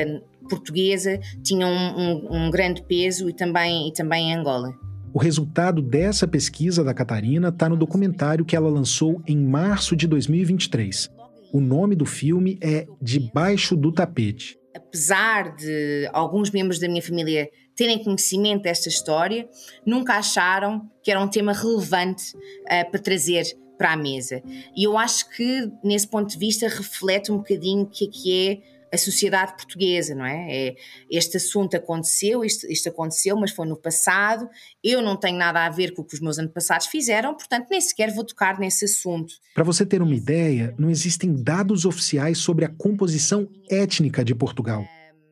portuguesa 0.48 1.18
tinham 1.42 1.68
um, 1.70 1.98
um, 1.98 2.46
um 2.46 2.50
grande 2.50 2.82
peso 2.82 3.28
e 3.28 3.32
também, 3.32 3.88
e 3.88 3.92
também 3.92 4.30
em 4.30 4.34
Angola. 4.34 4.72
O 5.12 5.18
resultado 5.18 5.80
dessa 5.80 6.28
pesquisa 6.28 6.84
da 6.84 6.92
Catarina 6.92 7.48
está 7.48 7.68
no 7.68 7.76
documentário 7.76 8.44
que 8.44 8.54
ela 8.54 8.68
lançou 8.68 9.22
em 9.26 9.36
março 9.36 9.96
de 9.96 10.06
2023. 10.06 11.10
O 11.52 11.58
nome 11.60 11.96
do 11.96 12.04
filme 12.04 12.58
é 12.60 12.86
Debaixo 13.00 13.74
do 13.76 13.90
Tapete. 13.90 14.58
Apesar 14.76 15.56
de 15.56 16.06
alguns 16.12 16.50
membros 16.50 16.78
da 16.78 16.86
minha 16.86 17.00
família 17.00 17.48
terem 17.76 18.02
conhecimento 18.02 18.62
desta 18.62 18.88
história, 18.88 19.48
nunca 19.84 20.14
acharam 20.14 20.90
que 21.02 21.10
era 21.10 21.22
um 21.22 21.28
tema 21.28 21.52
relevante 21.52 22.34
uh, 22.36 22.90
para 22.90 23.00
trazer 23.00 23.44
para 23.76 23.92
a 23.92 23.96
mesa. 23.96 24.42
E 24.74 24.84
eu 24.84 24.96
acho 24.96 25.28
que, 25.30 25.70
nesse 25.84 26.08
ponto 26.08 26.30
de 26.30 26.38
vista, 26.38 26.66
reflete 26.66 27.30
um 27.30 27.36
bocadinho 27.36 27.82
o 27.82 27.86
que 27.86 28.06
é 28.06 28.08
que 28.10 28.48
é 28.48 28.76
a 28.92 28.96
sociedade 28.96 29.52
portuguesa, 29.52 30.14
não 30.14 30.24
é? 30.24 30.46
é 30.48 30.74
este 31.10 31.36
assunto 31.36 31.76
aconteceu, 31.76 32.44
isto, 32.44 32.66
isto, 32.70 32.88
aconteceu, 32.88 33.36
mas 33.36 33.50
foi 33.50 33.66
no 33.66 33.76
passado. 33.76 34.48
Eu 34.82 35.02
não 35.02 35.16
tenho 35.16 35.36
nada 35.36 35.66
a 35.66 35.68
ver 35.68 35.92
com 35.92 36.02
o 36.02 36.04
que 36.04 36.14
os 36.14 36.20
meus 36.20 36.38
antepassados 36.38 36.86
fizeram, 36.86 37.34
portanto, 37.34 37.66
nem 37.70 37.80
sequer 37.80 38.12
vou 38.12 38.24
tocar 38.24 38.58
nesse 38.58 38.84
assunto. 38.86 39.34
Para 39.54 39.64
você 39.64 39.84
ter 39.84 40.00
uma 40.00 40.14
ideia, 40.14 40.74
não 40.78 40.88
existem 40.88 41.34
dados 41.34 41.84
oficiais 41.84 42.38
sobre 42.38 42.64
a 42.64 42.68
composição 42.68 43.48
étnica 43.68 44.24
de 44.24 44.34
Portugal 44.34 44.86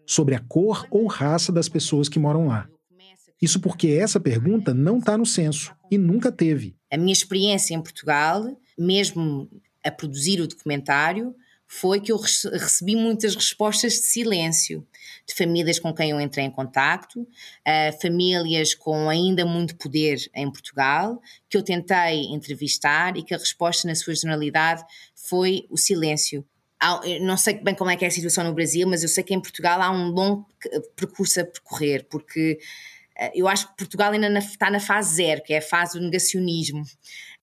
sobre 0.06 0.34
a 0.34 0.40
cor 0.40 0.86
ou 0.90 1.06
raça 1.06 1.52
das 1.52 1.68
pessoas 1.68 2.08
que 2.08 2.18
moram 2.18 2.46
lá. 2.46 2.68
Isso 3.40 3.60
porque 3.60 3.88
essa 3.88 4.18
pergunta 4.18 4.72
não 4.72 4.98
está 4.98 5.18
no 5.18 5.26
censo 5.26 5.74
e 5.90 5.98
nunca 5.98 6.32
teve. 6.32 6.76
A 6.90 6.96
minha 6.96 7.12
experiência 7.12 7.74
em 7.74 7.82
Portugal, 7.82 8.56
mesmo 8.78 9.50
a 9.84 9.90
produzir 9.90 10.40
o 10.40 10.48
documentário, 10.48 11.34
foi 11.66 12.00
que 12.00 12.12
eu 12.12 12.16
recebi 12.16 12.94
muitas 12.94 13.34
respostas 13.34 13.94
de 13.94 14.06
silêncio 14.06 14.86
de 15.26 15.34
famílias 15.34 15.78
com 15.78 15.92
quem 15.92 16.10
eu 16.10 16.20
entrei 16.20 16.44
em 16.44 16.50
contacto, 16.50 17.20
uh, 17.20 18.00
famílias 18.00 18.74
com 18.74 19.08
ainda 19.08 19.44
muito 19.44 19.76
poder 19.76 20.18
em 20.34 20.50
Portugal, 20.50 21.20
que 21.48 21.56
eu 21.56 21.62
tentei 21.62 22.26
entrevistar 22.26 23.16
e 23.16 23.22
que 23.22 23.34
a 23.34 23.38
resposta 23.38 23.88
na 23.88 23.94
sua 23.94 24.14
generalidade 24.14 24.84
foi 25.14 25.66
o 25.70 25.76
silêncio 25.76 26.46
não 27.22 27.36
sei 27.36 27.54
bem 27.54 27.74
como 27.74 27.90
é 27.90 27.96
que 27.96 28.04
é 28.04 28.08
a 28.08 28.10
situação 28.10 28.44
no 28.44 28.52
Brasil, 28.52 28.86
mas 28.88 29.02
eu 29.02 29.08
sei 29.08 29.24
que 29.24 29.34
em 29.34 29.40
Portugal 29.40 29.80
há 29.80 29.90
um 29.90 30.08
longo 30.10 30.46
percurso 30.96 31.40
a 31.40 31.44
percorrer, 31.44 32.06
porque 32.10 32.58
eh, 33.16 33.32
eu 33.34 33.48
acho 33.48 33.68
que 33.68 33.76
Portugal 33.76 34.12
ainda 34.12 34.38
está 34.38 34.70
na 34.70 34.80
fase 34.80 35.16
zero, 35.16 35.42
que 35.42 35.54
é 35.54 35.58
a 35.58 35.62
fase 35.62 35.98
do 35.98 36.04
negacionismo. 36.04 36.82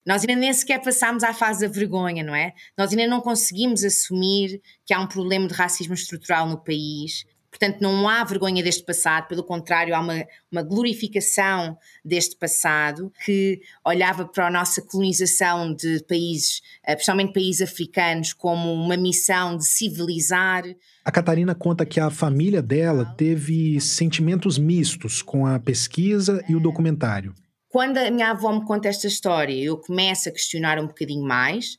Nós 0.04 0.22
ainda 0.22 0.36
nem 0.36 0.52
sequer 0.52 0.82
passámos 0.82 1.22
à 1.22 1.32
fase 1.32 1.66
da 1.66 1.72
vergonha, 1.72 2.24
não 2.24 2.34
é? 2.34 2.52
Nós 2.76 2.90
ainda 2.90 3.06
não 3.06 3.20
conseguimos 3.20 3.84
assumir 3.84 4.60
que 4.84 4.92
há 4.92 5.00
um 5.00 5.06
problema 5.06 5.46
de 5.46 5.54
racismo 5.54 5.94
estrutural 5.94 6.48
no 6.48 6.58
país, 6.58 7.24
Portanto, 7.52 7.82
não 7.82 8.08
há 8.08 8.24
vergonha 8.24 8.62
deste 8.62 8.82
passado, 8.82 9.28
pelo 9.28 9.44
contrário, 9.44 9.94
há 9.94 10.00
uma, 10.00 10.24
uma 10.50 10.62
glorificação 10.62 11.76
deste 12.02 12.34
passado 12.34 13.12
que 13.26 13.60
olhava 13.84 14.24
para 14.24 14.46
a 14.46 14.50
nossa 14.50 14.80
colonização 14.80 15.74
de 15.74 16.02
países, 16.08 16.62
eh, 16.82 16.94
principalmente 16.94 17.34
países 17.34 17.60
africanos, 17.60 18.32
como 18.32 18.72
uma 18.72 18.96
missão 18.96 19.58
de 19.58 19.66
civilizar. 19.66 20.64
A 21.04 21.12
Catarina 21.12 21.54
conta 21.54 21.84
que 21.84 22.00
a 22.00 22.08
família 22.08 22.62
dela 22.62 23.04
teve 23.18 23.78
sentimentos 23.82 24.56
mistos 24.56 25.20
com 25.20 25.46
a 25.46 25.60
pesquisa 25.60 26.42
e 26.48 26.56
o 26.56 26.60
documentário. 26.60 27.34
Quando 27.68 27.98
a 27.98 28.10
minha 28.10 28.30
avó 28.30 28.50
me 28.50 28.64
conta 28.64 28.88
esta 28.88 29.06
história, 29.06 29.52
eu 29.52 29.76
começo 29.76 30.30
a 30.30 30.32
questionar 30.32 30.78
um 30.78 30.86
bocadinho 30.86 31.22
mais. 31.22 31.76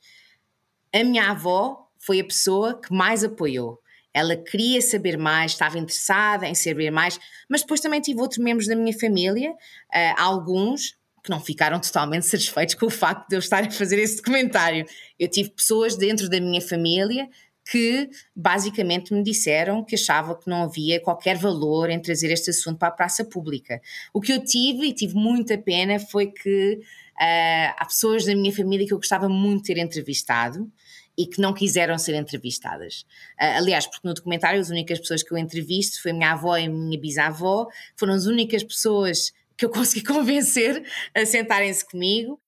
A 0.94 1.02
minha 1.02 1.32
avó 1.32 1.88
foi 1.98 2.20
a 2.20 2.24
pessoa 2.24 2.80
que 2.80 2.94
mais 2.94 3.24
apoiou 3.24 3.82
ela 4.14 4.36
queria 4.36 4.80
saber 4.80 5.18
mais, 5.18 5.52
estava 5.52 5.76
interessada 5.76 6.46
em 6.46 6.54
saber 6.54 6.90
mais, 6.90 7.18
mas 7.48 7.62
depois 7.62 7.80
também 7.80 8.00
tive 8.00 8.20
outros 8.20 8.38
membros 8.38 8.68
da 8.68 8.76
minha 8.76 8.96
família, 8.96 9.50
uh, 9.50 10.14
alguns 10.16 10.94
que 11.22 11.30
não 11.30 11.40
ficaram 11.40 11.80
totalmente 11.82 12.24
satisfeitos 12.26 12.76
com 12.76 12.86
o 12.86 12.90
facto 12.90 13.28
de 13.28 13.34
eu 13.34 13.40
estar 13.40 13.64
a 13.64 13.70
fazer 13.70 13.98
esse 13.98 14.16
documentário. 14.18 14.86
Eu 15.18 15.28
tive 15.28 15.50
pessoas 15.50 15.96
dentro 15.96 16.28
da 16.28 16.40
minha 16.40 16.60
família 16.60 17.28
que 17.66 18.10
basicamente 18.36 19.14
me 19.14 19.22
disseram 19.22 19.82
que 19.82 19.94
achavam 19.94 20.38
que 20.38 20.48
não 20.48 20.64
havia 20.64 21.00
qualquer 21.00 21.36
valor 21.38 21.88
em 21.88 21.98
trazer 21.98 22.30
este 22.30 22.50
assunto 22.50 22.78
para 22.78 22.88
a 22.88 22.92
praça 22.92 23.24
pública. 23.24 23.80
O 24.12 24.20
que 24.20 24.32
eu 24.32 24.44
tive, 24.44 24.86
e 24.86 24.92
tive 24.92 25.14
muita 25.14 25.56
pena, 25.56 25.98
foi 25.98 26.26
que 26.26 26.74
uh, 26.74 27.74
há 27.76 27.84
pessoas 27.86 28.26
da 28.26 28.34
minha 28.34 28.52
família 28.52 28.86
que 28.86 28.92
eu 28.92 28.98
gostava 28.98 29.28
muito 29.30 29.62
de 29.62 29.74
ter 29.74 29.80
entrevistado, 29.80 30.70
e 31.16 31.26
que 31.26 31.40
não 31.40 31.52
quiseram 31.52 31.96
ser 31.98 32.14
entrevistadas. 32.14 33.02
Uh, 33.40 33.58
aliás, 33.58 33.86
porque 33.86 34.06
no 34.06 34.14
documentário 34.14 34.60
as 34.60 34.70
únicas 34.70 34.98
pessoas 34.98 35.22
que 35.22 35.32
eu 35.32 35.38
entrevisto 35.38 36.02
foi 36.02 36.10
a 36.10 36.14
minha 36.14 36.32
avó 36.32 36.56
e 36.56 36.66
a 36.66 36.68
minha 36.68 36.98
bisavó, 36.98 37.68
foram 37.96 38.14
as 38.14 38.26
únicas 38.26 38.62
pessoas 38.62 39.32
que 39.56 39.64
eu 39.64 39.70
consegui 39.70 40.04
convencer 40.06 40.84
a 41.14 41.24
sentarem-se 41.24 41.84
comigo. 41.84 42.40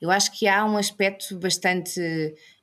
Eu 0.00 0.10
acho 0.10 0.30
que 0.38 0.46
há 0.46 0.64
um 0.64 0.76
aspecto 0.76 1.38
bastante 1.38 2.00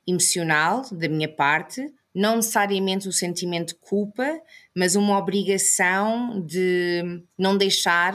emocional 0.06 0.82
da 0.92 1.08
minha 1.08 1.28
parte, 1.28 1.92
não 2.14 2.36
necessariamente 2.36 3.08
o 3.08 3.12
sentimento 3.12 3.74
de 3.74 3.80
culpa, 3.80 4.40
mas 4.74 4.94
uma 4.94 5.18
obrigação 5.18 6.40
de 6.46 7.22
não 7.36 7.56
deixar 7.56 8.14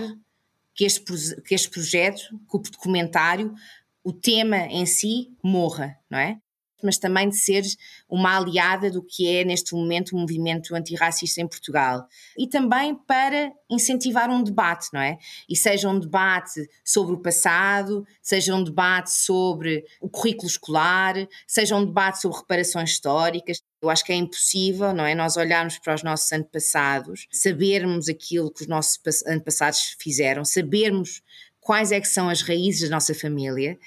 que 0.74 0.86
este, 0.86 1.04
que 1.42 1.54
este 1.54 1.70
projeto, 1.70 2.22
que 2.50 2.56
o 2.56 2.60
documentário, 2.60 3.54
o 4.02 4.14
tema 4.14 4.60
em 4.68 4.86
si 4.86 5.36
morra, 5.44 5.98
não 6.10 6.18
é? 6.18 6.40
Mas 6.84 6.98
também 6.98 7.30
de 7.30 7.36
ser 7.36 7.64
uma 8.10 8.38
aliada 8.38 8.90
do 8.90 9.04
que 9.04 9.28
é 9.28 9.44
neste 9.44 9.74
momento 9.74 10.16
o 10.16 10.20
movimento 10.20 10.76
antirracista 10.76 11.42
em 11.42 11.48
Portugal. 11.48 12.08
E 12.38 12.48
também 12.48 12.96
para 12.96 13.52
incentivar 13.70 14.30
um 14.30 14.44
debate, 14.44 14.88
não 14.94 15.02
é? 15.02 15.18
E 15.48 15.56
seja 15.56 15.90
um 15.90 16.00
debate 16.00 16.68
sobre 16.84 17.14
o 17.14 17.22
passado, 17.22 18.06
seja 18.22 18.56
um 18.56 18.64
debate 18.64 19.12
sobre 19.12 19.86
o 20.02 20.10
currículo 20.10 20.48
escolar, 20.48 21.16
seja 21.48 21.76
um 21.76 21.86
debate 21.86 22.22
sobre 22.22 22.38
reparações 22.38 22.92
históricas. 22.92 23.62
Eu 23.82 23.90
acho 23.90 24.04
que 24.04 24.12
é 24.12 24.16
impossível, 24.16 24.94
não 24.94 25.06
é? 25.06 25.16
Nós 25.16 25.38
olharmos 25.38 25.78
para 25.78 25.96
os 25.96 26.04
nossos 26.04 26.32
antepassados, 26.34 27.28
sabermos 27.32 28.10
aquilo 28.10 28.52
que 28.52 28.64
os 28.64 28.68
nossos 28.68 29.00
antepassados 29.26 29.96
fizeram, 30.00 30.44
sabermos 30.44 31.22
quais 31.70 31.92
é 31.92 32.02
que 32.02 32.08
são 32.08 32.28
as 32.28 32.42
raízes 32.42 32.90
da 32.90 32.96
nossa 32.96 33.14
família 33.14 33.78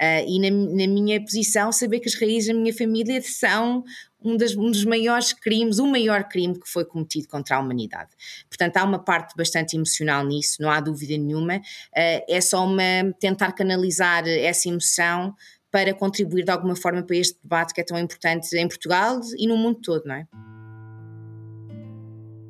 uh, 0.00 0.28
e 0.28 0.38
na, 0.38 0.48
na, 0.48 0.86
minha 0.86 1.20
posição 1.20 1.72
saber 1.72 1.98
que 1.98 2.08
as 2.08 2.14
raízes 2.14 2.46
da 2.46 2.54
minha 2.54 2.72
família 2.72 3.20
são 3.20 3.82
um, 4.22 4.36
das, 4.36 4.54
um, 4.54 4.70
dos 4.70 4.84
maiores 4.84 5.32
crimes, 5.32 5.80
o 5.80 5.86
maior 5.88 6.22
crime 6.28 6.56
que 6.56 6.68
foi 6.68 6.84
cometido 6.84 7.26
contra 7.26 7.56
a 7.56 7.58
humanidade. 7.58 8.10
Portanto, 8.48 8.76
há 8.76 8.84
uma 8.84 9.00
parte 9.00 9.34
bastante 9.36 9.74
emocional 9.74 10.24
nisso, 10.24 10.58
não 10.60 10.70
há 10.70 10.78
dúvida 10.78 11.18
nenhuma. 11.18 11.56
Uh, 11.56 12.22
é 12.28 12.40
só 12.40 12.64
uma 12.64 13.12
tentar 13.18 13.50
canalizar 13.50 14.22
essa 14.28 14.68
emoção 14.68 15.34
para 15.68 15.92
contribuir 15.92 16.44
de 16.44 16.52
alguma 16.52 16.76
forma 16.76 17.02
para 17.02 17.16
este 17.16 17.40
debate 17.42 17.74
que 17.74 17.80
é 17.80 17.84
tão 17.84 17.98
importante 17.98 18.56
em 18.56 18.68
Portugal 18.68 19.18
e 19.36 19.48
no 19.48 19.56
mundo 19.56 19.80
todo, 19.82 20.04
não 20.06 20.14
é? 20.14 20.28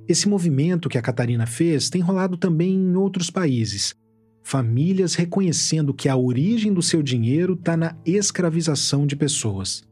Esse 0.07 0.29
movimento 0.29 0.91
que 0.91 0.99
a 0.99 1.03
Catarina 1.03 1.47
fez 1.47 1.89
tem 1.89 2.03
rolado 2.03 2.37
também 2.37 2.75
em 2.75 2.95
outros 2.95 3.31
países. 3.31 3.95
Famílias 4.43 5.15
reconhecendo 5.15 5.95
que 5.95 6.09
a 6.09 6.17
origem 6.17 6.73
do 6.73 6.83
seu 6.83 7.03
dinheiro 7.03 7.55
está 7.55 7.77
na 7.77 7.97
escravização 8.05 9.07
de 9.07 9.17
pessoas. 9.17 9.85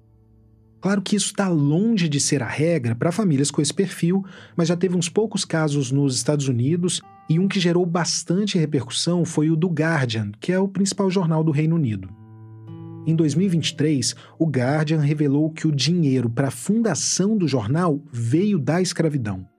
Claro 0.80 1.03
que 1.03 1.14
isso 1.14 1.26
está 1.26 1.46
longe 1.48 2.09
de 2.09 2.18
ser 2.18 2.42
a 2.42 2.48
regra 2.48 2.94
para 2.94 3.12
famílias 3.12 3.51
com 3.51 3.61
esse 3.61 3.72
perfil, 3.72 4.24
mas 4.57 4.68
já 4.68 4.76
teve 4.76 4.96
uns 4.96 5.09
poucos 5.09 5.44
casos 5.44 5.92
nos 5.92 6.16
Estados 6.16 6.48
Unidos 6.48 7.03
e 7.28 7.38
um 7.38 7.46
que 7.46 7.61
gerou 7.61 7.84
bastante 7.84 8.59
repercussão 8.59 9.24
foi 9.24 9.51
o 9.51 9.57
do 9.57 9.68
Guardian, 9.68 10.32
que 10.40 10.53
é 10.53 10.59
o 10.59 10.66
principal 10.66 11.11
jornal 11.11 11.44
do 11.44 11.53
Reino 11.53 11.76
Unido. 11.76 12.09
Em 13.07 13.14
2023, 13.14 14.14
o 14.38 14.46
Guardian 14.46 15.01
revelou 15.01 15.51
que 15.51 15.66
o 15.66 15.72
dinheiro 15.72 16.30
para 16.30 16.48
a 16.48 16.51
fundação 16.51 17.36
do 17.36 17.46
jornal 17.46 18.01
veio 18.11 18.59
da 18.59 18.80
escravidão. 18.80 19.49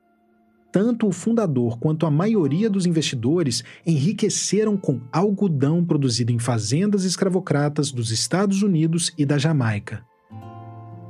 Tanto 0.72 1.06
o 1.06 1.12
fundador 1.12 1.78
quanto 1.78 2.06
a 2.06 2.12
maioria 2.12 2.70
dos 2.70 2.86
investidores 2.86 3.64
enriqueceram 3.86 4.78
com 4.78 5.02
algodão 5.12 5.84
produzido 5.84 6.32
em 6.32 6.40
fazendas 6.40 7.04
escravocratas 7.04 7.92
dos 7.92 8.10
Estados 8.10 8.64
Unidos 8.64 9.12
e 9.18 9.26
da 9.26 9.38
Jamaica. 9.38 10.06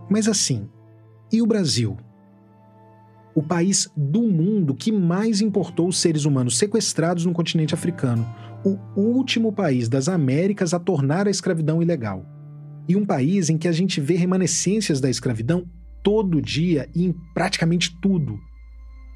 Mas 0.09 0.27
assim, 0.27 0.67
e 1.31 1.41
o 1.41 1.45
Brasil? 1.45 1.95
O 3.35 3.43
país 3.43 3.89
do 3.95 4.23
mundo 4.23 4.73
que 4.73 4.91
mais 4.91 5.41
importou 5.41 5.91
seres 5.91 6.25
humanos 6.25 6.57
sequestrados 6.57 7.25
no 7.25 7.31
continente 7.31 7.73
africano, 7.73 8.27
o 8.65 8.77
último 8.99 9.53
país 9.53 9.87
das 9.87 10.09
Américas 10.09 10.73
a 10.73 10.79
tornar 10.79 11.27
a 11.27 11.31
escravidão 11.31 11.81
ilegal. 11.81 12.25
E 12.89 12.95
um 12.95 13.05
país 13.05 13.49
em 13.49 13.57
que 13.57 13.67
a 13.67 13.71
gente 13.71 14.01
vê 14.01 14.15
remanescências 14.15 14.99
da 14.99 15.09
escravidão 15.09 15.65
todo 16.03 16.41
dia 16.41 16.89
e 16.93 17.05
em 17.05 17.15
praticamente 17.33 17.95
tudo. 18.01 18.37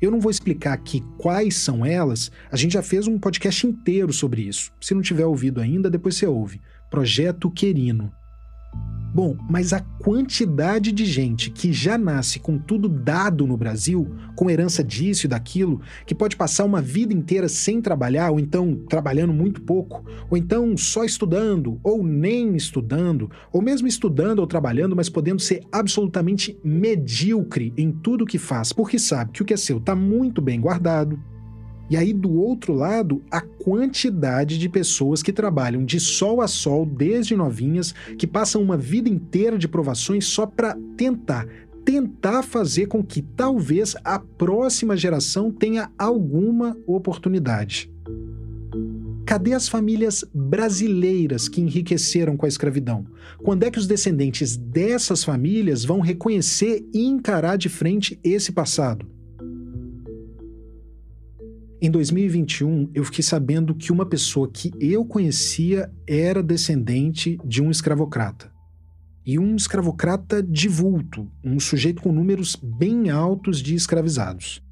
Eu 0.05 0.11
não 0.11 0.19
vou 0.19 0.29
explicar 0.29 0.73
aqui 0.73 1.03
quais 1.17 1.55
são 1.55 1.83
elas, 1.83 2.31
a 2.51 2.55
gente 2.55 2.73
já 2.73 2.83
fez 2.83 3.07
um 3.07 3.17
podcast 3.17 3.65
inteiro 3.65 4.13
sobre 4.13 4.43
isso. 4.43 4.71
Se 4.79 4.93
não 4.93 5.01
tiver 5.01 5.25
ouvido 5.25 5.59
ainda, 5.59 5.89
depois 5.89 6.15
você 6.15 6.27
ouve. 6.27 6.61
Projeto 6.91 7.49
Querino. 7.49 8.13
Bom, 9.15 9.37
mas 9.49 9.71
a 9.71 9.79
quantidade 9.79 10.91
de 10.91 11.05
gente 11.05 11.49
que 11.49 11.71
já 11.71 11.97
nasce 11.97 12.37
com 12.37 12.57
tudo 12.57 12.89
dado 12.89 13.47
no 13.47 13.55
Brasil, 13.55 14.13
com 14.35 14.49
herança 14.49 14.83
disso 14.83 15.25
e 15.25 15.29
daquilo, 15.29 15.79
que 16.05 16.13
pode 16.13 16.35
passar 16.35 16.65
uma 16.65 16.81
vida 16.81 17.13
inteira 17.13 17.47
sem 17.47 17.81
trabalhar, 17.81 18.31
ou 18.31 18.41
então 18.41 18.75
trabalhando 18.89 19.31
muito 19.31 19.61
pouco, 19.61 20.03
ou 20.29 20.35
então 20.35 20.75
só 20.75 21.05
estudando, 21.05 21.79
ou 21.81 22.03
nem 22.03 22.57
estudando, 22.57 23.31
ou 23.53 23.61
mesmo 23.61 23.87
estudando 23.87 24.39
ou 24.39 24.47
trabalhando, 24.47 24.97
mas 24.97 25.07
podendo 25.07 25.41
ser 25.41 25.61
absolutamente 25.71 26.59
medíocre 26.61 27.71
em 27.77 27.93
tudo 27.93 28.25
que 28.25 28.37
faz, 28.37 28.73
porque 28.73 28.99
sabe 28.99 29.31
que 29.31 29.41
o 29.41 29.45
que 29.45 29.53
é 29.53 29.57
seu 29.57 29.77
está 29.77 29.95
muito 29.95 30.41
bem 30.41 30.59
guardado, 30.59 31.17
e 31.89 31.95
aí, 31.95 32.13
do 32.13 32.33
outro 32.33 32.73
lado, 32.73 33.21
a 33.29 33.41
quantidade 33.41 34.57
de 34.57 34.67
pessoas 34.67 35.21
que 35.21 35.31
trabalham 35.31 35.85
de 35.85 35.99
sol 35.99 36.41
a 36.41 36.47
sol 36.47 36.85
desde 36.85 37.35
novinhas, 37.35 37.93
que 38.17 38.25
passam 38.25 38.61
uma 38.61 38.75
vida 38.75 39.07
inteira 39.07 39.57
de 39.57 39.67
provações 39.67 40.25
só 40.25 40.47
para 40.47 40.75
tentar, 40.97 41.47
tentar 41.83 42.41
fazer 42.41 42.87
com 42.87 43.03
que 43.03 43.21
talvez 43.21 43.95
a 44.03 44.17
próxima 44.17 44.97
geração 44.97 45.51
tenha 45.51 45.91
alguma 45.97 46.75
oportunidade. 46.87 47.91
Cadê 49.25 49.53
as 49.53 49.67
famílias 49.67 50.23
brasileiras 50.33 51.47
que 51.47 51.61
enriqueceram 51.61 52.37
com 52.37 52.45
a 52.45 52.49
escravidão? 52.49 53.05
Quando 53.43 53.63
é 53.63 53.71
que 53.71 53.79
os 53.79 53.87
descendentes 53.87 54.55
dessas 54.55 55.23
famílias 55.23 55.83
vão 55.83 55.99
reconhecer 55.99 56.83
e 56.93 57.05
encarar 57.05 57.57
de 57.57 57.69
frente 57.69 58.19
esse 58.23 58.51
passado? 58.51 59.14
Em 61.81 61.91
2021, 61.91 62.89
eu 62.93 63.03
fiquei 63.03 63.23
sabendo 63.23 63.75
que 63.75 63.91
uma 63.91 64.05
pessoa 64.05 64.49
que 64.49 64.71
eu 64.79 65.03
conhecia 65.03 65.91
era 66.07 66.41
descendente 66.41 67.37
de 67.43 67.61
um 67.61 67.69
escravocrata. 67.69 68.49
E 69.25 69.37
um 69.37 69.55
escravocrata 69.55 70.41
de 70.41 70.67
vulto, 70.69 71.29
um 71.43 71.59
sujeito 71.59 72.01
com 72.01 72.11
números 72.11 72.55
bem 72.55 73.09
altos 73.09 73.61
de 73.61 73.75
escravizados. 73.75 74.63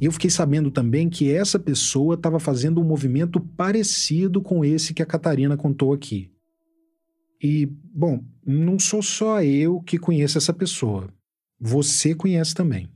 E 0.00 0.04
eu 0.04 0.12
fiquei 0.12 0.30
sabendo 0.30 0.70
também 0.70 1.08
que 1.08 1.32
essa 1.32 1.58
pessoa 1.58 2.14
estava 2.14 2.38
fazendo 2.38 2.80
um 2.80 2.84
movimento 2.84 3.40
parecido 3.40 4.40
com 4.40 4.64
esse 4.64 4.94
que 4.94 5.02
a 5.02 5.06
Catarina 5.06 5.56
contou 5.56 5.92
aqui. 5.92 6.30
E, 7.42 7.66
bom, 7.66 8.24
não 8.46 8.78
sou 8.78 9.02
só 9.02 9.42
eu 9.42 9.80
que 9.80 9.98
conheço 9.98 10.38
essa 10.38 10.52
pessoa. 10.52 11.08
Você 11.58 12.14
conhece 12.14 12.54
também. 12.54 12.88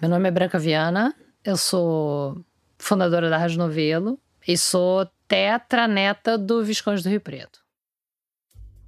Meu 0.00 0.10
nome 0.10 0.28
é 0.28 0.32
Branca 0.32 0.58
Viana, 0.58 1.14
eu 1.44 1.56
sou 1.56 2.44
fundadora 2.78 3.28
da 3.28 3.36
Rádio 3.36 3.58
Novelo 3.58 4.18
e 4.46 4.56
sou 4.56 5.06
tetraneta 5.26 6.36
do 6.38 6.64
Visconde 6.64 7.02
do 7.02 7.08
Rio 7.08 7.20
Preto. 7.20 7.60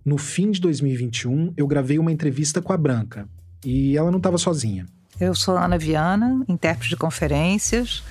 No 0.05 0.19
fim 0.19 0.51
de 0.51 0.61
2021, 0.61 1.55
eu 1.57 1.67
gravei 1.67 1.99
uma 1.99 2.13
entrevista 2.13 2.61
com 2.61 2.73
a 2.73 2.77
Branca 2.77 3.29
e 3.65 3.97
ela 3.97 4.11
não 4.11 4.19
estava 4.19 4.37
sozinha. 4.37 4.87
Eu 5.19 5.35
sou 5.35 5.57
Ana 5.57 5.79
Viana, 5.79 6.45
intérprete 6.49 6.91
de 6.91 6.97
conferências 6.97 8.03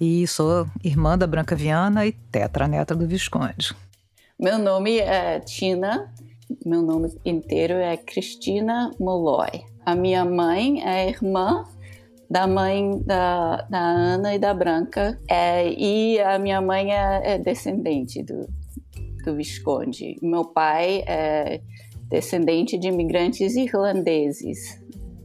e 0.00 0.26
sou 0.26 0.68
irmã 0.82 1.18
da 1.18 1.26
Branca 1.26 1.56
Viana 1.56 2.06
e 2.06 2.12
tetraneta 2.12 2.94
do 2.94 3.06
Visconde. 3.06 3.74
Meu 4.38 4.58
nome 4.58 4.98
é 4.98 5.40
Tina, 5.40 6.12
meu 6.64 6.82
nome 6.82 7.12
inteiro 7.24 7.74
é 7.74 7.96
Cristina 7.96 8.90
Molloy. 8.98 9.64
A 9.84 9.94
minha 9.94 10.24
mãe 10.24 10.82
é 10.86 11.08
irmã 11.08 11.64
da 12.30 12.46
mãe 12.46 13.02
da, 13.04 13.62
da 13.68 13.80
Ana 13.80 14.34
e 14.34 14.38
da 14.38 14.52
Branca. 14.52 15.18
É, 15.28 15.72
e 15.72 16.20
a 16.20 16.38
minha 16.38 16.60
mãe 16.60 16.92
é, 16.92 17.34
é 17.34 17.38
descendente 17.38 18.22
do, 18.22 18.46
do 19.24 19.36
Visconde. 19.36 20.16
Meu 20.22 20.44
pai 20.44 21.04
é 21.06 21.60
descendente 22.08 22.78
de 22.78 22.88
imigrantes 22.88 23.56
irlandeses 23.56 24.80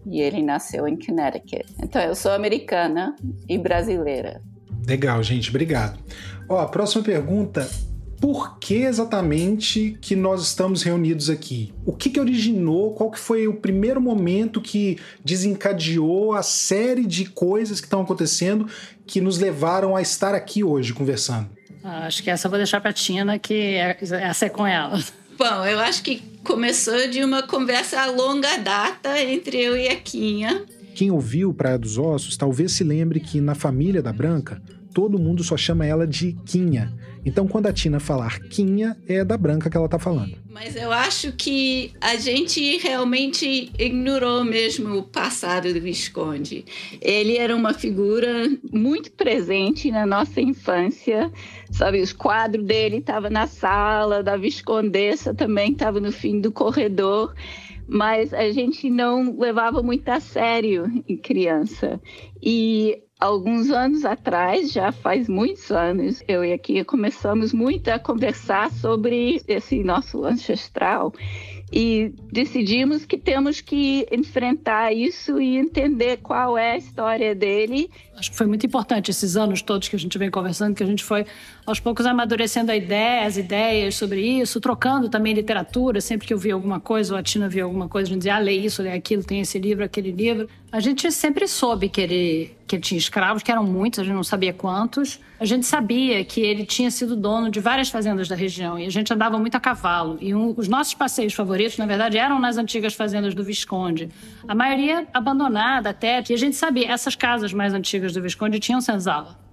e 0.06 0.22
ele 0.22 0.42
nasceu 0.42 0.88
em 0.88 0.98
Connecticut. 0.98 1.66
Então 1.82 2.02
eu 2.02 2.16
sou 2.16 2.32
americana 2.32 3.16
e 3.48 3.58
brasileira. 3.58 4.42
Legal, 4.88 5.22
gente, 5.22 5.50
obrigado. 5.50 6.00
Ó, 6.48 6.58
a 6.60 6.68
próxima 6.68 7.04
pergunta 7.04 7.70
por 8.20 8.60
que 8.60 8.76
exatamente 8.76 9.98
que 10.02 10.16
nós 10.16 10.42
estamos 10.42 10.84
reunidos 10.84 11.30
aqui? 11.30 11.74
O 11.86 11.94
que, 11.94 12.10
que 12.10 12.20
originou? 12.20 12.94
Qual 12.94 13.10
que 13.10 13.20
foi 13.20 13.48
o 13.48 13.54
primeiro 13.54 14.02
momento 14.02 14.62
que 14.62 15.00
desencadeou 15.24 16.34
a 16.34 16.44
série 16.44 17.06
de 17.06 17.26
coisas 17.26 17.80
que 17.80 17.88
estão 17.88 18.02
acontecendo 18.02 18.68
que 19.08 19.22
nos 19.22 19.40
levaram 19.40 19.96
a 19.96 20.02
estar 20.02 20.36
aqui 20.36 20.64
hoje 20.64 20.94
conversando? 20.94 21.50
Ah, 21.84 22.08
acho 22.08 22.22
que 22.22 22.30
essa 22.30 22.48
eu 22.48 22.50
vou 22.50 22.60
deixar 22.60 22.82
para 22.82 22.92
Tina, 22.92 23.40
que 23.40 23.54
é, 23.54 23.98
essa 24.02 24.46
é 24.46 24.50
com 24.50 24.68
ela. 24.68 25.02
Bom, 25.38 25.66
eu 25.66 25.80
acho 25.80 26.04
que 26.04 26.22
começou 26.44 27.08
de 27.10 27.24
uma 27.24 27.44
conversa 27.44 28.02
a 28.02 28.06
longa 28.08 28.58
data 28.58 29.22
entre 29.24 29.58
eu 29.58 29.78
e 29.78 29.88
a 29.88 29.96
Quinha. 29.96 30.66
Quem 30.94 31.10
ouviu 31.10 31.54
Praia 31.54 31.78
dos 31.78 31.98
Ossos 31.98 32.36
talvez 32.36 32.74
se 32.74 32.84
lembre 32.84 33.22
que 33.22 33.40
na 33.40 33.56
família 33.56 34.02
da 34.02 34.12
Branca 34.12 34.62
todo 34.94 35.20
mundo 35.20 35.44
só 35.44 35.56
chama 35.56 35.86
ela 35.86 36.06
de 36.06 36.34
Quinha. 36.46 36.94
Então, 37.26 37.48
quando 37.48 37.68
a 37.68 37.74
Tina 37.74 38.00
falar 38.00 38.40
Quinha, 38.40 38.98
é 39.08 39.24
da 39.24 39.38
Branca 39.38 39.70
que 39.70 39.76
ela 39.76 39.90
tá 39.90 40.00
falando. 40.00 40.38
Mas 40.50 40.76
eu 40.76 40.92
acho 40.92 41.34
que 41.34 41.92
a 42.02 42.16
gente 42.16 42.78
realmente 42.78 43.72
ignorou 43.78 44.44
mesmo 44.44 44.98
o 44.98 45.04
passado 45.04 45.74
do 45.74 45.82
Visconde. 45.82 46.66
Ele 47.02 47.38
era 47.38 47.56
uma 47.56 47.74
figura 47.74 48.50
muito 48.72 49.12
presente 49.12 49.92
na 49.92 50.06
nossa 50.06 50.42
infância. 50.42 51.32
Sabe, 51.72 52.02
os 52.02 52.14
quadros 52.14 52.66
dele 52.66 52.98
estavam 52.98 53.30
na 53.30 53.48
sala, 53.48 54.24
da 54.24 54.38
Viscondessa 54.38 55.34
também 55.34 55.74
estava 55.74 56.00
no 56.00 56.12
fim 56.12 56.40
do 56.40 56.52
corredor 56.52 57.34
mas 57.92 58.34
a 58.36 58.52
gente 58.52 58.88
não 58.88 59.36
levava 59.36 59.82
muito 59.82 60.08
a 60.10 60.20
sério 60.20 60.86
em 61.08 61.18
criança. 61.18 62.00
E 62.42 63.02
alguns 63.20 63.70
anos 63.70 64.06
atrás, 64.06 64.72
já 64.72 64.92
faz 64.94 65.28
muitos 65.28 65.70
anos, 65.72 66.24
eu 66.28 66.44
e 66.44 66.54
a 66.54 66.58
Kia 66.58 66.86
começamos 66.86 67.52
muito 67.52 67.90
a 67.90 68.00
conversar 68.00 68.72
sobre 68.72 69.42
esse 69.46 69.84
nosso 69.84 70.24
ancestral 70.24 71.14
e 71.72 72.14
decidimos 72.32 73.06
que 73.06 73.18
temos 73.18 73.62
que 73.62 74.08
enfrentar 74.12 74.94
isso 74.94 75.40
e 75.40 75.58
entender 75.58 76.18
qual 76.18 76.58
é 76.58 76.72
a 76.72 76.78
história 76.78 77.36
dele. 77.36 77.92
Acho 78.20 78.32
que 78.32 78.38
foi 78.38 78.46
muito 78.46 78.66
importante 78.66 79.10
esses 79.10 79.38
anos 79.38 79.62
todos 79.62 79.88
que 79.88 79.96
a 79.96 80.00
gente 80.00 80.18
vem 80.18 80.30
conversando, 80.30 80.76
que 80.76 80.84
a 80.84 80.86
gente 80.86 81.04
foi 81.04 81.26
aos 81.66 81.80
poucos 81.80 82.06
amadurecendo 82.06 82.72
a 82.72 82.76
ideia, 82.76 83.26
as 83.26 83.38
ideias 83.38 83.96
sobre 83.96 84.22
isso, 84.22 84.60
trocando 84.60 85.08
também 85.08 85.34
literatura, 85.34 86.02
sempre 86.02 86.28
que 86.28 86.34
eu 86.34 86.38
via 86.38 86.54
alguma 86.54 86.80
coisa, 86.80 87.14
ou 87.14 87.20
a 87.20 87.24
Tina 87.24 87.48
via 87.48 87.64
alguma 87.64 87.88
coisa, 87.88 88.10
a 88.10 88.14
gente 88.14 88.20
dizia, 88.20 88.36
ah, 88.36 88.40
lê 88.40 88.54
isso, 88.54 88.82
lê 88.84 88.92
aquilo, 88.92 89.24
tem 89.24 89.40
esse 89.40 89.58
livro, 89.58 89.84
aquele 89.84 90.12
livro. 90.12 90.50
A 90.72 90.80
gente 90.80 91.10
sempre 91.12 91.48
soube 91.48 91.88
que 91.88 92.02
ele, 92.02 92.52
que 92.68 92.76
ele 92.76 92.84
tinha 92.84 92.98
escravos, 92.98 93.42
que 93.42 93.52
eram 93.52 93.64
muitos, 93.64 94.00
a 94.00 94.04
gente 94.04 94.14
não 94.14 94.24
sabia 94.24 94.52
quantos, 94.54 95.20
A 95.40 95.46
gente 95.46 95.66
sabia 95.66 96.24
que 96.26 96.42
ele 96.42 96.66
tinha 96.66 96.92
sido 96.92 97.16
dono 97.16 97.50
de 97.50 97.62
várias 97.62 97.88
fazendas 97.88 98.28
da 98.28 98.36
região 98.36 98.78
e 98.78 98.86
a 98.86 98.90
gente 98.90 99.14
andava 99.14 99.40
muito 99.40 99.56
a 99.56 99.60
cavalo. 99.60 100.18
E 100.20 100.36
um, 100.36 100.54
os 100.58 100.68
nossos 100.68 100.94
passeios 100.94 101.34
favoritos, 101.34 101.78
na 101.78 101.86
verdade, 101.86 102.18
eram 102.18 102.38
nas 102.40 102.58
antigas 102.58 102.94
fazendas 102.94 103.34
do 103.34 103.42
Visconde. 103.42 104.10
A 104.46 104.54
maioria 104.54 105.08
abandonada 105.14 105.92
até. 105.92 106.22
E 106.30 106.34
a 106.34 106.38
gente 106.38 106.58
sabia, 106.58 106.92
essas 106.92 107.16
casas 107.16 107.54
mais 107.54 107.74
antigas 107.74 108.09
do 108.14 108.22
Visconde 108.22 108.60
tinham 108.60 108.82
senzala. 108.82 109.50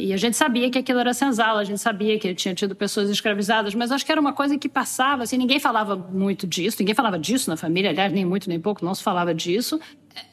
E 0.00 0.14
a 0.14 0.16
gente 0.16 0.34
sabia 0.34 0.70
que 0.70 0.78
aquilo 0.78 0.98
era 0.98 1.12
senzala, 1.12 1.60
a 1.60 1.64
gente 1.64 1.78
sabia 1.78 2.18
que 2.18 2.26
ele 2.26 2.34
tinha 2.34 2.54
tido 2.54 2.74
pessoas 2.74 3.10
escravizadas, 3.10 3.74
mas 3.74 3.92
acho 3.92 4.04
que 4.04 4.10
era 4.10 4.20
uma 4.20 4.32
coisa 4.32 4.56
que 4.56 4.66
passava, 4.66 5.24
assim, 5.24 5.36
ninguém 5.36 5.60
falava 5.60 5.94
muito 5.94 6.46
disso, 6.46 6.78
ninguém 6.80 6.94
falava 6.94 7.18
disso 7.18 7.50
na 7.50 7.56
família, 7.56 7.90
aliás, 7.90 8.10
nem 8.10 8.24
muito 8.24 8.48
nem 8.48 8.58
pouco, 8.58 8.82
não 8.82 8.94
se 8.94 9.02
falava 9.02 9.34
disso. 9.34 9.78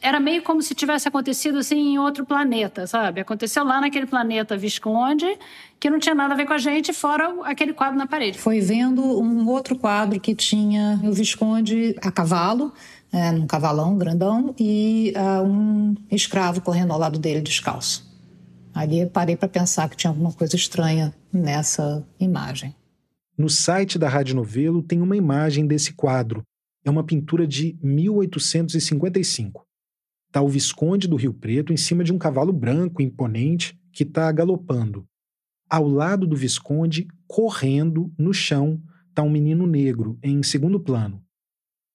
Era 0.01 0.21
meio 0.21 0.41
como 0.41 0.61
se 0.61 0.73
tivesse 0.73 1.09
acontecido 1.09 1.57
assim 1.57 1.93
em 1.93 1.99
outro 1.99 2.25
planeta, 2.25 2.87
sabe? 2.87 3.19
Aconteceu 3.19 3.65
lá 3.65 3.81
naquele 3.81 4.05
planeta 4.05 4.55
Visconde, 4.55 5.37
que 5.79 5.89
não 5.89 5.99
tinha 5.99 6.15
nada 6.15 6.33
a 6.33 6.37
ver 6.37 6.45
com 6.45 6.53
a 6.53 6.57
gente, 6.57 6.93
fora 6.93 7.35
aquele 7.43 7.73
quadro 7.73 7.97
na 7.97 8.07
parede. 8.07 8.37
Foi 8.37 8.61
vendo 8.61 9.01
um 9.01 9.49
outro 9.49 9.75
quadro 9.75 10.17
que 10.17 10.33
tinha 10.33 10.97
o 11.03 11.11
Visconde 11.11 11.93
a 12.01 12.09
cavalo, 12.09 12.73
é, 13.11 13.31
num 13.31 13.47
cavalão 13.47 13.97
grandão, 13.97 14.53
e 14.59 15.13
uh, 15.15 15.43
um 15.43 15.95
escravo 16.11 16.61
correndo 16.61 16.91
ao 16.93 16.99
lado 16.99 17.17
dele 17.19 17.41
descalço. 17.41 18.07
Ali 18.73 19.05
parei 19.07 19.35
para 19.35 19.47
pensar 19.47 19.89
que 19.89 19.97
tinha 19.97 20.11
alguma 20.11 20.31
coisa 20.31 20.55
estranha 20.55 21.13
nessa 21.33 22.05
imagem. 22.19 22.75
No 23.37 23.49
site 23.49 23.97
da 23.97 24.09
Rádio 24.09 24.35
Novelo 24.35 24.81
tem 24.83 25.01
uma 25.01 25.15
imagem 25.15 25.65
desse 25.65 25.93
quadro. 25.93 26.43
É 26.83 26.89
uma 26.89 27.03
pintura 27.03 27.47
de 27.47 27.77
1855. 27.81 29.65
Está 30.27 30.41
o 30.41 30.47
Visconde 30.47 31.07
do 31.07 31.15
Rio 31.15 31.33
Preto 31.33 31.73
em 31.73 31.77
cima 31.77 32.03
de 32.03 32.13
um 32.13 32.17
cavalo 32.17 32.53
branco 32.53 33.01
imponente 33.01 33.79
que 33.91 34.03
está 34.03 34.31
galopando. 34.31 35.05
Ao 35.69 35.87
lado 35.87 36.27
do 36.27 36.35
Visconde, 36.35 37.07
correndo 37.27 38.13
no 38.17 38.33
chão, 38.33 38.81
está 39.09 39.23
um 39.23 39.29
menino 39.29 39.65
negro 39.65 40.17
em 40.21 40.41
segundo 40.43 40.79
plano. 40.79 41.21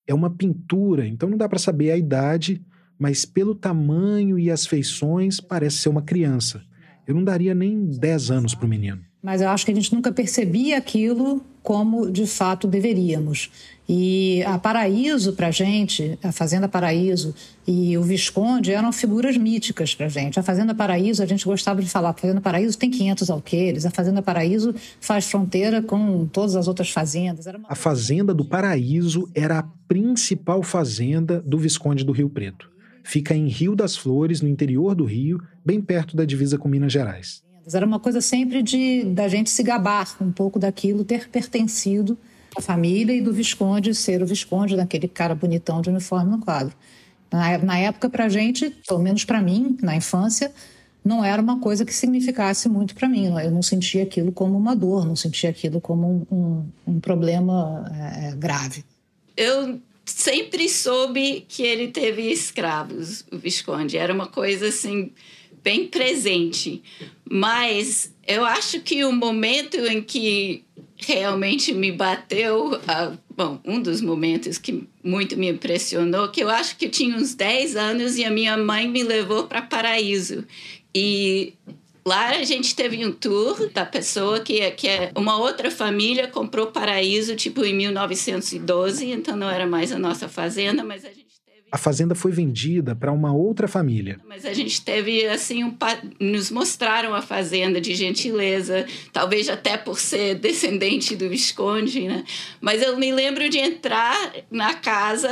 É 0.06 0.14
uma 0.14 0.30
pintura, 0.30 1.06
então 1.06 1.28
não 1.28 1.36
dá 1.36 1.48
para 1.48 1.58
saber 1.58 1.90
a 1.90 1.96
idade, 1.96 2.64
mas 2.98 3.24
pelo 3.24 3.54
tamanho 3.54 4.38
e 4.38 4.50
as 4.50 4.66
feições 4.66 5.40
parece 5.40 5.78
ser 5.78 5.88
uma 5.88 6.02
criança. 6.02 6.62
Eu 7.06 7.14
não 7.14 7.24
daria 7.24 7.54
nem 7.54 7.84
10 7.86 8.30
anos 8.30 8.54
para 8.54 8.66
o 8.66 8.68
menino. 8.68 9.02
Mas 9.22 9.40
eu 9.40 9.48
acho 9.48 9.64
que 9.64 9.72
a 9.72 9.74
gente 9.74 9.94
nunca 9.94 10.12
percebia 10.12 10.78
aquilo 10.78 11.44
como 11.62 12.10
de 12.10 12.26
fato 12.26 12.66
deveríamos. 12.66 13.50
E 13.88 14.42
a 14.44 14.58
Paraíso, 14.58 15.32
para 15.34 15.50
gente, 15.50 16.18
a 16.22 16.32
Fazenda 16.32 16.68
Paraíso 16.68 17.34
e 17.66 17.98
o 17.98 18.02
Visconde 18.02 18.72
eram 18.72 18.92
figuras 18.92 19.36
míticas 19.36 19.94
para 19.94 20.08
gente. 20.08 20.38
A 20.38 20.42
Fazenda 20.42 20.74
Paraíso, 20.74 21.22
a 21.22 21.26
gente 21.26 21.44
gostava 21.44 21.82
de 21.82 21.88
falar, 21.88 22.10
a 22.10 22.14
Fazenda 22.14 22.40
Paraíso 22.40 22.78
tem 22.78 22.90
500 22.90 23.28
alqueires, 23.28 23.84
a 23.84 23.90
Fazenda 23.90 24.22
Paraíso 24.22 24.74
faz 25.00 25.26
fronteira 25.26 25.82
com 25.82 26.26
todas 26.26 26.56
as 26.56 26.68
outras 26.68 26.90
fazendas. 26.90 27.46
Uma... 27.46 27.66
A 27.68 27.74
Fazenda 27.74 28.32
do 28.32 28.44
Paraíso 28.44 29.28
era 29.34 29.58
a 29.58 29.62
principal 29.86 30.62
fazenda 30.62 31.40
do 31.40 31.58
Visconde 31.58 32.04
do 32.04 32.12
Rio 32.12 32.30
Preto. 32.30 32.70
Fica 33.02 33.34
em 33.34 33.48
Rio 33.48 33.74
das 33.74 33.96
Flores, 33.96 34.40
no 34.40 34.48
interior 34.48 34.94
do 34.94 35.04
Rio, 35.04 35.42
bem 35.64 35.80
perto 35.80 36.16
da 36.16 36.24
divisa 36.24 36.56
com 36.56 36.68
Minas 36.68 36.92
Gerais. 36.92 37.42
Era 37.72 37.86
uma 37.86 38.00
coisa 38.00 38.20
sempre 38.20 38.62
de 38.62 39.04
da 39.04 39.28
gente 39.28 39.50
se 39.50 39.62
gabar 39.62 40.16
um 40.20 40.32
pouco 40.32 40.58
daquilo, 40.58 41.04
ter 41.04 41.28
pertencido 41.28 42.18
à 42.56 42.60
família 42.60 43.12
e 43.12 43.20
do 43.20 43.32
Visconde 43.32 43.94
ser 43.94 44.22
o 44.22 44.26
Visconde, 44.26 44.76
daquele 44.76 45.08
cara 45.08 45.34
bonitão 45.34 45.80
de 45.80 45.90
uniforme 45.90 46.30
no 46.30 46.38
quadro. 46.38 46.74
Na, 47.30 47.58
na 47.58 47.78
época, 47.78 48.10
para 48.10 48.24
a 48.26 48.28
gente, 48.28 48.70
pelo 48.86 49.00
menos 49.00 49.24
para 49.24 49.40
mim, 49.40 49.76
na 49.80 49.96
infância, 49.96 50.52
não 51.04 51.24
era 51.24 51.40
uma 51.40 51.58
coisa 51.58 51.84
que 51.84 51.94
significasse 51.94 52.68
muito 52.68 52.94
para 52.94 53.08
mim. 53.08 53.26
Eu 53.42 53.50
não 53.50 53.62
sentia 53.62 54.02
aquilo 54.02 54.32
como 54.32 54.56
uma 54.56 54.76
dor, 54.76 55.06
não 55.06 55.16
sentia 55.16 55.50
aquilo 55.50 55.80
como 55.80 56.26
um, 56.30 56.36
um, 56.36 56.92
um 56.94 57.00
problema 57.00 57.90
é, 57.94 58.34
grave. 58.36 58.84
Eu 59.36 59.80
sempre 60.04 60.68
soube 60.68 61.44
que 61.48 61.62
ele 61.62 61.88
teve 61.88 62.30
escravos, 62.30 63.24
o 63.32 63.38
Visconde. 63.38 63.96
Era 63.96 64.12
uma 64.12 64.26
coisa 64.26 64.68
assim 64.68 65.10
bem 65.62 65.86
presente. 65.86 66.82
Mas 67.28 68.14
eu 68.26 68.44
acho 68.44 68.80
que 68.80 69.04
o 69.04 69.12
momento 69.12 69.76
em 69.78 70.02
que 70.02 70.64
realmente 70.96 71.72
me 71.72 71.90
bateu, 71.90 72.74
uh, 72.74 73.18
bom, 73.34 73.60
um 73.64 73.80
dos 73.80 74.00
momentos 74.00 74.58
que 74.58 74.86
muito 75.02 75.36
me 75.36 75.48
impressionou, 75.48 76.28
que 76.28 76.42
eu 76.42 76.48
acho 76.48 76.76
que 76.76 76.86
eu 76.86 76.90
tinha 76.90 77.16
uns 77.16 77.34
10 77.34 77.76
anos 77.76 78.16
e 78.16 78.24
a 78.24 78.30
minha 78.30 78.56
mãe 78.56 78.88
me 78.88 79.02
levou 79.02 79.44
para 79.44 79.62
Paraíso. 79.62 80.44
E 80.94 81.54
Lá 82.04 82.30
a 82.30 82.42
gente 82.42 82.74
teve 82.74 83.04
um 83.06 83.12
tour 83.12 83.70
da 83.70 83.86
pessoa 83.86 84.40
que, 84.40 84.60
é, 84.60 84.72
que 84.72 84.88
é 84.88 85.12
uma 85.16 85.38
outra 85.38 85.70
família 85.70 86.26
comprou 86.26 86.66
paraíso 86.66 87.36
tipo 87.36 87.64
em 87.64 87.74
1912, 87.74 89.06
então 89.06 89.36
não 89.36 89.48
era 89.48 89.66
mais 89.66 89.92
a 89.92 89.98
nossa 89.98 90.28
fazenda, 90.28 90.82
mas 90.82 91.04
a 91.04 91.08
gente. 91.08 91.31
A 91.72 91.78
fazenda 91.78 92.14
foi 92.14 92.30
vendida 92.30 92.94
para 92.94 93.10
uma 93.10 93.32
outra 93.32 93.66
família. 93.66 94.20
Mas 94.28 94.44
a 94.44 94.52
gente 94.52 94.82
teve 94.82 95.26
assim 95.26 95.64
um 95.64 95.74
nos 96.20 96.50
mostraram 96.50 97.14
a 97.14 97.22
fazenda 97.22 97.80
de 97.80 97.94
gentileza, 97.94 98.86
talvez 99.10 99.48
até 99.48 99.78
por 99.78 99.98
ser 99.98 100.34
descendente 100.34 101.16
do 101.16 101.30
Visconde, 101.30 102.02
né? 102.02 102.24
Mas 102.60 102.82
eu 102.82 102.98
me 102.98 103.10
lembro 103.10 103.48
de 103.48 103.56
entrar 103.56 104.34
na 104.50 104.74
casa 104.74 105.30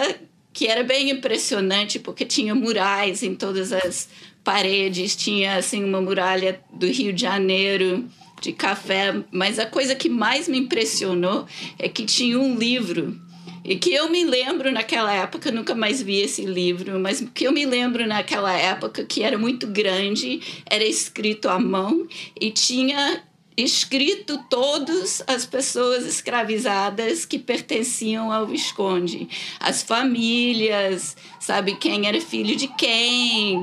que 0.51 0.67
era 0.67 0.83
bem 0.83 1.11
impressionante 1.11 1.99
porque 1.99 2.25
tinha 2.25 2.55
murais 2.55 3.23
em 3.23 3.35
todas 3.35 3.71
as 3.71 4.09
paredes, 4.43 5.15
tinha 5.15 5.57
assim 5.57 5.85
uma 5.85 6.01
muralha 6.01 6.59
do 6.73 6.87
Rio 6.87 7.13
de 7.13 7.21
Janeiro 7.21 8.09
de 8.41 8.53
café, 8.53 9.23
mas 9.31 9.59
a 9.59 9.67
coisa 9.67 9.95
que 9.95 10.09
mais 10.09 10.49
me 10.49 10.59
impressionou 10.59 11.47
é 11.79 11.87
que 11.89 12.07
tinha 12.07 12.41
um 12.41 12.57
livro 12.57 13.21
e 13.65 13.77
que 13.77 13.93
eu 13.93 14.11
me 14.11 14.25
lembro 14.25 14.71
naquela 14.73 15.13
época, 15.13 15.51
nunca 15.51 15.75
mais 15.75 16.03
vi 16.03 16.21
esse 16.21 16.45
livro, 16.45 16.99
mas 16.99 17.25
que 17.35 17.45
eu 17.45 17.53
me 17.53 17.67
lembro 17.67 18.07
naquela 18.07 18.53
época 18.53 19.05
que 19.05 19.23
era 19.23 19.39
muito 19.39 19.67
grande, 19.67 20.41
era 20.67 20.85
escrito 20.85 21.49
à 21.49 21.59
mão 21.59 22.07
e 22.41 22.51
tinha 22.51 23.23
escrito 23.57 24.39
todas 24.49 25.23
as 25.27 25.45
pessoas 25.45 26.07
escravizadas 26.07 27.27
que 27.27 27.39
pertenciam 27.39 28.33
ao 28.33 28.47
Visconde, 28.47 29.29
as 29.59 29.83
famílias, 29.83 31.17
sabe 31.39 31.77
quem 31.77 32.07
era 32.07 32.21
filho 32.21 32.57
de 32.57 32.69
quem, 32.69 33.63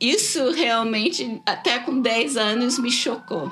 isso 0.00 0.50
realmente, 0.52 1.40
até 1.46 1.78
com 1.78 2.00
10 2.00 2.36
anos, 2.36 2.78
me 2.78 2.90
chocou. 2.90 3.50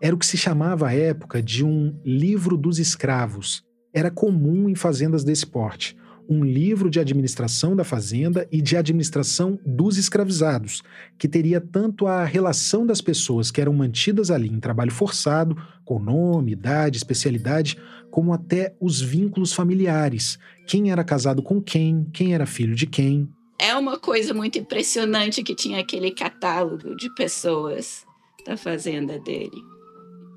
Era 0.00 0.14
o 0.14 0.18
que 0.18 0.26
se 0.26 0.38
chamava 0.38 0.88
à 0.88 0.94
época 0.94 1.42
de 1.42 1.64
um 1.64 1.98
livro 2.04 2.56
dos 2.56 2.78
escravos. 2.78 3.62
Era 3.92 4.10
comum 4.10 4.68
em 4.68 4.74
fazendas 4.74 5.24
desse 5.24 5.46
porte. 5.46 5.96
Um 6.28 6.44
livro 6.44 6.88
de 6.88 7.00
administração 7.00 7.74
da 7.74 7.82
fazenda 7.82 8.46
e 8.52 8.62
de 8.62 8.76
administração 8.76 9.58
dos 9.66 9.98
escravizados, 9.98 10.82
que 11.18 11.26
teria 11.26 11.60
tanto 11.60 12.06
a 12.06 12.24
relação 12.24 12.86
das 12.86 13.00
pessoas 13.00 13.50
que 13.50 13.60
eram 13.60 13.72
mantidas 13.72 14.30
ali 14.30 14.48
em 14.48 14.60
trabalho 14.60 14.92
forçado, 14.92 15.56
com 15.84 15.98
nome, 15.98 16.52
idade, 16.52 16.98
especialidade, 16.98 17.76
como 18.10 18.32
até 18.32 18.76
os 18.80 19.00
vínculos 19.00 19.52
familiares. 19.52 20.38
Quem 20.66 20.92
era 20.92 21.02
casado 21.02 21.42
com 21.42 21.60
quem, 21.60 22.06
quem 22.12 22.32
era 22.32 22.46
filho 22.46 22.76
de 22.76 22.86
quem, 22.86 23.28
é 23.60 23.76
uma 23.76 23.98
coisa 23.98 24.32
muito 24.32 24.58
impressionante 24.58 25.42
que 25.42 25.54
tinha 25.54 25.80
aquele 25.80 26.12
catálogo 26.12 26.96
de 26.96 27.14
pessoas 27.14 28.06
da 28.46 28.56
fazenda 28.56 29.18
dele. 29.18 29.62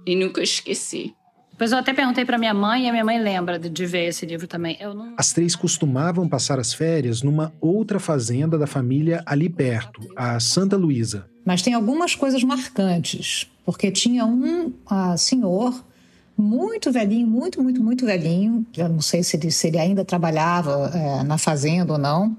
E 0.06 0.14
nunca 0.14 0.44
esqueci. 0.44 1.16
Depois 1.64 1.72
eu 1.72 1.78
até 1.78 1.94
perguntei 1.94 2.26
para 2.26 2.38
minha 2.38 2.54
mãe 2.54 2.84
e 2.84 2.90
a 2.90 2.92
minha 2.92 3.06
mãe 3.06 3.18
lembra 3.18 3.58
de, 3.58 3.70
de 3.70 3.86
ver 3.86 4.10
esse 4.10 4.26
livro 4.26 4.46
também. 4.48 4.78
Não... 4.82 5.14
As 5.16 5.32
três 5.32 5.56
costumavam 5.56 6.28
passar 6.28 6.60
as 6.60 6.74
férias 6.74 7.22
numa 7.22 7.54
outra 7.62 8.02
fazenda 8.02 8.58
da 8.58 8.68
família 8.68 9.24
ali 9.26 9.48
perto, 9.48 10.02
a 10.14 10.42
Santa 10.42 10.76
Luísa. 10.76 11.26
Mas 11.46 11.62
tem 11.62 11.74
algumas 11.74 12.16
coisas 12.16 12.44
marcantes, 12.44 13.50
porque 13.66 13.90
tinha 13.92 14.26
um 14.26 14.74
uh, 14.92 15.18
senhor 15.18 15.74
muito 16.38 16.92
velhinho, 16.92 17.26
muito, 17.26 17.64
muito, 17.64 17.82
muito 17.82 18.06
velhinho. 18.06 18.68
Já 18.74 18.90
não 18.90 19.00
sei 19.00 19.24
se 19.24 19.38
ele, 19.38 19.50
se 19.50 19.68
ele 19.68 19.80
ainda 19.80 20.04
trabalhava 20.04 20.92
é, 20.94 21.24
na 21.24 21.38
fazenda 21.38 21.94
ou 21.94 21.98
não. 21.98 22.36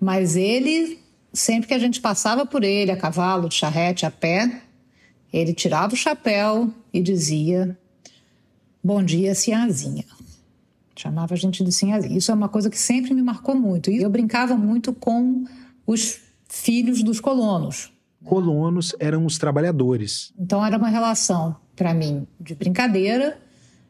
Mas 0.00 0.34
ele, 0.34 0.98
sempre 1.32 1.68
que 1.68 1.74
a 1.74 1.78
gente 1.78 2.00
passava 2.00 2.44
por 2.44 2.64
ele, 2.64 2.90
a 2.90 2.96
cavalo, 2.96 3.48
de 3.48 3.54
charrete, 3.54 4.04
a 4.04 4.10
pé, 4.10 4.60
ele 5.32 5.54
tirava 5.54 5.94
o 5.94 5.96
chapéu 5.96 6.68
e 6.92 7.00
dizia: 7.00 7.78
Bom 8.82 9.02
dia, 9.02 9.34
Sinhazinha. 9.34 10.04
Chamava 10.96 11.34
a 11.34 11.36
gente 11.36 11.62
de 11.62 11.70
Sinhazinha. 11.70 12.16
Isso 12.16 12.30
é 12.30 12.34
uma 12.34 12.48
coisa 12.48 12.70
que 12.70 12.78
sempre 12.78 13.12
me 13.12 13.20
marcou 13.20 13.54
muito. 13.54 13.90
E 13.90 14.00
eu 14.02 14.08
brincava 14.08 14.56
muito 14.56 14.94
com 14.94 15.44
os 15.86 16.18
filhos 16.48 17.02
dos 17.02 17.20
colonos. 17.20 17.92
Colonos 18.24 18.94
eram 18.98 19.26
os 19.26 19.36
trabalhadores. 19.36 20.32
Então 20.38 20.64
era 20.64 20.78
uma 20.78 20.88
relação, 20.88 21.56
para 21.76 21.92
mim, 21.92 22.26
de 22.40 22.54
brincadeira 22.54 23.38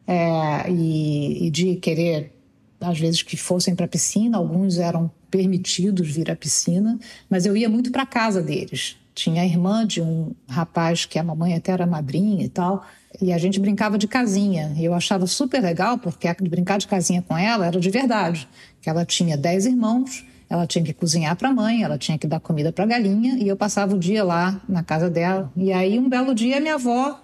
é, 0.05 0.69
e, 0.69 1.47
e 1.47 1.49
de 1.49 1.75
querer, 1.77 2.33
às 2.79 2.99
vezes, 2.99 3.21
que 3.21 3.37
fossem 3.37 3.73
para 3.73 3.85
a 3.85 3.89
piscina. 3.89 4.37
Alguns 4.37 4.77
eram 4.77 5.09
permitidos 5.29 6.09
vir 6.09 6.29
à 6.29 6.35
piscina, 6.35 6.99
mas 7.29 7.45
eu 7.45 7.55
ia 7.55 7.69
muito 7.69 7.91
para 7.91 8.05
casa 8.05 8.41
deles. 8.41 8.97
tinha 9.15 9.41
a 9.41 9.45
irmã 9.45 9.87
de 9.87 10.01
um 10.01 10.33
rapaz 10.49 11.05
que 11.05 11.17
a 11.17 11.23
mamãe 11.23 11.55
até 11.55 11.71
era 11.71 11.85
madrinha 11.85 12.43
e 12.43 12.49
tal. 12.49 12.85
E 13.19 13.33
a 13.33 13.37
gente 13.37 13.59
brincava 13.59 13.97
de 13.97 14.07
casinha. 14.07 14.73
E 14.77 14.85
eu 14.85 14.93
achava 14.93 15.25
super 15.27 15.61
legal, 15.61 15.97
porque 15.97 16.33
brincar 16.41 16.77
de 16.77 16.87
casinha 16.87 17.21
com 17.21 17.37
ela 17.37 17.65
era 17.65 17.79
de 17.79 17.89
verdade. 17.89 18.47
Que 18.81 18.89
ela 18.89 19.05
tinha 19.05 19.35
dez 19.35 19.65
irmãos, 19.65 20.25
ela 20.49 20.67
tinha 20.67 20.83
que 20.83 20.93
cozinhar 20.93 21.35
para 21.35 21.49
a 21.49 21.53
mãe, 21.53 21.83
ela 21.83 21.97
tinha 21.97 22.17
que 22.17 22.27
dar 22.27 22.39
comida 22.39 22.71
para 22.71 22.83
a 22.83 22.87
galinha, 22.87 23.35
e 23.35 23.47
eu 23.47 23.55
passava 23.55 23.95
o 23.95 23.99
dia 23.99 24.23
lá 24.23 24.61
na 24.67 24.83
casa 24.83 25.09
dela. 25.09 25.51
E 25.55 25.71
aí, 25.71 25.97
um 25.97 26.09
belo 26.09 26.35
dia, 26.35 26.59
minha 26.59 26.75
avó, 26.75 27.19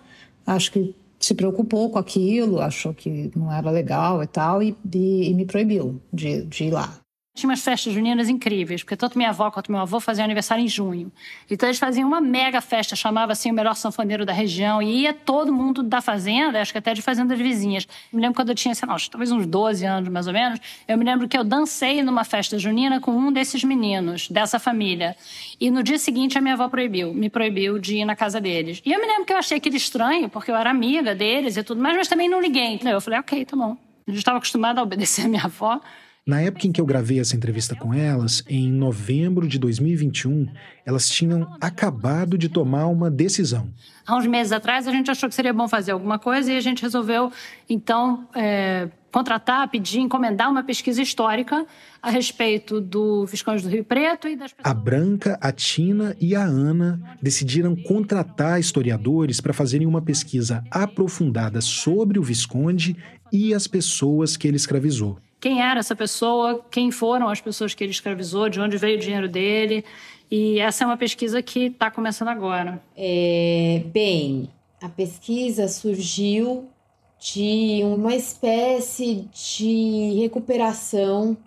acho 0.45 0.71
que 0.71 0.95
se 1.19 1.33
preocupou 1.33 1.89
com 1.89 1.99
aquilo, 1.99 2.61
achou 2.61 2.93
que 2.93 3.31
não 3.35 3.51
era 3.51 3.69
legal 3.69 4.23
e 4.23 4.27
tal, 4.27 4.63
e, 4.63 4.75
e, 4.93 5.29
e 5.29 5.33
me 5.33 5.45
proibiu 5.45 6.01
de, 6.13 6.43
de 6.45 6.65
ir 6.65 6.71
lá. 6.71 6.99
Tinha 7.37 7.51
umas 7.51 7.63
festas 7.63 7.93
juninas 7.93 8.29
incríveis, 8.29 8.81
porque 8.81 8.97
tanto 8.97 9.15
minha 9.15 9.29
avó 9.29 9.51
quanto 9.51 9.71
meu 9.71 9.79
avô 9.79 9.99
faziam 9.99 10.25
aniversário 10.25 10.63
em 10.63 10.67
junho. 10.67 11.11
Então 11.47 11.69
eles 11.69 11.77
faziam 11.77 12.07
uma 12.07 12.19
mega 12.19 12.59
festa, 12.61 12.95
chamava 12.95 13.31
assim 13.31 13.51
o 13.51 13.53
melhor 13.53 13.75
sanfoneiro 13.75 14.25
da 14.25 14.33
região, 14.33 14.81
e 14.81 15.03
ia 15.03 15.13
todo 15.13 15.53
mundo 15.53 15.83
da 15.83 16.01
fazenda, 16.01 16.59
acho 16.59 16.71
que 16.71 16.79
até 16.79 16.95
de 16.95 17.01
fazendas 17.03 17.37
vizinhas. 17.37 17.87
Me 18.11 18.19
lembro 18.19 18.35
quando 18.35 18.49
eu 18.49 18.55
tinha, 18.55 18.73
sei 18.73 18.89
lá, 18.89 18.97
talvez 19.11 19.31
uns 19.31 19.45
12 19.45 19.85
anos 19.85 20.09
mais 20.09 20.25
ou 20.25 20.33
menos, 20.33 20.59
eu 20.87 20.97
me 20.97 21.05
lembro 21.05 21.27
que 21.27 21.37
eu 21.37 21.43
dancei 21.43 22.01
numa 22.01 22.23
festa 22.23 22.57
junina 22.57 22.99
com 22.99 23.11
um 23.11 23.31
desses 23.31 23.63
meninos, 23.63 24.27
dessa 24.29 24.57
família. 24.57 25.15
E 25.61 25.69
no 25.69 25.83
dia 25.83 25.99
seguinte 25.99 26.39
a 26.39 26.41
minha 26.41 26.55
avó 26.55 26.67
proibiu, 26.67 27.13
me 27.13 27.29
proibiu 27.29 27.77
de 27.77 27.97
ir 27.97 28.05
na 28.05 28.15
casa 28.15 28.41
deles. 28.41 28.81
E 28.83 28.91
eu 28.91 28.99
me 28.99 29.05
lembro 29.05 29.25
que 29.25 29.33
eu 29.33 29.37
achei 29.37 29.57
aquele 29.57 29.77
estranho, 29.77 30.27
porque 30.27 30.49
eu 30.49 30.55
era 30.55 30.71
amiga 30.71 31.13
deles 31.13 31.55
e 31.55 31.61
tudo 31.61 31.79
mais, 31.79 31.95
mas 31.95 32.07
também 32.07 32.27
não 32.27 32.41
liguei. 32.41 32.79
Eu 32.83 32.99
falei, 32.99 33.19
ok, 33.19 33.45
tá 33.45 33.55
bom. 33.55 33.77
Eu 34.07 34.15
estava 34.15 34.39
acostumada 34.39 34.79
a 34.79 34.83
obedecer 34.83 35.25
a 35.25 35.27
minha 35.27 35.43
avó. 35.43 35.79
Na 36.27 36.41
época 36.41 36.67
em 36.67 36.73
que 36.73 36.81
eu 36.81 36.85
gravei 36.85 37.21
essa 37.21 37.37
entrevista 37.37 37.73
com 37.73 37.93
elas, 37.93 38.43
em 38.49 38.69
novembro 38.69 39.47
de 39.47 39.57
2021, 39.57 40.45
elas 40.85 41.09
tinham 41.09 41.47
acabado 41.61 42.37
de 42.37 42.49
tomar 42.49 42.87
uma 42.87 43.09
decisão. 43.09 43.69
Há 44.05 44.17
uns 44.17 44.27
meses 44.27 44.51
atrás, 44.51 44.85
a 44.89 44.91
gente 44.91 45.09
achou 45.09 45.29
que 45.29 45.35
seria 45.35 45.53
bom 45.53 45.69
fazer 45.69 45.91
alguma 45.91 46.19
coisa 46.19 46.51
e 46.51 46.57
a 46.57 46.59
gente 46.59 46.81
resolveu, 46.81 47.31
então, 47.69 48.27
é, 48.35 48.89
contratar, 49.09 49.69
pedir, 49.69 50.01
encomendar 50.01 50.51
uma 50.51 50.63
pesquisa 50.63 51.01
histórica 51.01 51.65
a 52.01 52.09
respeito 52.09 52.81
do 52.81 53.25
Visconde 53.25 53.63
do 53.63 53.69
Rio 53.69 53.85
Preto 53.85 54.27
e 54.27 54.35
das 54.35 54.53
A 54.61 54.73
Branca, 54.73 55.39
a 55.39 55.53
Tina 55.53 56.13
e 56.19 56.35
a 56.35 56.43
Ana 56.43 57.01
decidiram 57.21 57.73
contratar 57.73 58.59
historiadores 58.59 59.39
para 59.39 59.53
fazerem 59.53 59.87
uma 59.87 60.01
pesquisa 60.01 60.61
aprofundada 60.69 61.61
sobre 61.61 62.19
o 62.19 62.23
Visconde 62.23 62.97
e 63.31 63.53
as 63.53 63.65
pessoas 63.65 64.35
que 64.35 64.45
ele 64.45 64.57
escravizou 64.57 65.17
quem 65.39 65.61
era 65.61 65.79
essa 65.79 65.95
pessoa, 65.95 66.65
quem 66.71 66.91
foram 66.91 67.29
as 67.29 67.39
pessoas 67.39 67.73
que 67.73 67.83
ele 67.83 67.91
escravizou, 67.91 68.49
de 68.49 68.59
onde 68.59 68.77
veio 68.77 68.97
o 68.97 69.01
dinheiro 69.01 69.29
dele. 69.29 69.83
E 70.29 70.59
essa 70.59 70.83
é 70.83 70.87
uma 70.87 70.97
pesquisa 70.97 71.41
que 71.41 71.67
está 71.67 71.89
começando 71.89 72.29
agora. 72.29 72.81
É, 72.95 73.83
bem, 73.85 74.49
a 74.81 74.89
pesquisa 74.89 75.67
surgiu 75.67 76.69
de 77.19 77.81
uma 77.83 78.15
espécie 78.15 79.27
de 79.33 80.19
recuperação 80.21 81.37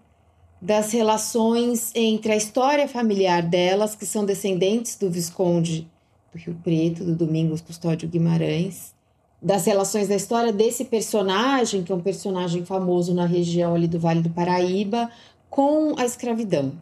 das 0.60 0.92
relações 0.92 1.90
entre 1.94 2.32
a 2.32 2.36
história 2.36 2.86
familiar 2.86 3.42
delas, 3.42 3.94
que 3.94 4.04
são 4.04 4.24
descendentes 4.24 4.96
do 4.96 5.10
Visconde 5.10 5.88
do 6.32 6.38
Rio 6.38 6.54
Preto, 6.62 7.04
do 7.04 7.14
Domingos 7.14 7.60
Custódio 7.60 8.08
Guimarães, 8.08 8.94
das 9.42 9.64
relações 9.64 10.08
da 10.08 10.14
história 10.14 10.52
desse 10.52 10.84
personagem, 10.84 11.82
que 11.82 11.90
é 11.90 11.94
um 11.94 12.00
personagem 12.00 12.64
famoso 12.64 13.14
na 13.14 13.24
região 13.24 13.74
ali 13.74 13.88
do 13.88 13.98
Vale 13.98 14.20
do 14.20 14.30
Paraíba, 14.30 15.10
com 15.48 15.94
a 15.98 16.04
escravidão. 16.04 16.72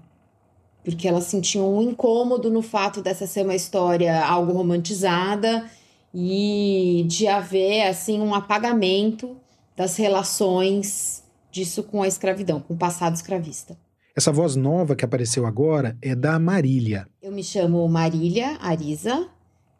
Porque 0.84 1.06
elas 1.06 1.24
sentiam 1.24 1.76
um 1.76 1.82
incômodo 1.82 2.50
no 2.50 2.62
fato 2.62 3.00
dessa 3.00 3.26
ser 3.26 3.44
uma 3.44 3.54
história 3.54 4.24
algo 4.24 4.52
romantizada 4.52 5.70
e 6.12 7.04
de 7.06 7.28
haver 7.28 7.82
assim 7.82 8.20
um 8.20 8.34
apagamento 8.34 9.36
das 9.76 9.96
relações 9.96 11.22
disso 11.50 11.82
com 11.82 12.02
a 12.02 12.08
escravidão, 12.08 12.60
com 12.60 12.74
o 12.74 12.76
passado 12.76 13.14
escravista. 13.14 13.76
Essa 14.16 14.32
voz 14.32 14.56
nova 14.56 14.96
que 14.96 15.04
apareceu 15.04 15.46
agora 15.46 15.96
é 16.02 16.14
da 16.14 16.38
Marília. 16.38 17.06
Eu 17.22 17.30
me 17.30 17.44
chamo 17.44 17.88
Marília 17.88 18.58
Ariza, 18.60 19.28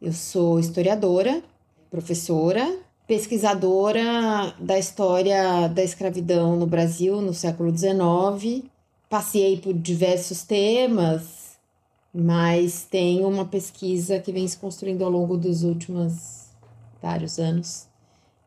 eu 0.00 0.12
sou 0.12 0.60
historiadora 0.60 1.42
professora, 1.90 2.78
pesquisadora 3.06 4.54
da 4.58 4.78
história 4.78 5.68
da 5.68 5.82
escravidão 5.82 6.56
no 6.56 6.66
Brasil 6.66 7.20
no 7.20 7.32
século 7.32 7.76
XIX. 7.76 8.64
Passei 9.08 9.56
por 9.56 9.72
diversos 9.72 10.42
temas, 10.42 11.56
mas 12.14 12.86
tenho 12.90 13.26
uma 13.26 13.44
pesquisa 13.44 14.18
que 14.18 14.32
vem 14.32 14.46
se 14.46 14.58
construindo 14.58 15.02
ao 15.02 15.10
longo 15.10 15.36
dos 15.36 15.62
últimos 15.62 16.48
vários 17.00 17.38
anos 17.38 17.88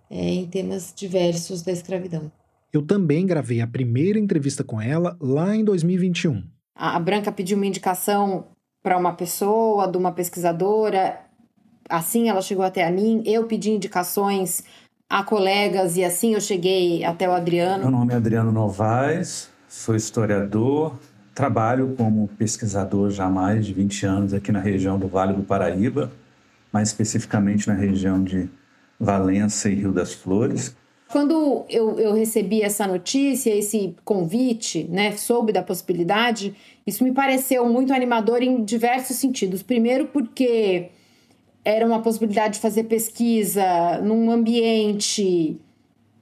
é, 0.09 0.33
em 0.33 0.45
temas 0.45 0.93
diversos 0.95 1.61
da 1.61 1.71
escravidão. 1.71 2.31
Eu 2.71 2.85
também 2.85 3.25
gravei 3.25 3.61
a 3.61 3.67
primeira 3.67 4.19
entrevista 4.19 4.63
com 4.63 4.79
ela 4.79 5.17
lá 5.19 5.55
em 5.55 5.63
2021. 5.63 6.43
A 6.75 6.99
Branca 6.99 7.31
pediu 7.31 7.57
uma 7.57 7.65
indicação 7.65 8.45
para 8.83 8.97
uma 8.97 9.13
pessoa, 9.13 9.87
de 9.87 9.97
uma 9.97 10.11
pesquisadora, 10.11 11.19
assim 11.91 12.29
ela 12.29 12.41
chegou 12.41 12.63
até 12.63 12.87
a 12.87 12.91
mim, 12.91 13.21
eu 13.25 13.43
pedi 13.43 13.71
indicações 13.71 14.63
a 15.09 15.23
colegas 15.23 15.97
e 15.97 16.03
assim 16.03 16.33
eu 16.33 16.41
cheguei 16.41 17.03
até 17.03 17.27
o 17.27 17.33
Adriano. 17.33 17.83
Meu 17.83 17.91
nome 17.91 18.13
é 18.13 18.15
Adriano 18.15 18.51
Novaes, 18.51 19.49
sou 19.67 19.95
historiador, 19.95 20.95
trabalho 21.35 21.93
como 21.97 22.29
pesquisador 22.29 23.11
já 23.11 23.25
há 23.25 23.29
mais 23.29 23.65
de 23.65 23.73
20 23.73 24.05
anos 24.05 24.33
aqui 24.33 24.51
na 24.51 24.59
região 24.59 24.97
do 24.97 25.07
Vale 25.07 25.33
do 25.33 25.43
Paraíba, 25.43 26.09
mais 26.71 26.87
especificamente 26.87 27.67
na 27.67 27.73
região 27.73 28.23
de 28.23 28.49
Valença 28.97 29.69
e 29.69 29.75
Rio 29.75 29.91
das 29.91 30.13
Flores. 30.13 30.75
Quando 31.09 31.65
eu, 31.69 31.99
eu 31.99 32.13
recebi 32.13 32.61
essa 32.61 32.87
notícia, 32.87 33.53
esse 33.53 33.93
convite, 34.05 34.85
né, 34.89 35.11
soube 35.17 35.51
da 35.51 35.61
possibilidade, 35.61 36.55
isso 36.87 37.03
me 37.03 37.11
pareceu 37.11 37.67
muito 37.67 37.93
animador 37.93 38.41
em 38.41 38.63
diversos 38.63 39.17
sentidos. 39.17 39.61
Primeiro, 39.61 40.05
porque 40.07 40.89
era 41.63 41.85
uma 41.85 42.01
possibilidade 42.01 42.55
de 42.55 42.59
fazer 42.59 42.83
pesquisa 42.85 43.99
num 44.03 44.31
ambiente 44.31 45.57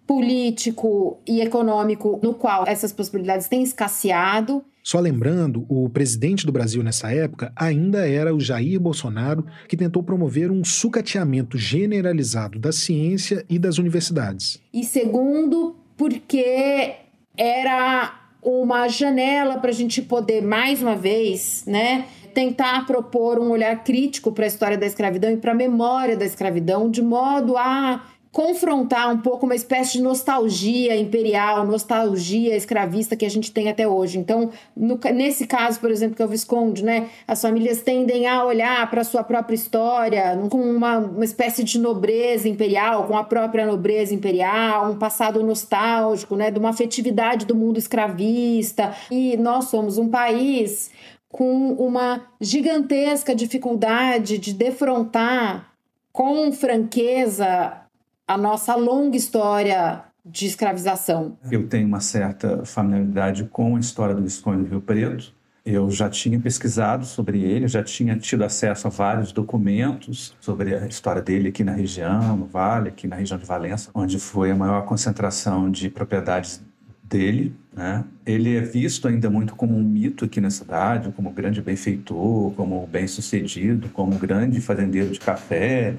político 0.05 1.19
e 1.27 1.39
econômico 1.39 2.19
no 2.23 2.33
qual 2.33 2.65
essas 2.67 2.91
possibilidades 2.91 3.47
têm 3.47 3.61
escasseado. 3.61 4.63
Só 4.81 4.99
lembrando, 4.99 5.65
o 5.69 5.87
presidente 5.87 6.47
do 6.47 6.51
Brasil 6.51 6.81
nessa 6.81 7.13
época 7.13 7.53
ainda 7.55 8.09
era 8.09 8.33
o 8.33 8.39
Jair 8.39 8.79
Bolsonaro, 8.79 9.45
que 9.67 9.77
tentou 9.77 10.01
promover 10.01 10.49
um 10.49 10.63
sucateamento 10.63 11.57
generalizado 11.59 12.57
da 12.57 12.71
ciência 12.71 13.45
e 13.47 13.59
das 13.59 13.77
universidades. 13.77 14.59
E 14.73 14.83
segundo, 14.83 15.75
porque 15.95 16.95
era 17.37 18.19
uma 18.41 18.87
janela 18.87 19.57
para 19.59 19.69
a 19.69 19.73
gente 19.73 20.01
poder, 20.01 20.41
mais 20.41 20.81
uma 20.81 20.95
vez, 20.95 21.63
né, 21.67 22.07
tentar 22.33 22.85
propor 22.85 23.39
um 23.39 23.49
olhar 23.49 23.83
crítico 23.83 24.31
para 24.31 24.45
a 24.45 24.47
história 24.47 24.77
da 24.77 24.85
escravidão 24.85 25.31
e 25.31 25.37
para 25.37 25.51
a 25.51 25.55
memória 25.55 26.15
da 26.15 26.25
escravidão, 26.25 26.89
de 26.89 27.01
modo 27.01 27.57
a 27.57 28.03
confrontar 28.31 29.11
um 29.11 29.17
pouco 29.17 29.45
uma 29.45 29.55
espécie 29.55 29.93
de 29.93 30.03
nostalgia 30.03 30.95
imperial, 30.95 31.65
nostalgia 31.65 32.55
escravista 32.55 33.15
que 33.15 33.25
a 33.25 33.29
gente 33.29 33.51
tem 33.51 33.69
até 33.69 33.87
hoje. 33.87 34.19
Então, 34.19 34.51
no, 34.75 34.99
nesse 35.13 35.47
caso, 35.47 35.79
por 35.79 35.89
exemplo, 35.89 36.15
que 36.15 36.21
é 36.21 36.25
o 36.25 36.27
Visconde, 36.27 36.83
né, 36.83 37.09
as 37.27 37.41
famílias 37.41 37.81
tendem 37.81 38.27
a 38.27 38.45
olhar 38.45 38.87
para 38.89 39.01
a 39.01 39.03
sua 39.03 39.23
própria 39.23 39.55
história 39.55 40.39
com 40.49 40.61
uma, 40.61 40.99
uma 40.99 41.25
espécie 41.25 41.63
de 41.63 41.79
nobreza 41.79 42.47
imperial, 42.47 43.07
com 43.07 43.17
a 43.17 43.23
própria 43.23 43.65
nobreza 43.65 44.13
imperial, 44.13 44.91
um 44.91 44.97
passado 44.97 45.41
nostálgico, 45.43 46.35
né, 46.35 46.51
de 46.51 46.59
uma 46.59 46.69
afetividade 46.69 47.47
do 47.47 47.55
mundo 47.55 47.79
escravista. 47.79 48.93
E 49.09 49.35
nós 49.37 49.65
somos 49.65 49.97
um 49.97 50.07
país 50.07 50.91
com 51.29 51.73
uma 51.73 52.23
gigantesca 52.41 53.35
dificuldade 53.35 54.37
de 54.37 54.53
defrontar 54.53 55.71
com 56.11 56.51
franqueza 56.51 57.83
a 58.27 58.37
nossa 58.37 58.75
longa 58.75 59.15
história 59.15 60.03
de 60.25 60.45
escravização. 60.45 61.37
Eu 61.49 61.67
tenho 61.67 61.87
uma 61.87 61.99
certa 61.99 62.65
familiaridade 62.65 63.45
com 63.45 63.75
a 63.75 63.79
história 63.79 64.13
do 64.13 64.21
Visconde 64.21 64.63
do 64.63 64.69
Rio 64.69 64.81
Preto. 64.81 65.33
Eu 65.65 65.89
já 65.91 66.09
tinha 66.09 66.39
pesquisado 66.39 67.05
sobre 67.05 67.43
ele, 67.43 67.67
já 67.67 67.83
tinha 67.83 68.17
tido 68.17 68.43
acesso 68.43 68.87
a 68.87 68.89
vários 68.89 69.31
documentos 69.31 70.35
sobre 70.39 70.75
a 70.75 70.87
história 70.87 71.21
dele 71.21 71.49
aqui 71.49 71.63
na 71.63 71.73
região, 71.73 72.37
no 72.37 72.45
Vale, 72.45 72.89
aqui 72.89 73.07
na 73.07 73.15
região 73.15 73.37
de 73.37 73.45
Valença, 73.45 73.91
onde 73.93 74.19
foi 74.19 74.51
a 74.51 74.55
maior 74.55 74.85
concentração 74.85 75.69
de 75.69 75.89
propriedades 75.89 76.61
dele. 77.09 77.53
Né? 77.75 78.03
Ele 78.25 78.55
é 78.55 78.61
visto 78.61 79.07
ainda 79.07 79.29
muito 79.29 79.55
como 79.55 79.75
um 79.75 79.83
mito 79.83 80.23
aqui 80.23 80.39
na 80.39 80.49
cidade, 80.49 81.11
como 81.11 81.31
grande 81.31 81.61
benfeitor, 81.61 82.51
como 82.53 82.87
bem-sucedido, 82.87 83.89
como 83.89 84.17
grande 84.17 84.61
fazendeiro 84.61 85.09
de 85.11 85.19
café, 85.19 85.95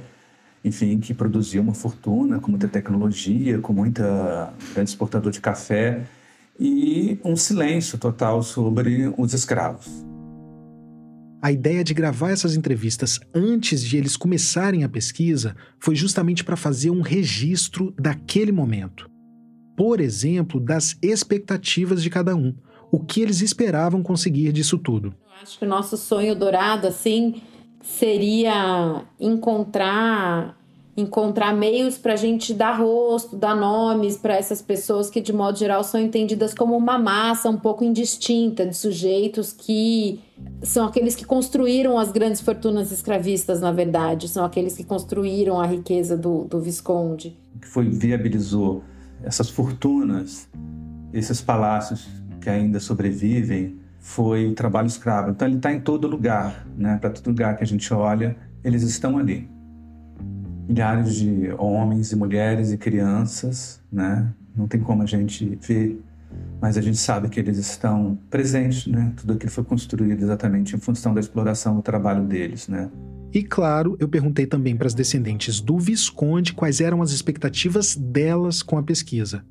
enfim, 0.65 0.99
que 1.01 1.13
produzia 1.13 1.61
uma 1.61 1.75
fortuna 1.75 2.39
com 2.39 2.51
muita 2.51 2.69
tecnologia, 2.69 3.59
com 3.59 3.73
muita 3.73 4.53
grande 4.75 4.91
exportador 4.91 5.33
de 5.33 5.41
café 5.41 6.03
e 6.59 7.19
um 7.25 7.35
silêncio 7.35 7.99
total 7.99 8.43
sobre 8.43 9.13
os 9.17 9.33
escravos. 9.33 9.89
A 11.43 11.51
ideia 11.51 11.83
de 11.83 11.95
gravar 11.95 12.31
essas 12.31 12.55
entrevistas 12.55 13.19
antes 13.35 13.83
de 13.83 13.97
eles 13.97 14.15
começarem 14.15 14.85
a 14.85 14.89
pesquisa 14.91 15.57
foi 15.79 15.97
justamente 15.97 16.45
para 16.45 16.57
fazer 16.57 16.91
um 16.91 17.01
registro 17.01 17.95
daquele 17.99 18.53
momento. 18.53 19.10
Por 19.81 19.99
exemplo, 19.99 20.61
das 20.61 20.95
expectativas 21.01 22.03
de 22.03 22.11
cada 22.11 22.37
um, 22.37 22.53
o 22.93 23.01
que 23.01 23.23
eles 23.23 23.41
esperavam 23.41 24.03
conseguir 24.03 24.53
disso 24.53 24.77
tudo. 24.77 25.15
Acho 25.43 25.59
que 25.59 25.65
o 25.65 25.69
nosso 25.69 25.97
sonho 25.97 26.37
dourado, 26.37 26.87
assim, 26.87 27.41
seria 27.83 29.03
encontrar 29.19 30.55
encontrar 30.95 31.57
meios 31.57 31.97
para 31.97 32.13
a 32.13 32.17
gente 32.17 32.53
dar 32.53 32.73
rosto, 32.73 33.35
dar 33.35 33.57
nomes 33.57 34.19
para 34.19 34.37
essas 34.37 34.61
pessoas 34.61 35.09
que, 35.09 35.19
de 35.19 35.33
modo 35.33 35.59
geral, 35.59 35.83
são 35.83 35.99
entendidas 35.99 36.53
como 36.53 36.77
uma 36.77 36.99
massa 36.99 37.49
um 37.49 37.57
pouco 37.57 37.83
indistinta 37.83 38.67
de 38.67 38.77
sujeitos 38.77 39.51
que 39.51 40.21
são 40.63 40.85
aqueles 40.85 41.15
que 41.15 41.25
construíram 41.25 41.99
as 41.99 42.13
grandes 42.13 42.43
fortunas 42.43 42.93
escravistas, 42.93 43.63
na 43.63 43.73
verdade, 43.73 44.29
são 44.29 44.45
aqueles 44.45 44.77
que 44.77 44.85
construíram 44.85 45.59
a 45.59 45.65
riqueza 45.65 46.19
do, 46.19 46.45
do 46.45 46.61
Visconde. 46.61 47.35
O 47.57 47.61
que 47.61 47.69
foi 47.69 47.89
viabilizou 47.89 48.83
essas 49.23 49.51
fortunas, 49.51 50.49
esses 51.13 51.41
palácios 51.41 52.09
que 52.41 52.49
ainda 52.49 52.81
sobrevivem, 52.81 53.79
foi 53.99 54.49
o 54.49 54.55
trabalho 54.55 54.87
escravo. 54.87 55.31
Então 55.31 55.47
ele 55.47 55.59
está 55.59 55.73
em 55.73 55.81
todo 55.81 56.09
lugar, 56.09 56.67
né? 56.77 56.97
Para 56.99 57.11
todo 57.11 57.29
lugar 57.29 57.57
que 57.57 57.63
a 57.63 57.67
gente 57.67 57.93
olha, 57.93 58.37
eles 58.65 58.83
estão 58.83 59.19
ali. 59.19 59.49
Milhares 60.67 61.15
de 61.15 61.53
homens 61.59 62.13
e 62.13 62.17
mulheres 62.17 62.73
e 62.73 62.79
crianças, 62.79 63.81
né? 63.93 64.33
Não 64.57 64.67
tem 64.67 64.81
como 64.81 65.03
a 65.03 65.07
gente 65.07 65.59
ver, 65.61 66.03
mas 66.61 66.79
a 66.79 66.81
gente 66.81 66.97
sabe 66.97 67.29
que 67.29 67.39
eles 67.39 67.59
estão 67.59 68.19
presentes, 68.31 68.87
né? 68.87 69.13
Tudo 69.17 69.35
aquilo 69.35 69.51
foi 69.51 69.65
construído 69.65 70.23
exatamente 70.23 70.75
em 70.75 70.79
função 70.79 71.13
da 71.13 71.21
exploração 71.21 71.77
do 71.77 71.83
trabalho 71.83 72.25
deles, 72.25 72.69
né? 72.69 72.89
E 73.33 73.43
claro, 73.45 73.97
eu 74.01 74.09
perguntei 74.09 74.45
também 74.45 74.77
para 74.77 74.89
as 74.89 74.95
descendentes 74.95 75.61
do 75.61 75.79
Visconde 75.79 76.53
quais 76.53 76.81
eram 76.81 77.01
as 77.01 77.13
expectativas 77.13 77.95
delas 77.95 78.63
com 78.63 78.77
a 78.77 78.83
pesquisa. 78.83 79.45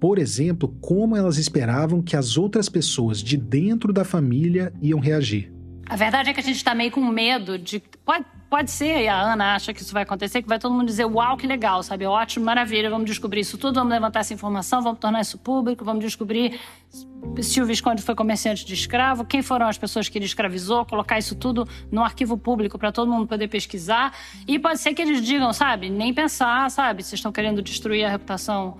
Por 0.00 0.18
exemplo, 0.18 0.74
como 0.80 1.14
elas 1.14 1.36
esperavam 1.36 2.00
que 2.00 2.16
as 2.16 2.38
outras 2.38 2.70
pessoas 2.70 3.22
de 3.22 3.36
dentro 3.36 3.92
da 3.92 4.04
família 4.04 4.72
iam 4.80 4.98
reagir. 4.98 5.52
A 5.86 5.96
verdade 5.96 6.30
é 6.30 6.32
que 6.32 6.40
a 6.40 6.42
gente 6.42 6.56
está 6.56 6.74
meio 6.74 6.90
com 6.90 7.04
medo 7.04 7.58
de. 7.58 7.82
Pode, 8.04 8.24
pode 8.50 8.72
ser, 8.72 9.04
e 9.04 9.08
a 9.08 9.18
Ana 9.18 9.54
acha 9.54 9.72
que 9.72 9.80
isso 9.80 9.94
vai 9.94 10.02
acontecer, 10.02 10.42
que 10.42 10.48
vai 10.48 10.58
todo 10.58 10.74
mundo 10.74 10.86
dizer: 10.86 11.04
Uau, 11.04 11.36
que 11.36 11.46
legal, 11.46 11.82
sabe? 11.84 12.04
Ótimo, 12.04 12.44
maravilha, 12.44 12.90
vamos 12.90 13.06
descobrir 13.06 13.40
isso 13.40 13.56
tudo, 13.56 13.76
vamos 13.76 13.92
levantar 13.92 14.20
essa 14.20 14.34
informação, 14.34 14.82
vamos 14.82 14.98
tornar 14.98 15.20
isso 15.20 15.38
público, 15.38 15.84
vamos 15.84 16.04
descobrir 16.04 16.58
se 17.40 17.62
o 17.62 17.66
Visconde 17.66 18.02
foi 18.02 18.14
comerciante 18.14 18.64
de 18.66 18.74
escravo, 18.74 19.24
quem 19.24 19.40
foram 19.40 19.68
as 19.68 19.78
pessoas 19.78 20.08
que 20.08 20.18
ele 20.18 20.24
escravizou, 20.24 20.84
colocar 20.84 21.18
isso 21.18 21.36
tudo 21.36 21.66
no 21.90 22.02
arquivo 22.02 22.36
público 22.36 22.76
para 22.78 22.90
todo 22.90 23.10
mundo 23.10 23.26
poder 23.26 23.46
pesquisar. 23.46 24.12
E 24.48 24.58
pode 24.58 24.80
ser 24.80 24.92
que 24.94 25.02
eles 25.02 25.22
digam, 25.22 25.52
sabe? 25.52 25.88
Nem 25.88 26.12
pensar, 26.12 26.68
sabe? 26.70 27.02
Vocês 27.02 27.18
estão 27.18 27.30
querendo 27.30 27.62
destruir 27.62 28.04
a 28.04 28.10
reputação 28.10 28.78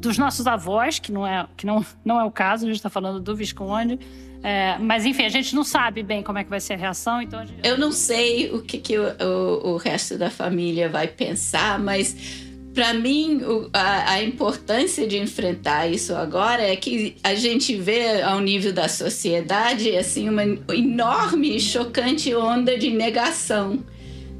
dos 0.00 0.16
nossos 0.16 0.46
avós, 0.46 0.98
que 0.98 1.12
não 1.12 1.26
é, 1.26 1.46
que 1.56 1.66
não, 1.66 1.84
não 2.04 2.18
é 2.18 2.24
o 2.24 2.30
caso, 2.30 2.64
a 2.64 2.68
gente 2.68 2.76
está 2.76 2.90
falando 2.90 3.20
do 3.20 3.36
Visconde. 3.36 3.98
É, 4.42 4.78
mas 4.78 5.04
enfim, 5.04 5.24
a 5.24 5.28
gente 5.28 5.54
não 5.54 5.62
sabe 5.62 6.02
bem 6.02 6.22
como 6.22 6.38
é 6.38 6.44
que 6.44 6.48
vai 6.48 6.60
ser 6.60 6.72
a 6.72 6.76
reação, 6.76 7.20
então 7.20 7.40
a 7.40 7.44
gente... 7.44 7.60
Eu 7.62 7.76
não 7.76 7.92
sei 7.92 8.50
o 8.50 8.62
que, 8.62 8.78
que 8.78 8.98
o, 8.98 9.02
o, 9.02 9.72
o 9.72 9.76
resto 9.76 10.16
da 10.16 10.30
família 10.30 10.88
vai 10.88 11.06
pensar, 11.06 11.78
mas 11.78 12.48
para 12.72 12.94
mim 12.94 13.42
a, 13.72 14.12
a, 14.12 14.22
importância 14.22 15.06
de 15.06 15.18
enfrentar 15.18 15.88
isso 15.88 16.14
agora 16.14 16.62
é 16.62 16.74
que 16.74 17.16
a 17.22 17.34
gente 17.34 17.76
vê 17.76 18.22
ao 18.22 18.40
nível 18.40 18.72
da 18.72 18.88
sociedade 18.88 19.94
assim 19.96 20.28
uma 20.28 20.44
enorme 20.74 21.56
e 21.56 21.60
chocante 21.60 22.34
onda 22.34 22.78
de 22.78 22.90
negação, 22.90 23.80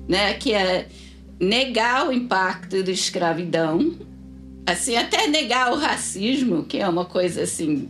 né? 0.08 0.32
Que 0.34 0.54
é 0.54 0.86
negar 1.40 2.08
o 2.08 2.12
impacto 2.12 2.82
da 2.82 2.92
escravidão 2.92 3.96
assim, 4.66 4.96
até 4.96 5.26
negar 5.26 5.72
o 5.72 5.76
racismo, 5.76 6.64
que 6.64 6.78
é 6.78 6.88
uma 6.88 7.04
coisa 7.04 7.42
assim 7.42 7.88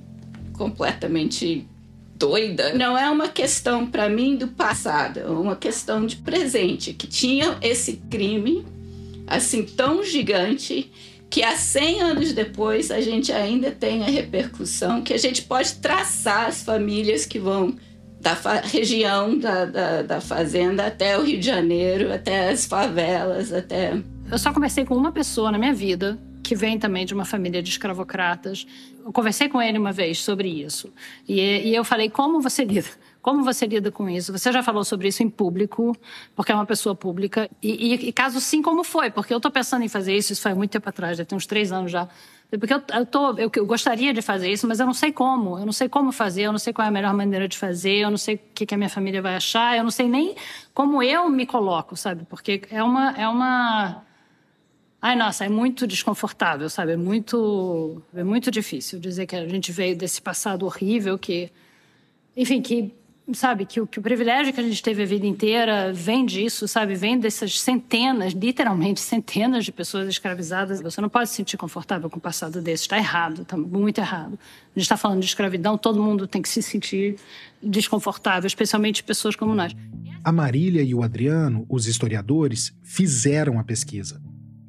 completamente 0.53 1.67
doida, 2.17 2.75
não 2.75 2.97
é 2.97 3.09
uma 3.11 3.29
questão 3.29 3.87
para 3.87 4.09
mim 4.09 4.37
do 4.37 4.49
passado, 4.49 5.21
é 5.21 5.27
uma 5.27 5.57
questão 5.57 6.05
de 6.05 6.17
presente, 6.17 6.93
que 6.93 7.07
tinha 7.07 7.57
esse 7.63 7.95
crime 8.11 8.65
assim 9.27 9.63
tão 9.63 10.05
gigante 10.05 10.93
que 11.31 11.43
há 11.43 11.57
100 11.57 12.01
anos 12.03 12.33
depois 12.33 12.91
a 12.91 13.01
gente 13.01 13.33
ainda 13.33 13.71
tem 13.71 14.03
a 14.03 14.07
repercussão 14.07 15.01
que 15.01 15.15
a 15.15 15.19
gente 15.19 15.43
pode 15.43 15.75
traçar 15.77 16.47
as 16.47 16.63
famílias 16.63 17.25
que 17.25 17.39
vão 17.39 17.75
da 18.21 18.35
região 18.65 19.39
da, 19.39 19.65
da, 19.65 20.03
da 20.03 20.21
fazenda 20.21 20.87
até 20.87 21.17
o 21.17 21.23
Rio 21.23 21.39
de 21.39 21.47
Janeiro, 21.47 22.13
até 22.13 22.51
as 22.51 22.67
favelas, 22.67 23.51
até... 23.51 23.99
Eu 24.31 24.39
só 24.39 24.53
conversei 24.53 24.85
com 24.85 24.95
uma 24.95 25.11
pessoa 25.11 25.51
na 25.51 25.59
minha 25.59 25.73
vida 25.73 26.19
que 26.51 26.57
vem 26.57 26.81
também 26.81 27.07
de 27.07 27.15
uma 27.15 27.25
família 27.25 27.63
de 27.63 27.71
escravocratas. 27.71 28.67
Eu 29.05 29.13
conversei 29.13 29.49
com 29.49 29.63
ele 29.63 29.79
uma 29.79 29.93
vez 29.93 30.19
sobre 30.19 30.49
isso. 30.49 30.93
E, 31.29 31.41
e 31.41 31.73
eu 31.73 31.85
falei: 31.85 32.11
como 32.11 32.41
você 32.41 32.65
lida? 32.65 32.89
Como 33.23 33.45
você 33.45 33.67
lida 33.67 33.93
com 33.93 34.11
isso? 34.11 34.33
Você 34.33 34.51
já 34.51 34.61
falou 34.61 34.83
sobre 34.83 35.07
isso 35.07 35.23
em 35.23 35.31
público, 35.31 35.97
porque 36.35 36.51
é 36.51 36.55
uma 36.55 36.67
pessoa 36.67 36.93
pública. 36.93 37.49
E, 37.63 37.95
e, 37.95 38.09
e 38.09 38.13
caso 38.13 38.41
sim, 38.41 38.63
como 38.63 38.83
foi? 38.83 39.13
Porque 39.13 39.33
eu 39.33 39.37
estou 39.37 39.53
pensando 39.53 39.85
em 39.85 39.89
fazer 39.89 40.17
isso, 40.17 40.33
isso 40.33 40.43
foi 40.43 40.53
muito 40.55 40.73
tempo 40.73 40.89
atrás, 40.89 41.19
já 41.19 41.25
tem 41.25 41.37
uns 41.37 41.47
três 41.47 41.71
anos 41.71 41.93
já. 41.93 42.09
Porque 42.51 42.75
eu, 42.75 42.83
eu, 42.93 43.07
tô, 43.07 43.39
eu, 43.39 43.49
eu, 43.55 43.65
gostaria 43.65 44.13
de 44.13 44.21
fazer 44.21 44.51
isso, 44.51 44.67
mas 44.67 44.81
eu 44.81 44.87
não 44.87 44.95
sei 44.95 45.13
como. 45.13 45.57
Eu 45.57 45.65
não 45.65 45.73
sei 45.73 45.89
como 45.89 46.11
fazer, 46.11 46.43
eu 46.43 46.51
não 46.51 46.59
sei 46.59 46.73
qual 46.73 46.85
é 46.85 46.89
a 46.89 46.91
melhor 46.91 47.15
maneira 47.15 47.47
de 47.47 47.57
fazer, 47.57 47.99
eu 47.99 48.11
não 48.11 48.19
sei 48.19 48.35
o 48.35 48.41
que, 48.53 48.67
que 48.67 48.75
a 48.75 48.77
minha 48.77 48.91
família 48.91 49.23
vai 49.23 49.37
achar, 49.37 49.77
eu 49.77 49.85
não 49.85 49.91
sei 49.93 50.09
nem 50.09 50.35
como 50.75 51.01
eu 51.01 51.29
me 51.29 51.47
coloco, 51.47 51.95
sabe? 51.97 52.27
Porque 52.29 52.63
é 52.73 52.83
uma. 52.83 53.13
É 53.13 53.29
uma 53.29 54.10
Ai, 55.03 55.17
nossa, 55.17 55.47
é 55.47 55.49
muito 55.49 55.87
desconfortável, 55.87 56.69
sabe? 56.69 56.93
É 56.93 56.97
muito, 56.97 58.03
é 58.15 58.23
muito 58.23 58.51
difícil 58.51 59.01
dizer 59.01 59.27
que 59.27 59.35
a 59.35 59.49
gente 59.49 59.73
veio 59.73 59.97
desse 59.97 60.21
passado 60.21 60.67
horrível 60.67 61.19
que, 61.19 61.51
enfim, 62.37 62.61
que, 62.61 62.93
sabe, 63.33 63.65
que, 63.65 63.87
que 63.87 63.99
o 63.99 64.03
privilégio 64.03 64.53
que 64.53 64.61
a 64.61 64.63
gente 64.63 64.83
teve 64.83 65.03
a 65.03 65.07
vida 65.07 65.27
inteira 65.27 65.91
vem 65.91 66.27
disso, 66.27 66.69
sabe? 66.69 66.95
Vem 66.95 67.19
dessas 67.19 67.59
centenas, 67.59 68.35
literalmente 68.35 69.01
centenas 69.01 69.65
de 69.65 69.73
pessoas 69.73 70.07
escravizadas. 70.07 70.83
Você 70.83 71.01
não 71.01 71.09
pode 71.09 71.31
se 71.31 71.37
sentir 71.37 71.57
confortável 71.57 72.11
com 72.11 72.19
o 72.19 72.21
passado 72.21 72.61
desse. 72.61 72.83
Está 72.83 72.99
errado, 72.99 73.41
está 73.41 73.57
muito 73.57 73.99
errado. 73.99 74.35
A 74.35 74.79
gente 74.79 74.83
está 74.83 74.99
falando 74.99 75.21
de 75.21 75.27
escravidão, 75.27 75.79
todo 75.79 76.03
mundo 76.03 76.27
tem 76.27 76.43
que 76.43 76.49
se 76.49 76.63
sentir 76.63 77.17
desconfortável, 77.63 78.47
especialmente 78.47 79.03
pessoas 79.03 79.35
como 79.35 79.55
nós. 79.55 79.75
A 80.23 80.31
Marília 80.31 80.83
e 80.83 80.95
o 80.95 81.03
Adriano, 81.03 81.65
os 81.71 81.87
historiadores, 81.87 82.75
fizeram 82.83 83.59
a 83.59 83.65
pesquisa 83.65 84.21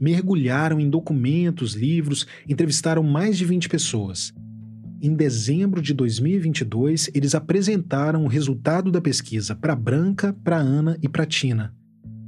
mergulharam 0.02 0.80
em 0.80 0.90
documentos, 0.90 1.76
livros, 1.76 2.26
entrevistaram 2.50 3.04
mais 3.04 3.38
de 3.38 3.46
20 3.46 3.70
pessoas. 3.70 4.34
Em 5.00 5.16
dezembro 5.16 5.82
de 5.82 5.94
2022, 5.94 7.12
eles 7.14 7.36
apresentaram 7.36 8.26
o 8.26 8.28
resultado 8.28 8.92
da 8.92 9.00
pesquisa 9.00 9.56
para 9.56 9.76
Branca, 9.76 10.36
para 10.44 10.58
Ana 10.58 10.98
e 11.02 11.08
para 11.08 11.26
Tina. 11.26 11.74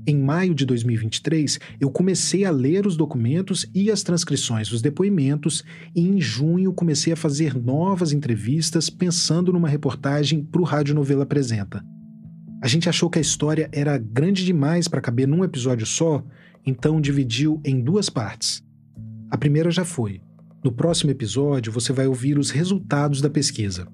Em 0.05 0.17
maio 0.17 0.53
de 0.53 0.65
2023, 0.65 1.59
eu 1.79 1.89
comecei 1.89 2.43
a 2.45 2.51
ler 2.51 2.85
os 2.85 2.97
documentos 2.97 3.65
e 3.73 3.89
as 3.89 4.03
transcrições 4.03 4.67
dos 4.69 4.81
depoimentos, 4.81 5.63
e 5.95 6.01
em 6.01 6.19
junho 6.19 6.73
comecei 6.73 7.13
a 7.13 7.15
fazer 7.15 7.55
novas 7.55 8.11
entrevistas 8.11 8.89
pensando 8.89 9.53
numa 9.53 9.69
reportagem 9.69 10.43
para 10.43 10.61
o 10.61 10.65
Rádio 10.65 10.93
Novela 10.93 11.23
Apresenta. 11.23 11.83
A 12.61 12.67
gente 12.67 12.89
achou 12.89 13.09
que 13.09 13.17
a 13.17 13.21
história 13.21 13.69
era 13.71 13.97
grande 13.97 14.45
demais 14.45 14.87
para 14.87 15.01
caber 15.01 15.27
num 15.27 15.43
episódio 15.43 15.85
só 15.85 16.23
então 16.65 17.01
dividiu 17.01 17.61
em 17.63 17.81
duas 17.81 18.09
partes. 18.09 18.63
A 19.29 19.37
primeira 19.37 19.71
já 19.71 19.83
foi. 19.83 20.21
No 20.63 20.71
próximo 20.71 21.11
episódio 21.11 21.71
você 21.71 21.91
vai 21.91 22.07
ouvir 22.07 22.37
os 22.37 22.49
resultados 22.49 23.21
da 23.21 23.29
pesquisa. 23.29 23.87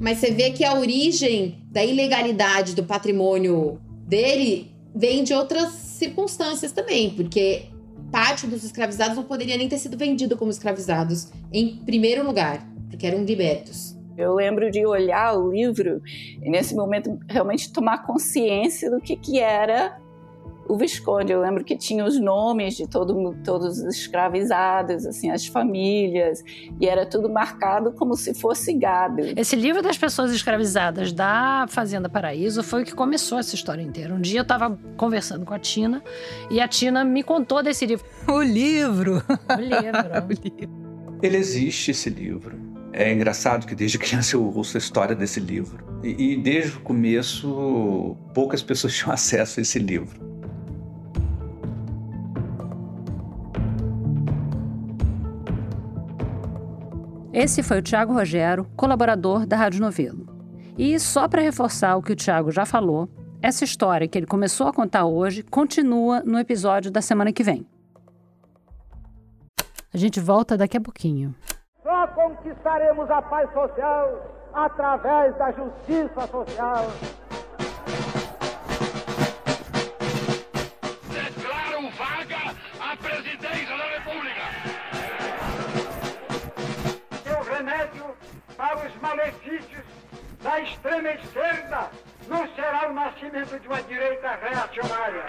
Mas 0.00 0.18
você 0.18 0.32
vê 0.32 0.50
que 0.50 0.64
a 0.64 0.78
origem 0.78 1.64
da 1.70 1.84
ilegalidade 1.84 2.74
do 2.74 2.84
patrimônio 2.84 3.80
dele 4.06 4.74
vem 4.94 5.24
de 5.24 5.32
outras 5.32 5.70
circunstâncias 5.70 6.72
também, 6.72 7.10
porque 7.10 7.68
parte 8.10 8.46
dos 8.46 8.64
escravizados 8.64 9.16
não 9.16 9.24
poderia 9.24 9.56
nem 9.56 9.68
ter 9.68 9.78
sido 9.78 9.96
vendido 9.96 10.36
como 10.36 10.50
escravizados 10.50 11.32
em 11.52 11.76
primeiro 11.76 12.26
lugar, 12.26 12.66
porque 12.90 13.06
eram 13.06 13.24
libertos. 13.24 13.96
Eu 14.16 14.34
lembro 14.34 14.70
de 14.70 14.84
olhar 14.84 15.38
o 15.38 15.50
livro 15.50 16.02
e 16.42 16.50
nesse 16.50 16.74
momento 16.74 17.18
realmente 17.26 17.72
tomar 17.72 18.04
consciência 18.04 18.90
do 18.90 19.00
que, 19.00 19.16
que 19.16 19.38
era 19.38 19.98
o 20.72 20.76
Visconde. 20.76 21.32
Eu 21.32 21.40
lembro 21.40 21.62
que 21.62 21.76
tinha 21.76 22.04
os 22.04 22.18
nomes 22.18 22.76
de 22.76 22.88
todo, 22.88 23.36
todos 23.44 23.78
os 23.78 23.96
escravizados, 23.96 25.04
assim, 25.04 25.30
as 25.30 25.46
famílias, 25.46 26.42
e 26.80 26.88
era 26.88 27.04
tudo 27.04 27.28
marcado 27.28 27.92
como 27.92 28.16
se 28.16 28.32
fosse 28.32 28.72
gado. 28.72 29.20
Esse 29.36 29.54
livro 29.54 29.82
das 29.82 29.98
pessoas 29.98 30.32
escravizadas 30.32 31.12
da 31.12 31.66
Fazenda 31.68 32.08
Paraíso 32.08 32.62
foi 32.62 32.82
o 32.82 32.84
que 32.86 32.94
começou 32.94 33.38
essa 33.38 33.54
história 33.54 33.82
inteira. 33.82 34.14
Um 34.14 34.20
dia 34.20 34.40
eu 34.40 34.42
estava 34.42 34.78
conversando 34.96 35.44
com 35.44 35.52
a 35.52 35.58
Tina 35.58 36.02
e 36.50 36.60
a 36.60 36.66
Tina 36.66 37.04
me 37.04 37.22
contou 37.22 37.62
desse 37.62 37.84
livro. 37.84 38.06
O 38.26 38.40
livro! 38.40 39.22
O 39.50 39.60
livro. 39.60 40.08
o 40.24 40.58
livro. 40.58 41.18
Ele 41.22 41.36
existe, 41.36 41.90
esse 41.90 42.08
livro. 42.08 42.58
É 42.94 43.12
engraçado 43.12 43.66
que 43.66 43.74
desde 43.74 43.98
criança 43.98 44.36
eu 44.36 44.44
ouço 44.44 44.76
a 44.76 44.78
história 44.78 45.14
desse 45.14 45.38
livro. 45.38 45.84
E, 46.02 46.32
e 46.32 46.36
desde 46.36 46.76
o 46.76 46.80
começo, 46.80 48.16
poucas 48.34 48.62
pessoas 48.62 48.92
tinham 48.96 49.12
acesso 49.12 49.60
a 49.60 49.62
esse 49.62 49.78
livro. 49.78 50.32
Esse 57.32 57.62
foi 57.62 57.78
o 57.78 57.82
Tiago 57.82 58.12
Rogero, 58.12 58.66
colaborador 58.76 59.46
da 59.46 59.56
Rádio 59.56 59.80
Novelo. 59.80 60.26
E 60.76 61.00
só 61.00 61.26
para 61.26 61.40
reforçar 61.40 61.96
o 61.96 62.02
que 62.02 62.12
o 62.12 62.16
Tiago 62.16 62.50
já 62.50 62.66
falou, 62.66 63.08
essa 63.40 63.64
história 63.64 64.06
que 64.06 64.18
ele 64.18 64.26
começou 64.26 64.68
a 64.68 64.72
contar 64.72 65.06
hoje 65.06 65.42
continua 65.42 66.20
no 66.20 66.38
episódio 66.38 66.90
da 66.90 67.00
semana 67.00 67.32
que 67.32 67.42
vem. 67.42 67.66
A 69.94 69.96
gente 69.96 70.20
volta 70.20 70.58
daqui 70.58 70.76
a 70.76 70.80
pouquinho. 70.80 71.34
Só 71.82 72.06
conquistaremos 72.08 73.10
a 73.10 73.22
paz 73.22 73.50
social 73.54 74.30
através 74.52 75.34
da 75.38 75.52
justiça 75.52 76.26
social. 76.30 76.86
Será 93.32 93.40
o 93.40 93.40
nascimento 93.40 93.62
de 93.62 93.68
uma 93.68 93.82
direita 93.82 94.36
reacionária. 94.36 95.24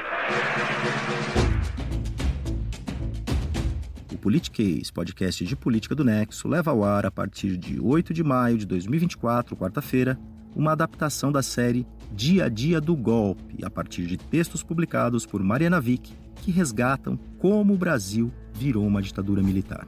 O 4.12 4.18
Politiquês, 4.18 4.92
podcast 4.92 5.46
de 5.46 5.56
política 5.56 5.96
do 5.96 6.04
Nexo, 6.04 6.48
leva 6.48 6.72
ao 6.72 6.84
ar 6.84 7.06
a 7.06 7.12
partir 7.12 7.58
de 7.58 7.80
8 7.80 8.14
de 8.14 8.24
maio 8.24 8.58
de 8.58 8.66
2024, 8.66 9.56
quarta-feira, 9.56 10.20
uma 10.56 10.74
adaptação 10.74 11.32
da 11.32 11.42
série 11.42 11.88
Dia 12.12 12.46
a 12.46 12.50
Dia 12.50 12.80
do 12.80 12.96
Golpe, 12.96 13.66
a 13.66 13.70
partir 13.70 14.06
de 14.06 14.18
textos 14.18 14.62
publicados 14.62 15.26
por 15.26 15.42
Mariana 15.42 15.82
Vick, 15.82 16.14
que 16.36 16.52
resgatam 16.52 17.18
como 17.40 17.74
o 17.74 17.78
Brasil 17.78 18.32
virou 18.54 18.86
uma 18.86 19.02
ditadura 19.02 19.42
militar. 19.42 19.88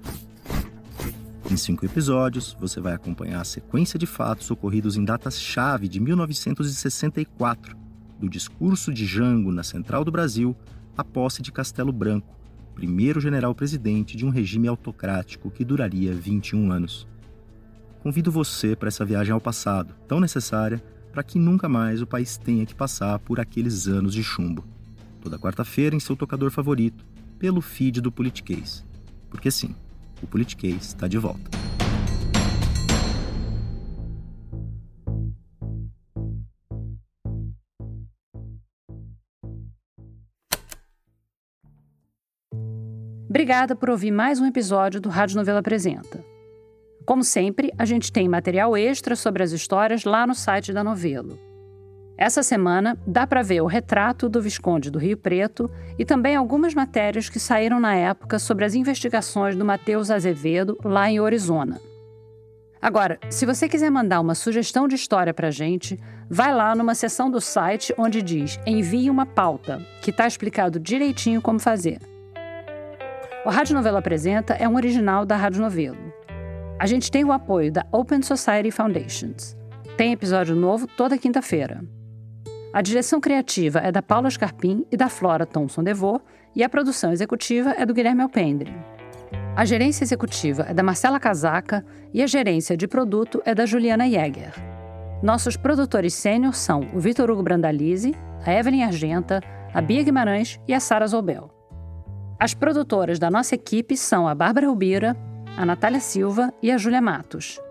Em 1.51 1.55
cinco 1.55 1.85
episódios, 1.85 2.57
você 2.59 2.81
vai 2.81 2.93
acompanhar 2.93 3.41
a 3.41 3.45
sequência 3.45 3.99
de 3.99 4.07
fatos 4.07 4.49
ocorridos 4.49 4.97
em 4.97 5.05
datas-chave 5.05 5.87
de 5.87 5.99
1964, 5.99 7.84
do 8.25 8.29
discurso 8.29 8.91
de 8.91 9.05
Jango 9.05 9.51
na 9.51 9.63
Central 9.63 10.03
do 10.03 10.11
Brasil 10.11 10.55
à 10.97 11.03
posse 11.03 11.41
de 11.41 11.51
Castelo 11.51 11.91
Branco, 11.91 12.35
primeiro 12.73 13.21
general-presidente 13.21 14.17
de 14.17 14.25
um 14.25 14.29
regime 14.29 14.67
autocrático 14.67 15.51
que 15.51 15.63
duraria 15.63 16.13
21 16.13 16.71
anos. 16.71 17.07
Convido 18.01 18.31
você 18.31 18.75
para 18.75 18.87
essa 18.87 19.05
viagem 19.05 19.33
ao 19.33 19.41
passado, 19.41 19.95
tão 20.07 20.19
necessária 20.19 20.83
para 21.11 21.23
que 21.23 21.39
nunca 21.39 21.69
mais 21.69 22.01
o 22.01 22.07
país 22.07 22.37
tenha 22.37 22.65
que 22.65 22.75
passar 22.75 23.19
por 23.19 23.39
aqueles 23.39 23.87
anos 23.87 24.13
de 24.13 24.23
chumbo. 24.23 24.65
Toda 25.21 25.39
quarta-feira 25.39 25.95
em 25.95 25.99
seu 25.99 26.15
tocador 26.15 26.51
favorito, 26.51 27.05
pelo 27.39 27.61
feed 27.61 28.01
do 28.01 28.11
Politiquês. 28.11 28.83
Porque 29.29 29.49
sim, 29.49 29.73
o 30.21 30.27
Politiquês 30.27 30.87
está 30.87 31.07
de 31.07 31.17
volta. 31.17 31.64
Obrigada 43.35 43.75
por 43.75 43.89
ouvir 43.89 44.11
mais 44.11 44.39
um 44.39 44.45
episódio 44.45 45.01
do 45.01 45.09
Rádio 45.09 45.35
Novela 45.35 45.59
Apresenta. 45.59 46.23
Como 47.05 47.21
sempre, 47.21 47.69
a 47.77 47.83
gente 47.83 48.09
tem 48.09 48.29
material 48.29 48.77
extra 48.77 49.13
sobre 49.13 49.43
as 49.43 49.51
histórias 49.51 50.05
lá 50.05 50.25
no 50.25 50.33
site 50.33 50.71
da 50.71 50.81
Novelo. 50.81 51.37
Essa 52.17 52.41
semana 52.41 52.97
dá 53.05 53.27
para 53.27 53.43
ver 53.43 53.59
o 53.59 53.65
retrato 53.65 54.29
do 54.29 54.41
Visconde 54.41 54.89
do 54.89 54.97
Rio 54.97 55.17
Preto 55.17 55.69
e 55.99 56.05
também 56.05 56.37
algumas 56.37 56.73
matérias 56.73 57.27
que 57.27 57.37
saíram 57.37 57.77
na 57.77 57.93
época 57.93 58.39
sobre 58.39 58.63
as 58.63 58.73
investigações 58.73 59.53
do 59.53 59.65
Matheus 59.65 60.09
Azevedo 60.09 60.77
lá 60.81 61.11
em 61.11 61.19
Arizona. 61.19 61.81
Agora, 62.81 63.19
se 63.29 63.45
você 63.45 63.67
quiser 63.67 63.91
mandar 63.91 64.21
uma 64.21 64.33
sugestão 64.33 64.87
de 64.87 64.95
história 64.95 65.33
para 65.33 65.49
a 65.49 65.51
gente, 65.51 65.99
vai 66.29 66.55
lá 66.55 66.73
numa 66.73 66.95
seção 66.95 67.29
do 67.29 67.41
site 67.41 67.93
onde 67.97 68.21
diz 68.21 68.57
Envie 68.65 69.09
uma 69.09 69.25
pauta, 69.25 69.81
que 70.01 70.11
está 70.11 70.25
explicado 70.25 70.79
direitinho 70.79 71.41
como 71.41 71.59
fazer. 71.59 71.99
O 73.45 73.49
Rádio 73.51 73.75
Novelo 73.75 73.97
Apresenta 73.97 74.55
é 74.55 74.67
um 74.67 74.75
original 74.75 75.23
da 75.23 75.35
Rádio 75.35 75.61
Novelo. 75.61 76.11
A 76.79 76.87
gente 76.87 77.11
tem 77.11 77.23
o 77.23 77.31
apoio 77.31 77.71
da 77.71 77.85
Open 77.91 78.23
Society 78.23 78.71
Foundations. 78.71 79.55
Tem 79.95 80.11
episódio 80.11 80.55
novo 80.55 80.87
toda 80.87 81.15
quinta-feira. 81.15 81.85
A 82.73 82.81
direção 82.81 83.21
criativa 83.21 83.77
é 83.81 83.91
da 83.91 84.01
Paula 84.01 84.31
Scarpim 84.31 84.83
e 84.91 84.97
da 84.97 85.09
Flora 85.09 85.45
Thomson 85.45 85.83
Devô, 85.83 86.19
e 86.55 86.63
a 86.63 86.69
produção 86.69 87.11
executiva 87.11 87.75
é 87.77 87.85
do 87.85 87.93
Guilherme 87.93 88.23
Alpendre. 88.23 88.73
A 89.55 89.63
gerência 89.63 90.03
executiva 90.03 90.65
é 90.67 90.73
da 90.73 90.81
Marcela 90.81 91.19
Casaca 91.19 91.85
e 92.11 92.23
a 92.23 92.27
gerência 92.27 92.75
de 92.75 92.87
produto 92.87 93.43
é 93.45 93.53
da 93.53 93.67
Juliana 93.67 94.09
Jäger. 94.09 94.53
Nossos 95.21 95.55
produtores 95.55 96.15
sênior 96.15 96.55
são 96.55 96.81
o 96.95 96.99
Vitor 96.99 97.29
Hugo 97.29 97.43
Brandalize, 97.43 98.15
a 98.43 98.51
Evelyn 98.51 98.85
Argenta, 98.85 99.39
a 99.71 99.81
Bia 99.81 100.01
Guimarães 100.01 100.59
e 100.67 100.73
a 100.73 100.79
Sara 100.79 101.05
Zobel. 101.05 101.54
As 102.37 102.53
produtoras 102.53 103.17
da 103.17 103.31
nossa 103.31 103.55
equipe 103.55 103.95
são 103.95 104.27
a 104.27 104.35
Bárbara 104.35 104.67
Rubira, 104.67 105.15
a 105.55 105.65
Natália 105.65 106.01
Silva 106.01 106.53
e 106.61 106.69
a 106.69 106.77
Júlia 106.77 107.01
Matos. 107.01 107.61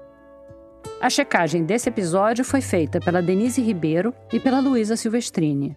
A 1.00 1.10
checagem 1.10 1.64
desse 1.64 1.88
episódio 1.90 2.44
foi 2.44 2.62
feita 2.62 2.98
pela 2.98 3.20
Denise 3.20 3.60
Ribeiro 3.60 4.14
e 4.32 4.40
pela 4.40 4.60
Luísa 4.60 4.96
Silvestrini. 4.96 5.76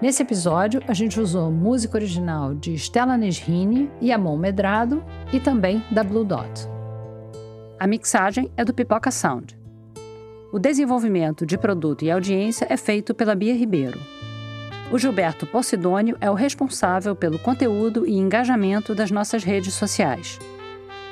Nesse 0.00 0.22
episódio, 0.22 0.80
a 0.88 0.94
gente 0.94 1.20
usou 1.20 1.50
música 1.50 1.98
original 1.98 2.54
de 2.54 2.72
Stella 2.74 3.16
Nesrini 3.16 3.90
e 4.00 4.10
Amon 4.10 4.38
Medrado 4.38 5.04
e 5.30 5.38
também 5.38 5.84
da 5.90 6.02
Blue 6.02 6.24
Dot. 6.24 6.66
A 7.78 7.86
mixagem 7.86 8.50
é 8.56 8.64
do 8.64 8.72
Pipoca 8.72 9.10
Sound. 9.10 9.58
O 10.50 10.58
desenvolvimento 10.58 11.44
de 11.44 11.58
produto 11.58 12.04
e 12.04 12.10
audiência 12.10 12.66
é 12.70 12.76
feito 12.76 13.14
pela 13.14 13.34
Bia 13.34 13.54
Ribeiro. 13.54 14.00
O 14.90 14.98
Gilberto 14.98 15.46
Posidônio 15.46 16.16
é 16.18 16.30
o 16.30 16.34
responsável 16.34 17.14
pelo 17.14 17.38
conteúdo 17.38 18.06
e 18.06 18.14
engajamento 18.14 18.94
das 18.94 19.10
nossas 19.10 19.44
redes 19.44 19.74
sociais. 19.74 20.38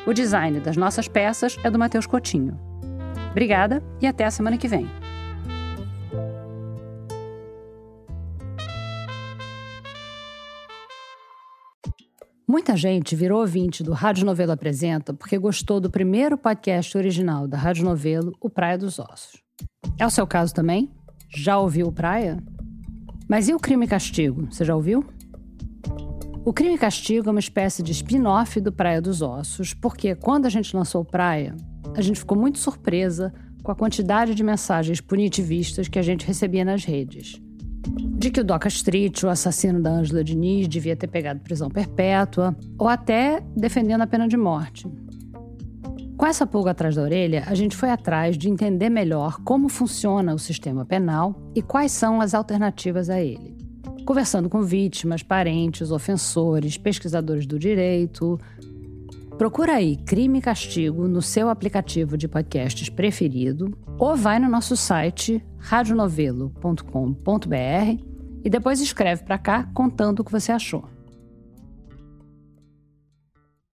O 0.07 0.15
design 0.15 0.61
das 0.61 0.79
nossas 0.79 1.07
peças 1.07 1.59
é 1.63 1.71
do 1.71 1.79
Matheus 1.79 2.07
Coutinho. 2.07 2.59
Obrigada 3.31 3.85
e 4.01 4.07
até 4.07 4.25
a 4.25 4.31
semana 4.31 4.57
que 4.57 4.67
vem. 4.67 4.89
Muita 12.49 12.77
gente 12.77 13.15
virou 13.15 13.41
ouvinte 13.41 13.83
do 13.83 13.93
Rádio 13.93 14.25
Novelo 14.25 14.53
Apresenta 14.53 15.13
porque 15.13 15.37
gostou 15.37 15.81
do 15.81 15.91
primeiro 15.91 16.39
podcast 16.39 16.97
original 16.97 17.47
da 17.47 17.59
Rádio 17.59 17.85
Novelo, 17.85 18.33
O 18.41 18.49
Praia 18.49 18.79
dos 18.79 18.99
Ossos. 18.99 19.43
É 19.99 20.07
o 20.07 20.11
seu 20.11 20.27
caso 20.27 20.55
também? 20.55 20.91
Já 21.29 21.59
ouviu 21.59 21.89
o 21.89 21.93
Praia? 21.93 22.43
Mas 23.29 23.49
e 23.49 23.55
o 23.55 23.59
Crime 23.59 23.87
e 23.87 23.89
Castigo? 23.89 24.47
Você 24.51 24.65
já 24.65 24.75
ouviu? 24.77 25.05
O 26.45 26.53
Crime 26.53 26.77
e 26.77 26.79
Castigo 26.79 27.29
é 27.29 27.33
uma 27.33 27.41
espécie 27.41 27.83
de 27.83 27.91
spin-off 27.91 28.61
do 28.61 28.71
Praia 28.71 29.03
dos 29.03 29.21
Ossos, 29.21 29.75
porque 29.75 30.15
quando 30.15 30.47
a 30.47 30.49
gente 30.49 30.77
lançou 30.77 31.05
Praia, 31.05 31.57
a 31.97 32.01
gente 32.01 32.21
ficou 32.21 32.39
muito 32.39 32.59
surpresa 32.59 33.35
com 33.65 33.73
a 33.73 33.75
quantidade 33.75 34.33
de 34.33 34.45
mensagens 34.45 35.01
punitivistas 35.01 35.89
que 35.89 35.99
a 35.99 36.03
gente 36.03 36.25
recebia 36.25 36.65
nas 36.65 36.85
redes. 36.85 37.43
De 38.17 38.31
que 38.31 38.41
o 38.41 38.45
Doca 38.45 38.69
Street, 38.69 39.25
o 39.25 39.29
assassino 39.29 39.83
da 39.83 39.91
Ângela 39.91 40.23
Diniz, 40.23 40.69
devia 40.69 40.95
ter 40.95 41.09
pegado 41.09 41.41
prisão 41.41 41.69
perpétua, 41.69 42.57
ou 42.79 42.87
até 42.87 43.43
defendendo 43.57 44.03
a 44.03 44.07
pena 44.07 44.29
de 44.29 44.37
morte. 44.37 44.87
Com 46.17 46.25
essa 46.25 46.47
pulga 46.47 46.71
atrás 46.71 46.97
da 46.97 47.03
orelha, 47.03 47.45
a 47.47 47.55
gente 47.55 47.77
foi 47.77 47.91
atrás 47.91 48.39
de 48.39 48.49
entender 48.49 48.89
melhor 48.89 49.39
como 49.45 49.69
funciona 49.69 50.35
o 50.35 50.39
sistema 50.39 50.85
penal 50.85 51.39
e 51.55 51.61
quais 51.61 51.93
são 51.93 52.23
as 52.23 52.33
alternativas 52.33 53.11
a 53.11 53.21
ele. 53.21 53.55
Conversando 54.07 54.49
com 54.49 54.63
vítimas, 54.63 55.23
parentes, 55.23 55.91
ofensores, 55.91 56.79
pesquisadores 56.79 57.47
do 57.47 57.59
direito, 57.59 58.39
Procura 59.37 59.75
aí 59.75 59.97
Crime 59.97 60.39
e 60.39 60.43
Castigo 60.43 61.07
no 61.07 61.21
seu 61.21 61.51
aplicativo 61.51 62.17
de 62.17 62.27
podcasts 62.27 62.89
preferido 62.89 63.77
ou 63.99 64.17
vai 64.17 64.39
no 64.39 64.49
nosso 64.49 64.75
site 64.75 65.45
radionovelo.com.br 65.59 68.03
e 68.43 68.49
depois 68.49 68.81
escreve 68.81 69.25
para 69.25 69.37
cá 69.37 69.69
contando 69.75 70.21
o 70.21 70.25
que 70.25 70.33
você 70.33 70.53
achou. 70.53 70.96